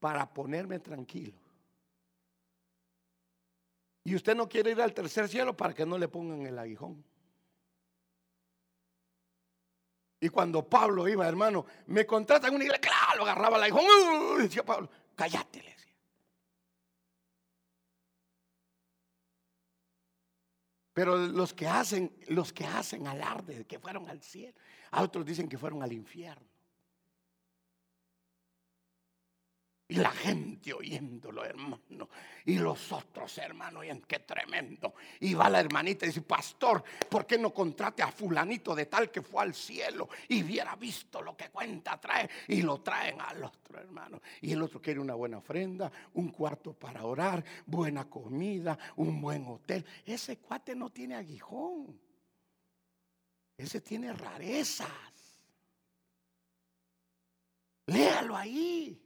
para 0.00 0.28
ponerme 0.34 0.80
tranquilo. 0.80 1.43
Y 4.04 4.14
usted 4.14 4.36
no 4.36 4.48
quiere 4.48 4.72
ir 4.72 4.82
al 4.82 4.92
tercer 4.92 5.28
cielo 5.28 5.56
para 5.56 5.74
que 5.74 5.86
no 5.86 5.96
le 5.96 6.08
pongan 6.08 6.46
el 6.46 6.58
aguijón. 6.58 7.02
Y 10.20 10.28
cuando 10.28 10.66
Pablo 10.66 11.08
iba, 11.08 11.26
hermano, 11.26 11.66
me 11.86 12.06
contratan 12.06 12.54
una 12.54 12.64
iglesia, 12.64 12.80
claro, 12.80 13.18
lo 13.18 13.22
agarraba 13.24 13.56
el 13.56 13.64
aguijón. 13.64 13.84
Uh, 13.84 14.38
decía 14.38 14.64
Pablo, 14.64 14.90
cállate, 15.14 15.62
le 15.62 15.70
decía. 15.70 15.94
Pero 20.92 21.16
los 21.16 21.52
que 21.54 21.66
hacen, 21.66 22.14
los 22.28 22.52
que 22.52 22.64
hacen 22.64 23.06
alarde 23.06 23.58
de 23.58 23.64
que 23.66 23.78
fueron 23.78 24.08
al 24.08 24.22
cielo, 24.22 24.56
a 24.90 25.02
otros 25.02 25.24
dicen 25.24 25.48
que 25.48 25.58
fueron 25.58 25.82
al 25.82 25.92
infierno. 25.92 26.53
Y 29.86 29.96
la 29.96 30.10
gente 30.10 30.72
oyéndolo, 30.72 31.44
hermano. 31.44 32.08
Y 32.46 32.58
los 32.58 32.90
otros, 32.90 33.36
hermano, 33.36 33.80
oyen 33.80 34.00
qué 34.02 34.20
tremendo. 34.20 34.94
Y 35.20 35.34
va 35.34 35.50
la 35.50 35.60
hermanita 35.60 36.06
y 36.06 36.08
dice, 36.08 36.22
pastor, 36.22 36.82
¿por 37.10 37.26
qué 37.26 37.36
no 37.36 37.52
contrate 37.52 38.02
a 38.02 38.10
fulanito 38.10 38.74
de 38.74 38.86
tal 38.86 39.10
que 39.10 39.20
fue 39.20 39.42
al 39.42 39.54
cielo 39.54 40.08
y 40.28 40.42
hubiera 40.42 40.74
visto 40.76 41.20
lo 41.20 41.36
que 41.36 41.50
cuenta 41.50 42.00
trae? 42.00 42.30
Y 42.48 42.62
lo 42.62 42.80
traen 42.80 43.20
al 43.20 43.44
otro, 43.44 43.78
hermano. 43.78 44.22
Y 44.40 44.52
el 44.52 44.62
otro 44.62 44.80
quiere 44.80 45.00
una 45.00 45.14
buena 45.14 45.36
ofrenda, 45.36 45.92
un 46.14 46.30
cuarto 46.30 46.72
para 46.72 47.04
orar, 47.04 47.44
buena 47.66 48.08
comida, 48.08 48.78
un 48.96 49.20
buen 49.20 49.46
hotel. 49.46 49.84
Ese 50.06 50.38
cuate 50.38 50.74
no 50.74 50.88
tiene 50.88 51.14
aguijón. 51.16 52.00
Ese 53.58 53.82
tiene 53.82 54.14
rarezas. 54.14 54.88
Léalo 57.86 58.34
ahí. 58.34 59.03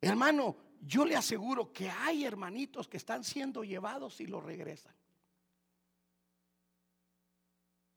Hermano, 0.00 0.56
yo 0.80 1.04
le 1.04 1.14
aseguro 1.14 1.72
que 1.72 1.90
hay 1.90 2.24
hermanitos 2.24 2.88
que 2.88 2.96
están 2.96 3.22
siendo 3.22 3.62
llevados 3.62 4.20
y 4.20 4.26
lo 4.26 4.40
regresan. 4.40 4.94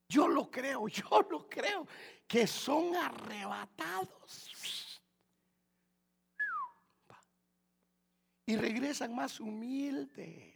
Yo 0.09 0.27
lo 0.27 0.51
creo, 0.51 0.87
yo 0.89 1.27
lo 1.29 1.47
creo, 1.47 1.87
que 2.27 2.45
son 2.45 2.95
arrebatados. 2.95 4.49
Y 8.45 8.57
regresan 8.57 9.15
más 9.15 9.39
humildes. 9.39 10.53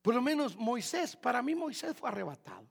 Por 0.00 0.14
lo 0.14 0.22
menos 0.22 0.56
Moisés, 0.56 1.16
para 1.16 1.42
mí 1.42 1.54
Moisés 1.54 1.96
fue 1.96 2.08
arrebatado. 2.08 2.68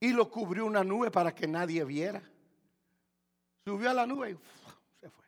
Y 0.00 0.12
lo 0.12 0.30
cubrió 0.30 0.64
una 0.64 0.82
nube 0.82 1.10
para 1.10 1.34
que 1.34 1.46
nadie 1.46 1.84
viera. 1.84 2.22
Subió 3.64 3.90
a 3.90 3.94
la 3.94 4.06
nube 4.06 4.30
y 4.30 4.34
se 5.00 5.10
fue. 5.10 5.24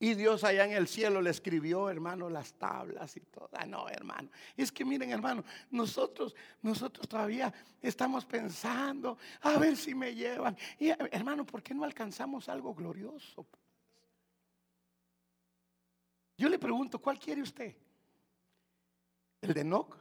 Y 0.00 0.14
Dios 0.14 0.42
allá 0.42 0.64
en 0.64 0.72
el 0.72 0.88
cielo 0.88 1.20
le 1.20 1.30
escribió, 1.30 1.88
hermano, 1.88 2.28
las 2.28 2.54
tablas 2.54 3.16
y 3.16 3.20
todo. 3.20 3.48
Ah, 3.52 3.64
no, 3.64 3.88
hermano. 3.88 4.28
Es 4.56 4.72
que 4.72 4.84
miren, 4.84 5.10
hermano, 5.10 5.44
nosotros, 5.70 6.34
nosotros 6.62 7.06
todavía 7.06 7.54
estamos 7.80 8.24
pensando, 8.24 9.16
a 9.42 9.56
ver 9.58 9.76
si 9.76 9.94
me 9.94 10.14
llevan. 10.14 10.56
Y 10.80 10.88
hermano, 10.88 11.46
¿por 11.46 11.62
qué 11.62 11.74
no 11.74 11.84
alcanzamos 11.84 12.48
algo 12.48 12.74
glorioso? 12.74 13.46
Yo 16.36 16.48
le 16.48 16.58
pregunto, 16.58 16.98
¿cuál 16.98 17.20
quiere 17.20 17.42
usted? 17.42 17.76
¿El 19.40 19.54
de 19.54 19.60
Enoch, 19.60 19.96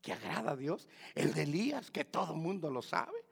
que 0.00 0.14
agrada 0.14 0.52
a 0.52 0.56
Dios? 0.56 0.88
¿El 1.14 1.34
de 1.34 1.42
Elías, 1.42 1.90
que 1.90 2.06
todo 2.06 2.32
el 2.32 2.40
mundo 2.40 2.70
lo 2.70 2.80
sabe? 2.80 3.23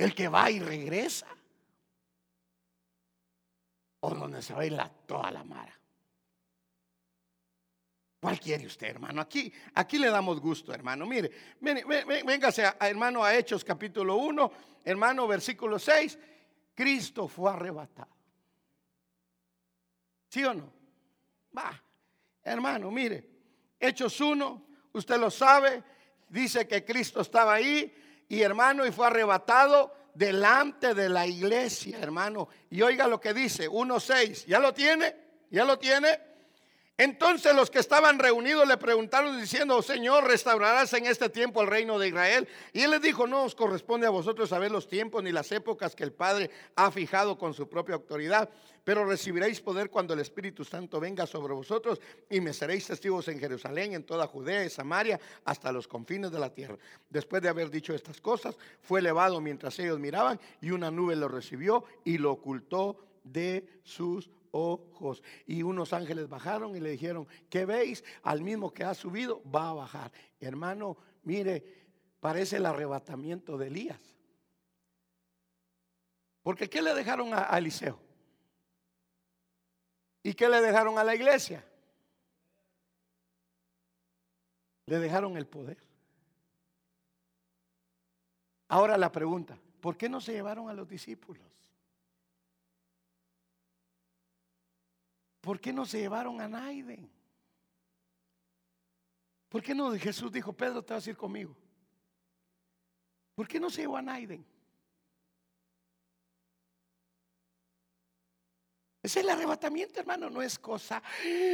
El 0.00 0.14
que 0.14 0.28
va 0.28 0.50
y 0.50 0.58
regresa. 0.58 1.26
O 4.00 4.14
donde 4.14 4.40
se 4.40 4.54
va 4.54 4.62
a 4.62 4.70
la, 4.70 4.88
toda 4.88 5.30
la 5.30 5.44
mara. 5.44 5.78
¿Cuál 8.18 8.40
quiere 8.40 8.64
usted, 8.64 8.86
hermano? 8.86 9.20
Aquí, 9.20 9.52
aquí 9.74 9.98
le 9.98 10.08
damos 10.08 10.40
gusto, 10.40 10.72
hermano. 10.72 11.04
Mire, 11.04 11.30
véngase, 11.60 12.64
a, 12.64 12.78
hermano, 12.80 13.22
a 13.22 13.34
Hechos 13.34 13.62
capítulo 13.62 14.16
1, 14.16 14.52
hermano, 14.84 15.26
versículo 15.28 15.78
6. 15.78 16.18
Cristo 16.74 17.28
fue 17.28 17.52
arrebatado. 17.52 18.16
¿Sí 20.30 20.42
o 20.44 20.54
no? 20.54 20.72
Va, 21.54 21.78
hermano, 22.42 22.90
mire, 22.90 23.28
Hechos 23.78 24.18
1, 24.18 24.66
usted 24.94 25.20
lo 25.20 25.30
sabe, 25.30 25.82
dice 26.26 26.66
que 26.66 26.86
Cristo 26.86 27.20
estaba 27.20 27.52
ahí 27.52 27.94
y 28.30 28.42
hermano, 28.42 28.86
y 28.86 28.92
fue 28.92 29.08
arrebatado 29.08 29.92
delante 30.14 30.94
de 30.94 31.08
la 31.08 31.26
iglesia, 31.26 31.98
hermano. 32.00 32.48
Y 32.70 32.80
oiga 32.80 33.08
lo 33.08 33.20
que 33.20 33.34
dice, 33.34 33.68
1.6, 33.68 34.46
¿ya 34.46 34.60
lo 34.60 34.72
tiene? 34.72 35.16
¿Ya 35.50 35.64
lo 35.64 35.76
tiene? 35.80 36.29
Entonces 37.00 37.54
los 37.54 37.70
que 37.70 37.78
estaban 37.78 38.18
reunidos 38.18 38.68
le 38.68 38.76
preguntaron 38.76 39.40
diciendo, 39.40 39.80
Señor, 39.80 40.24
¿restaurarás 40.24 40.92
en 40.92 41.06
este 41.06 41.30
tiempo 41.30 41.62
el 41.62 41.68
reino 41.68 41.98
de 41.98 42.08
Israel? 42.08 42.46
Y 42.74 42.82
él 42.82 42.90
les 42.90 43.00
dijo, 43.00 43.26
no 43.26 43.44
os 43.44 43.54
corresponde 43.54 44.06
a 44.06 44.10
vosotros 44.10 44.50
saber 44.50 44.70
los 44.70 44.86
tiempos 44.86 45.22
ni 45.22 45.32
las 45.32 45.50
épocas 45.50 45.96
que 45.96 46.04
el 46.04 46.12
Padre 46.12 46.50
ha 46.76 46.90
fijado 46.90 47.38
con 47.38 47.54
su 47.54 47.70
propia 47.70 47.94
autoridad, 47.94 48.50
pero 48.84 49.06
recibiréis 49.06 49.62
poder 49.62 49.88
cuando 49.88 50.12
el 50.12 50.20
Espíritu 50.20 50.62
Santo 50.62 51.00
venga 51.00 51.26
sobre 51.26 51.54
vosotros 51.54 51.98
y 52.28 52.38
me 52.42 52.52
seréis 52.52 52.86
testigos 52.86 53.28
en 53.28 53.40
Jerusalén, 53.40 53.94
en 53.94 54.04
toda 54.04 54.26
Judea 54.26 54.62
y 54.62 54.68
Samaria, 54.68 55.18
hasta 55.46 55.72
los 55.72 55.88
confines 55.88 56.30
de 56.30 56.38
la 56.38 56.52
tierra. 56.52 56.76
Después 57.08 57.40
de 57.40 57.48
haber 57.48 57.70
dicho 57.70 57.94
estas 57.94 58.20
cosas, 58.20 58.58
fue 58.82 59.00
elevado 59.00 59.40
mientras 59.40 59.78
ellos 59.78 59.98
miraban 59.98 60.38
y 60.60 60.70
una 60.70 60.90
nube 60.90 61.16
lo 61.16 61.28
recibió 61.28 61.82
y 62.04 62.18
lo 62.18 62.32
ocultó 62.32 62.98
de 63.24 63.66
sus 63.84 64.28
ojos. 64.52 65.22
Y 65.46 65.62
unos 65.62 65.92
ángeles 65.92 66.28
bajaron 66.28 66.76
y 66.76 66.80
le 66.80 66.90
dijeron, 66.90 67.26
¿qué 67.48 67.64
veis? 67.64 68.04
Al 68.22 68.42
mismo 68.42 68.72
que 68.72 68.84
ha 68.84 68.94
subido, 68.94 69.42
va 69.50 69.70
a 69.70 69.74
bajar. 69.74 70.12
Hermano, 70.40 70.96
mire, 71.22 71.64
parece 72.20 72.56
el 72.56 72.66
arrebatamiento 72.66 73.56
de 73.58 73.66
Elías. 73.68 74.00
Porque 76.42 76.70
¿qué 76.70 76.82
le 76.82 76.94
dejaron 76.94 77.34
a, 77.34 77.56
Eliseo? 77.58 77.98
¿Y 80.22 80.34
qué 80.34 80.48
le 80.48 80.60
dejaron 80.60 80.98
a 80.98 81.04
la 81.04 81.14
iglesia? 81.14 81.64
Le 84.86 84.98
dejaron 84.98 85.36
el 85.36 85.46
poder. 85.46 85.78
Ahora 88.68 88.96
la 88.96 89.10
pregunta, 89.10 89.58
¿por 89.80 89.96
qué 89.96 90.08
no 90.08 90.20
se 90.20 90.32
llevaron 90.32 90.68
a 90.68 90.74
los 90.74 90.88
discípulos? 90.88 91.59
¿Por 95.40 95.60
qué 95.60 95.72
no 95.72 95.86
se 95.86 96.00
llevaron 96.00 96.40
a 96.40 96.48
Naiden? 96.48 97.10
¿Por 99.48 99.62
qué 99.62 99.74
no 99.74 99.90
Jesús 99.92 100.30
dijo, 100.30 100.52
Pedro, 100.52 100.82
te 100.82 100.94
vas 100.94 101.06
a 101.06 101.10
ir 101.10 101.16
conmigo? 101.16 101.56
¿Por 103.34 103.48
qué 103.48 103.58
no 103.58 103.70
se 103.70 103.82
llevó 103.82 103.96
a 103.96 104.02
Naiden? 104.02 104.46
Es 109.02 109.16
el 109.16 109.30
arrebatamiento, 109.30 110.00
hermano, 110.00 110.28
no 110.28 110.42
es 110.42 110.58
cosa, 110.58 111.02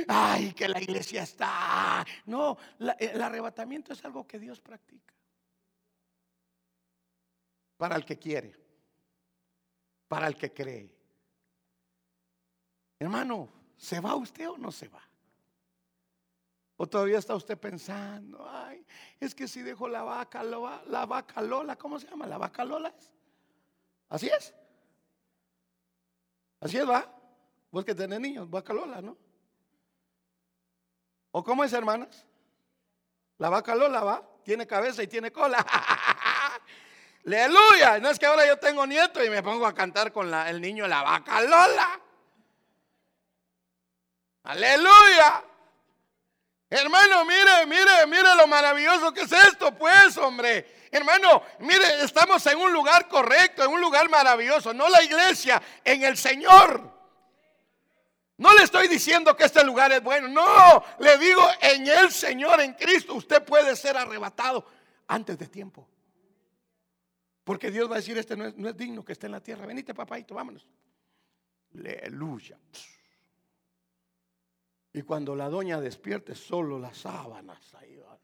ay, 0.08 0.52
que 0.52 0.68
la 0.68 0.82
iglesia 0.82 1.22
está. 1.22 2.04
No, 2.24 2.58
el 2.98 3.22
arrebatamiento 3.22 3.92
es 3.92 4.04
algo 4.04 4.26
que 4.26 4.40
Dios 4.40 4.60
practica. 4.60 5.14
Para 7.76 7.94
el 7.94 8.04
que 8.04 8.18
quiere, 8.18 8.52
para 10.08 10.26
el 10.26 10.36
que 10.36 10.52
cree. 10.52 10.92
Hermano, 12.98 13.48
¿Se 13.76 14.00
va 14.00 14.14
usted 14.14 14.48
o 14.48 14.58
no 14.58 14.72
se 14.72 14.88
va? 14.88 15.02
¿O 16.78 16.86
todavía 16.86 17.18
está 17.18 17.34
usted 17.34 17.56
pensando, 17.56 18.46
ay, 18.48 18.84
es 19.18 19.34
que 19.34 19.48
si 19.48 19.62
dejo 19.62 19.88
la 19.88 20.02
vaca, 20.02 20.42
la 20.42 21.06
vaca 21.06 21.40
Lola, 21.40 21.76
¿cómo 21.76 21.98
se 21.98 22.06
llama? 22.06 22.26
¿La 22.26 22.36
vaca 22.36 22.64
Lola 22.64 22.92
¿Así 24.08 24.28
es? 24.28 24.54
¿Así 26.60 26.76
es, 26.76 26.88
va? 26.88 27.10
Vos 27.70 27.84
que 27.84 27.94
tenés 27.94 28.20
niños, 28.20 28.48
vaca 28.48 28.72
Lola, 28.72 29.00
¿no? 29.00 29.16
¿O 31.32 31.42
cómo 31.42 31.64
es, 31.64 31.72
hermanas? 31.72 32.26
La 33.38 33.48
vaca 33.48 33.74
Lola, 33.74 34.02
va, 34.02 34.28
tiene 34.42 34.66
cabeza 34.66 35.02
y 35.02 35.08
tiene 35.08 35.32
cola. 35.32 35.58
Aleluya. 37.26 37.98
No 37.98 38.08
es 38.08 38.18
que 38.18 38.26
ahora 38.26 38.46
yo 38.46 38.58
tengo 38.58 38.86
nieto 38.86 39.22
y 39.22 39.28
me 39.28 39.42
pongo 39.42 39.66
a 39.66 39.74
cantar 39.74 40.12
con 40.12 40.32
el 40.32 40.60
niño 40.60 40.86
la 40.86 41.02
vaca 41.02 41.40
Lola. 41.42 42.00
Aleluya. 44.46 45.44
Hermano, 46.70 47.24
mire, 47.24 47.66
mire, 47.66 48.06
mire 48.06 48.36
lo 48.36 48.46
maravilloso 48.46 49.12
que 49.12 49.22
es 49.22 49.32
esto, 49.32 49.74
pues, 49.76 50.16
hombre. 50.18 50.88
Hermano, 50.90 51.42
mire, 51.60 52.04
estamos 52.04 52.44
en 52.46 52.58
un 52.58 52.72
lugar 52.72 53.08
correcto, 53.08 53.64
en 53.64 53.70
un 53.70 53.80
lugar 53.80 54.08
maravilloso, 54.08 54.72
no 54.72 54.88
la 54.88 55.02
iglesia, 55.02 55.60
en 55.84 56.04
el 56.04 56.16
Señor. 56.16 56.94
No 58.38 58.54
le 58.54 58.62
estoy 58.62 58.86
diciendo 58.86 59.36
que 59.36 59.44
este 59.44 59.64
lugar 59.64 59.90
es 59.92 60.02
bueno, 60.02 60.28
no, 60.28 60.84
le 61.00 61.18
digo 61.18 61.42
en 61.60 61.88
el 61.88 62.12
Señor, 62.12 62.60
en 62.60 62.74
Cristo, 62.74 63.14
usted 63.14 63.44
puede 63.44 63.74
ser 63.74 63.96
arrebatado 63.96 64.64
antes 65.08 65.38
de 65.38 65.48
tiempo. 65.48 65.88
Porque 67.42 67.70
Dios 67.70 67.88
va 67.90 67.94
a 67.94 67.98
decir, 67.98 68.16
este 68.18 68.36
no 68.36 68.46
es, 68.46 68.56
no 68.56 68.68
es 68.68 68.76
digno 68.76 69.04
que 69.04 69.12
esté 69.12 69.26
en 69.26 69.32
la 69.32 69.40
tierra. 69.40 69.66
Venite, 69.66 69.94
papayito, 69.94 70.34
vámonos. 70.34 70.66
Aleluya. 71.74 72.58
Y 74.96 75.02
cuando 75.02 75.36
la 75.36 75.50
doña 75.50 75.78
despierte, 75.78 76.34
solo 76.34 76.78
las 76.78 76.96
sábanas 76.96 77.74
ahí 77.74 77.98
van. 77.98 78.18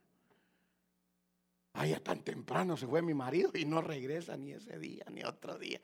Ay, 1.73 1.95
tan 2.03 2.23
temprano 2.23 2.75
se 2.75 2.87
fue 2.87 3.03
mi 3.03 3.13
marido 3.13 3.51
y 3.53 3.63
no 3.63 3.79
regresa 3.79 4.35
ni 4.35 4.53
ese 4.53 4.79
día 4.79 5.05
ni 5.11 5.23
otro 5.23 5.59
día. 5.59 5.79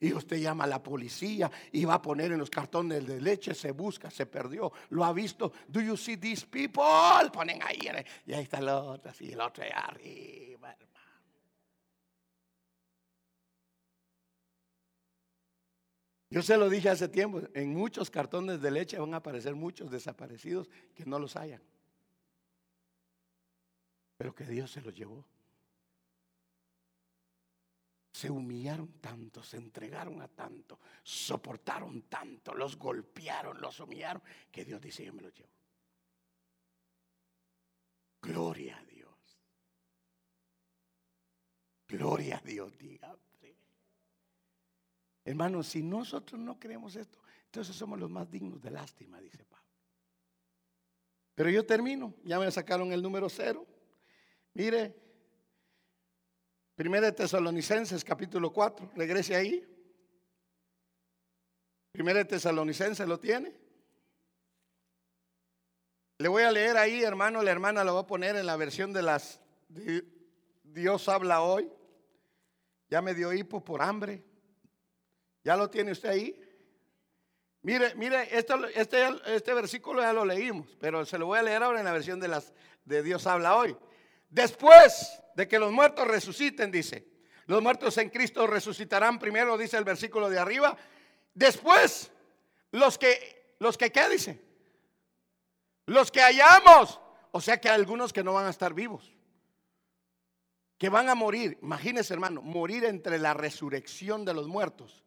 Y 0.00 0.14
usted 0.14 0.38
llama 0.38 0.64
a 0.64 0.66
la 0.66 0.82
policía 0.82 1.50
y 1.72 1.84
va 1.84 1.94
a 1.94 2.00
poner 2.00 2.32
en 2.32 2.38
los 2.38 2.48
cartones 2.48 3.06
de 3.06 3.20
leche, 3.20 3.52
se 3.52 3.72
busca, 3.72 4.10
se 4.10 4.24
perdió, 4.24 4.72
lo 4.88 5.04
ha 5.04 5.12
visto. 5.12 5.52
Do 5.68 5.82
you 5.82 5.94
see 5.94 6.16
these 6.16 6.46
people? 6.46 7.30
Ponen 7.30 7.62
ahí 7.62 7.78
y 8.24 8.32
ahí 8.32 8.44
está 8.44 8.60
el 8.60 8.68
otro, 8.70 9.10
así, 9.10 9.32
el 9.32 9.40
otro 9.42 9.62
allá 9.62 9.78
arriba, 9.78 10.74
hermano. 10.80 10.99
Yo 16.30 16.42
se 16.42 16.56
lo 16.56 16.68
dije 16.68 16.88
hace 16.88 17.08
tiempo, 17.08 17.42
en 17.54 17.74
muchos 17.74 18.08
cartones 18.08 18.62
de 18.62 18.70
leche 18.70 18.98
van 18.98 19.14
a 19.14 19.16
aparecer 19.16 19.56
muchos 19.56 19.90
desaparecidos 19.90 20.70
que 20.94 21.04
no 21.04 21.18
los 21.18 21.34
hayan. 21.34 21.60
Pero 24.16 24.32
que 24.32 24.44
Dios 24.44 24.70
se 24.70 24.80
los 24.80 24.94
llevó. 24.94 25.24
Se 28.12 28.30
humillaron 28.30 28.92
tanto, 29.00 29.42
se 29.42 29.56
entregaron 29.56 30.22
a 30.22 30.28
tanto, 30.28 30.78
soportaron 31.02 32.02
tanto, 32.02 32.54
los 32.54 32.76
golpearon, 32.76 33.60
los 33.60 33.80
humillaron, 33.80 34.22
que 34.52 34.64
Dios 34.64 34.80
dice, 34.80 35.04
yo 35.04 35.12
me 35.12 35.22
los 35.22 35.34
llevo. 35.34 35.50
Gloria 38.20 38.76
a 38.78 38.84
Dios. 38.84 39.40
Gloria 41.88 42.36
a 42.36 42.40
Dios, 42.42 42.76
diga. 42.78 43.16
Hermanos, 45.30 45.68
si 45.68 45.80
nosotros 45.80 46.40
no 46.40 46.58
creemos 46.58 46.96
esto, 46.96 47.16
entonces 47.44 47.76
somos 47.76 48.00
los 48.00 48.10
más 48.10 48.28
dignos 48.28 48.60
de 48.60 48.68
lástima, 48.72 49.20
dice 49.20 49.44
Pablo. 49.44 49.64
Pero 51.36 51.50
yo 51.50 51.64
termino, 51.64 52.14
ya 52.24 52.40
me 52.40 52.50
sacaron 52.50 52.92
el 52.92 53.00
número 53.00 53.28
cero. 53.28 53.64
Mire, 54.54 54.92
Primera 56.74 57.06
de 57.06 57.12
Tesalonicenses 57.12 58.02
capítulo 58.02 58.52
4, 58.52 58.90
regrese 58.96 59.36
ahí. 59.36 59.64
Primera 61.92 62.18
de 62.18 62.24
Tesalonicenses 62.24 63.06
lo 63.06 63.20
tiene. 63.20 63.54
Le 66.18 66.28
voy 66.28 66.42
a 66.42 66.50
leer 66.50 66.76
ahí, 66.76 67.04
hermano, 67.04 67.40
la 67.40 67.52
hermana 67.52 67.84
lo 67.84 67.94
va 67.94 68.00
a 68.00 68.06
poner 68.06 68.34
en 68.34 68.46
la 68.46 68.56
versión 68.56 68.92
de 68.92 69.02
las 69.02 69.40
Dios 70.64 71.08
habla 71.08 71.42
hoy. 71.42 71.70
Ya 72.88 73.00
me 73.00 73.14
dio 73.14 73.32
hipo 73.32 73.62
por 73.62 73.80
hambre. 73.80 74.24
¿Ya 75.42 75.56
lo 75.56 75.70
tiene 75.70 75.92
usted 75.92 76.10
ahí? 76.10 76.38
Mire, 77.62 77.94
mire, 77.94 78.28
este, 78.36 78.54
este 79.26 79.54
versículo 79.54 80.00
ya 80.00 80.12
lo 80.12 80.24
leímos, 80.24 80.76
pero 80.80 81.04
se 81.04 81.18
lo 81.18 81.26
voy 81.26 81.38
a 81.38 81.42
leer 81.42 81.62
ahora 81.62 81.78
en 81.78 81.84
la 81.84 81.92
versión 81.92 82.18
de, 82.18 82.28
las, 82.28 82.52
de 82.84 83.02
Dios 83.02 83.26
habla 83.26 83.56
hoy. 83.56 83.76
Después 84.28 85.20
de 85.34 85.46
que 85.46 85.58
los 85.58 85.70
muertos 85.70 86.06
resuciten, 86.06 86.70
dice, 86.70 87.06
los 87.46 87.62
muertos 87.62 87.98
en 87.98 88.08
Cristo 88.08 88.46
resucitarán 88.46 89.18
primero, 89.18 89.58
dice 89.58 89.76
el 89.76 89.84
versículo 89.84 90.30
de 90.30 90.38
arriba. 90.38 90.76
Después, 91.34 92.10
los 92.70 92.96
que, 92.96 93.56
los 93.58 93.76
que, 93.76 93.92
¿qué 93.92 94.08
dice? 94.08 94.40
Los 95.86 96.10
que 96.10 96.20
hallamos, 96.20 97.00
o 97.32 97.40
sea 97.40 97.60
que 97.60 97.68
hay 97.68 97.74
algunos 97.74 98.12
que 98.12 98.22
no 98.22 98.32
van 98.32 98.46
a 98.46 98.50
estar 98.50 98.72
vivos, 98.72 99.12
que 100.78 100.88
van 100.88 101.10
a 101.10 101.14
morir. 101.14 101.58
Imagínese, 101.60 102.14
hermano, 102.14 102.40
morir 102.40 102.84
entre 102.84 103.18
la 103.18 103.34
resurrección 103.34 104.24
de 104.24 104.32
los 104.32 104.48
muertos 104.48 105.04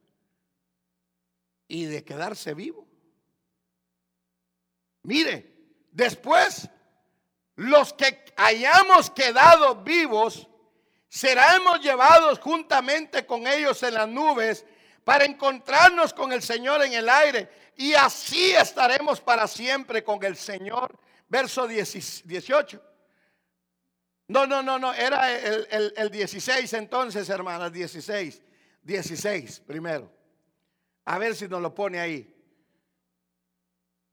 y 1.74 1.86
de 1.86 2.03
quedarse 2.03 2.53
vivo. 2.53 2.88
Mire, 5.01 5.55
después 5.91 6.69
los 7.55 7.93
que 7.93 8.26
hayamos 8.36 9.09
quedado 9.09 9.84
vivos, 9.84 10.47
seremos 11.09 11.82
llevados 11.82 12.38
juntamente 12.38 13.26
con 13.26 13.47
ellos 13.47 13.82
en 13.82 13.95
las 13.95 14.07
nubes 14.07 14.63
para 15.03 15.26
encontrarnos 15.26 16.13
con 16.13 16.32
el 16.32 16.43
Señor 16.43 16.84
en 16.84 16.93
el 16.93 17.09
aire 17.09 17.49
y 17.76 17.95
así 17.95 18.51
estaremos 18.51 19.19
para 19.19 19.47
siempre 19.47 20.03
con 20.03 20.24
el 20.24 20.36
Señor. 20.38 20.95
Verso 21.28 21.67
18. 21.67 22.84
No, 24.28 24.45
no, 24.45 24.61
no, 24.61 24.78
no, 24.78 24.93
era 24.93 25.36
el, 25.36 25.91
el 25.97 26.11
16 26.11 26.71
entonces, 26.74 27.28
hermanas, 27.30 27.74
16. 27.74 28.43
16 28.84 29.59
primero. 29.61 30.22
A 31.06 31.18
ver 31.18 31.36
si 31.36 31.47
nos 31.47 31.62
lo 31.62 31.74
pone 31.74 31.99
ahí. 31.99 32.34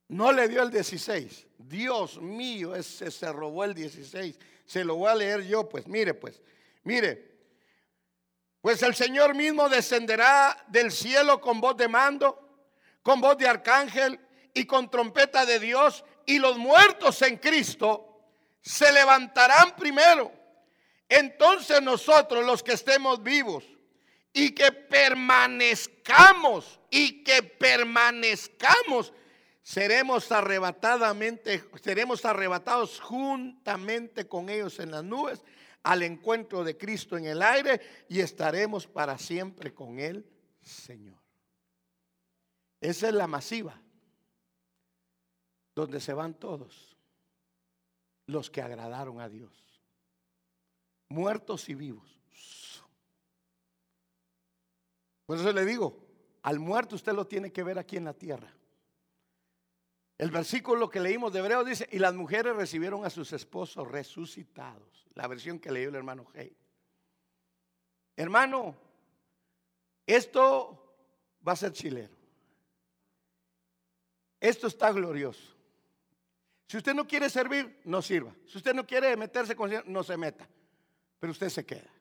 No 0.08 0.32
le 0.32 0.48
dio 0.48 0.62
el 0.62 0.70
16. 0.70 1.46
Dios 1.58 2.20
mío, 2.20 2.74
ese 2.74 3.10
se 3.10 3.32
robó 3.32 3.64
el 3.64 3.74
16. 3.74 4.38
Se 4.64 4.84
lo 4.84 4.96
voy 4.96 5.10
a 5.10 5.14
leer 5.14 5.46
yo, 5.46 5.68
pues 5.68 5.86
mire, 5.86 6.14
pues, 6.14 6.42
mire. 6.82 7.30
Pues 8.60 8.82
el 8.82 8.94
Señor 8.94 9.34
mismo 9.34 9.68
descenderá 9.68 10.64
del 10.68 10.90
cielo 10.90 11.40
con 11.40 11.60
voz 11.60 11.76
de 11.76 11.88
mando, 11.88 12.66
con 13.02 13.20
voz 13.20 13.38
de 13.38 13.48
arcángel 13.48 14.20
y 14.52 14.66
con 14.66 14.90
trompeta 14.90 15.46
de 15.46 15.58
Dios, 15.58 16.04
y 16.26 16.38
los 16.38 16.58
muertos 16.58 17.22
en 17.22 17.36
Cristo 17.38 18.10
se 18.60 18.92
levantarán 18.92 19.76
primero. 19.76 20.32
Entonces 21.08 21.80
nosotros 21.80 22.44
los 22.44 22.62
que 22.62 22.72
estemos 22.72 23.22
vivos 23.22 23.64
y 24.32 24.52
que 24.52 24.72
permanezcamos 24.72 26.80
y 26.90 27.24
que 27.24 27.42
permanezcamos 27.42 29.12
seremos 29.62 30.30
arrebatadamente, 30.32 31.62
seremos 31.82 32.24
arrebatados 32.24 33.00
juntamente 33.00 34.26
con 34.26 34.48
ellos 34.48 34.78
en 34.80 34.90
las 34.90 35.04
nubes 35.04 35.44
al 35.82 36.02
encuentro 36.02 36.64
de 36.64 36.76
Cristo 36.76 37.16
en 37.16 37.26
el 37.26 37.42
aire 37.42 37.80
y 38.08 38.20
estaremos 38.20 38.86
para 38.86 39.18
siempre 39.18 39.72
con 39.72 39.98
el 39.98 40.26
Señor. 40.60 41.18
Esa 42.80 43.08
es 43.08 43.14
la 43.14 43.26
masiva, 43.26 43.80
donde 45.74 46.00
se 46.00 46.14
van 46.14 46.34
todos 46.34 46.96
los 48.26 48.50
que 48.50 48.62
agradaron 48.62 49.20
a 49.20 49.28
Dios, 49.28 49.52
muertos 51.08 51.68
y 51.68 51.74
vivos. 51.74 52.19
Por 55.30 55.38
eso 55.38 55.52
le 55.52 55.64
digo, 55.64 55.96
al 56.42 56.58
muerto 56.58 56.96
usted 56.96 57.12
lo 57.12 57.24
tiene 57.24 57.52
que 57.52 57.62
ver 57.62 57.78
aquí 57.78 57.96
en 57.96 58.04
la 58.04 58.14
tierra. 58.14 58.52
El 60.18 60.32
versículo 60.32 60.90
que 60.90 60.98
leímos 60.98 61.32
de 61.32 61.38
Hebreo 61.38 61.62
dice, 61.62 61.88
y 61.92 62.00
las 62.00 62.14
mujeres 62.14 62.56
recibieron 62.56 63.04
a 63.04 63.10
sus 63.10 63.32
esposos 63.32 63.86
resucitados. 63.86 65.06
La 65.14 65.28
versión 65.28 65.60
que 65.60 65.70
leyó 65.70 65.90
el 65.90 65.94
hermano 65.94 66.26
Hey. 66.34 66.56
Hermano, 68.16 68.74
esto 70.04 70.96
va 71.46 71.52
a 71.52 71.56
ser 71.56 71.74
chilero. 71.74 72.16
Esto 74.40 74.66
está 74.66 74.90
glorioso. 74.90 75.54
Si 76.66 76.76
usted 76.76 76.92
no 76.92 77.06
quiere 77.06 77.30
servir, 77.30 77.82
no 77.84 78.02
sirva. 78.02 78.34
Si 78.48 78.58
usted 78.58 78.74
no 78.74 78.84
quiere 78.84 79.16
meterse 79.16 79.54
con 79.54 79.70
no 79.86 80.02
se 80.02 80.16
meta. 80.16 80.48
Pero 81.20 81.30
usted 81.30 81.50
se 81.50 81.64
queda. 81.64 81.99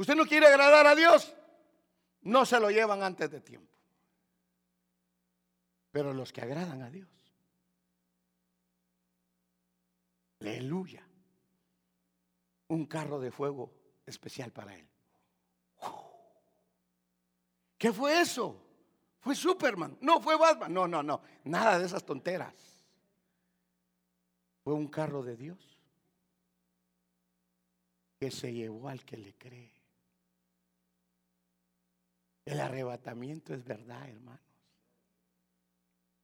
Usted 0.00 0.14
no 0.14 0.24
quiere 0.24 0.46
agradar 0.46 0.86
a 0.86 0.94
Dios, 0.94 1.30
no 2.22 2.46
se 2.46 2.58
lo 2.58 2.70
llevan 2.70 3.02
antes 3.02 3.30
de 3.30 3.42
tiempo. 3.42 3.70
Pero 5.90 6.14
los 6.14 6.32
que 6.32 6.40
agradan 6.40 6.80
a 6.80 6.88
Dios, 6.88 7.10
aleluya, 10.40 11.06
un 12.68 12.86
carro 12.86 13.20
de 13.20 13.30
fuego 13.30 13.74
especial 14.06 14.50
para 14.52 14.74
él. 14.74 14.88
¿Qué 17.76 17.92
fue 17.92 18.22
eso? 18.22 18.58
Fue 19.18 19.34
Superman, 19.34 19.98
no 20.00 20.18
fue 20.22 20.38
Batman, 20.38 20.72
no, 20.72 20.88
no, 20.88 21.02
no, 21.02 21.20
nada 21.44 21.78
de 21.78 21.84
esas 21.84 22.06
tonteras. 22.06 22.54
Fue 24.64 24.72
un 24.72 24.88
carro 24.88 25.22
de 25.22 25.36
Dios 25.36 25.78
que 28.18 28.30
se 28.30 28.50
llevó 28.50 28.88
al 28.88 29.04
que 29.04 29.18
le 29.18 29.34
cree. 29.34 29.79
El 32.44 32.60
arrebatamiento 32.60 33.54
es 33.54 33.64
verdad, 33.64 34.08
hermanos. 34.08 34.40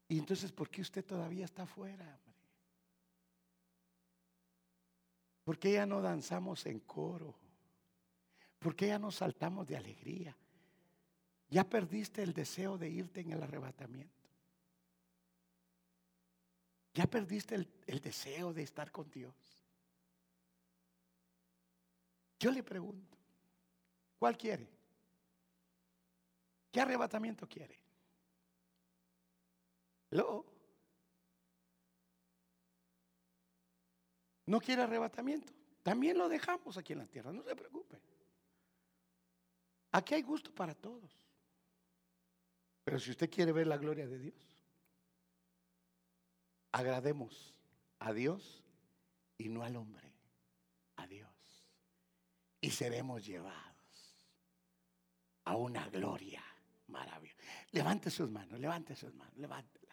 Y 0.09 0.19
entonces, 0.19 0.53
¿por 0.53 0.71
qué 0.71 0.83
usted 0.83 1.05
todavía 1.05 1.45
está 1.45 1.65
afuera? 1.65 2.19
¿Por 5.45 5.59
qué 5.59 5.73
ya 5.73 5.87
no 5.87 6.01
danzamos 6.01 6.67
en 6.67 6.81
coro? 6.81 7.35
¿Por 8.59 8.75
qué 8.75 8.89
ya 8.89 8.99
no 8.99 9.11
saltamos 9.11 9.67
de 9.67 9.77
alegría? 9.77 10.37
Ya 11.49 11.65
perdiste 11.65 12.23
el 12.23 12.33
deseo 12.33 12.79
de 12.79 12.89
irte 12.89 13.21
en 13.21 13.33
el 13.33 13.43
arrebatamiento. 13.43 14.13
Ya 16.95 17.07
perdiste 17.07 17.55
el, 17.55 17.69
el 17.87 18.01
deseo 18.01 18.53
de 18.53 18.63
estar 18.63 18.91
con 18.91 19.11
Dios. 19.11 19.35
Yo 22.39 22.51
le 22.51 22.63
pregunto, 22.63 23.17
¿cuál 24.19 24.37
quiere? 24.37 24.76
¿Qué 26.77 26.83
arrebatamiento 26.83 27.49
quiere? 27.49 27.81
¿Lo? 30.11 30.45
no 34.45 34.61
quiere 34.61 34.83
arrebatamiento, 34.83 35.55
también 35.83 36.19
lo 36.19 36.29
dejamos 36.29 36.77
aquí 36.77 36.93
en 36.93 36.99
la 36.99 37.07
tierra, 37.07 37.33
no 37.33 37.43
se 37.43 37.57
preocupe. 37.57 37.99
Aquí 39.93 40.17
hay 40.17 40.21
gusto 40.21 40.55
para 40.55 40.75
todos. 40.75 41.11
Pero 42.85 43.01
si 43.01 43.11
usted 43.11 43.31
quiere 43.31 43.53
ver 43.53 43.69
la 43.69 43.79
gloria 43.79 44.07
de 44.07 44.19
Dios, 44.19 44.47
agrademos 46.73 47.55
a 48.01 48.13
Dios 48.13 48.63
y 49.39 49.49
no 49.49 49.63
al 49.63 49.77
hombre, 49.77 50.13
a 50.97 51.07
Dios. 51.07 51.33
Y 52.61 52.71
seremos 52.71 53.25
llevados 53.25 54.15
a 55.47 55.57
una 55.57 55.89
gloria 55.89 56.46
maravillosa. 56.89 57.43
Levante 57.73 58.11
sus 58.11 58.31
manos, 58.31 58.59
levante 58.59 58.95
sus 58.95 59.15
manos, 59.15 59.37
levántelas. 59.37 59.87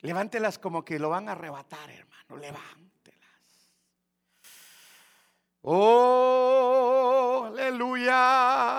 Levántelas 0.00 0.58
como 0.58 0.84
que 0.84 0.98
lo 0.98 1.08
van 1.10 1.28
a 1.28 1.32
arrebatar, 1.32 1.90
hermano, 1.90 2.36
levántelas. 2.36 3.70
Oh, 5.62 7.44
aleluya. 7.46 8.72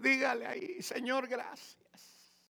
Dígale 0.00 0.46
ahí, 0.46 0.82
Señor, 0.82 1.26
gracias. 1.28 1.81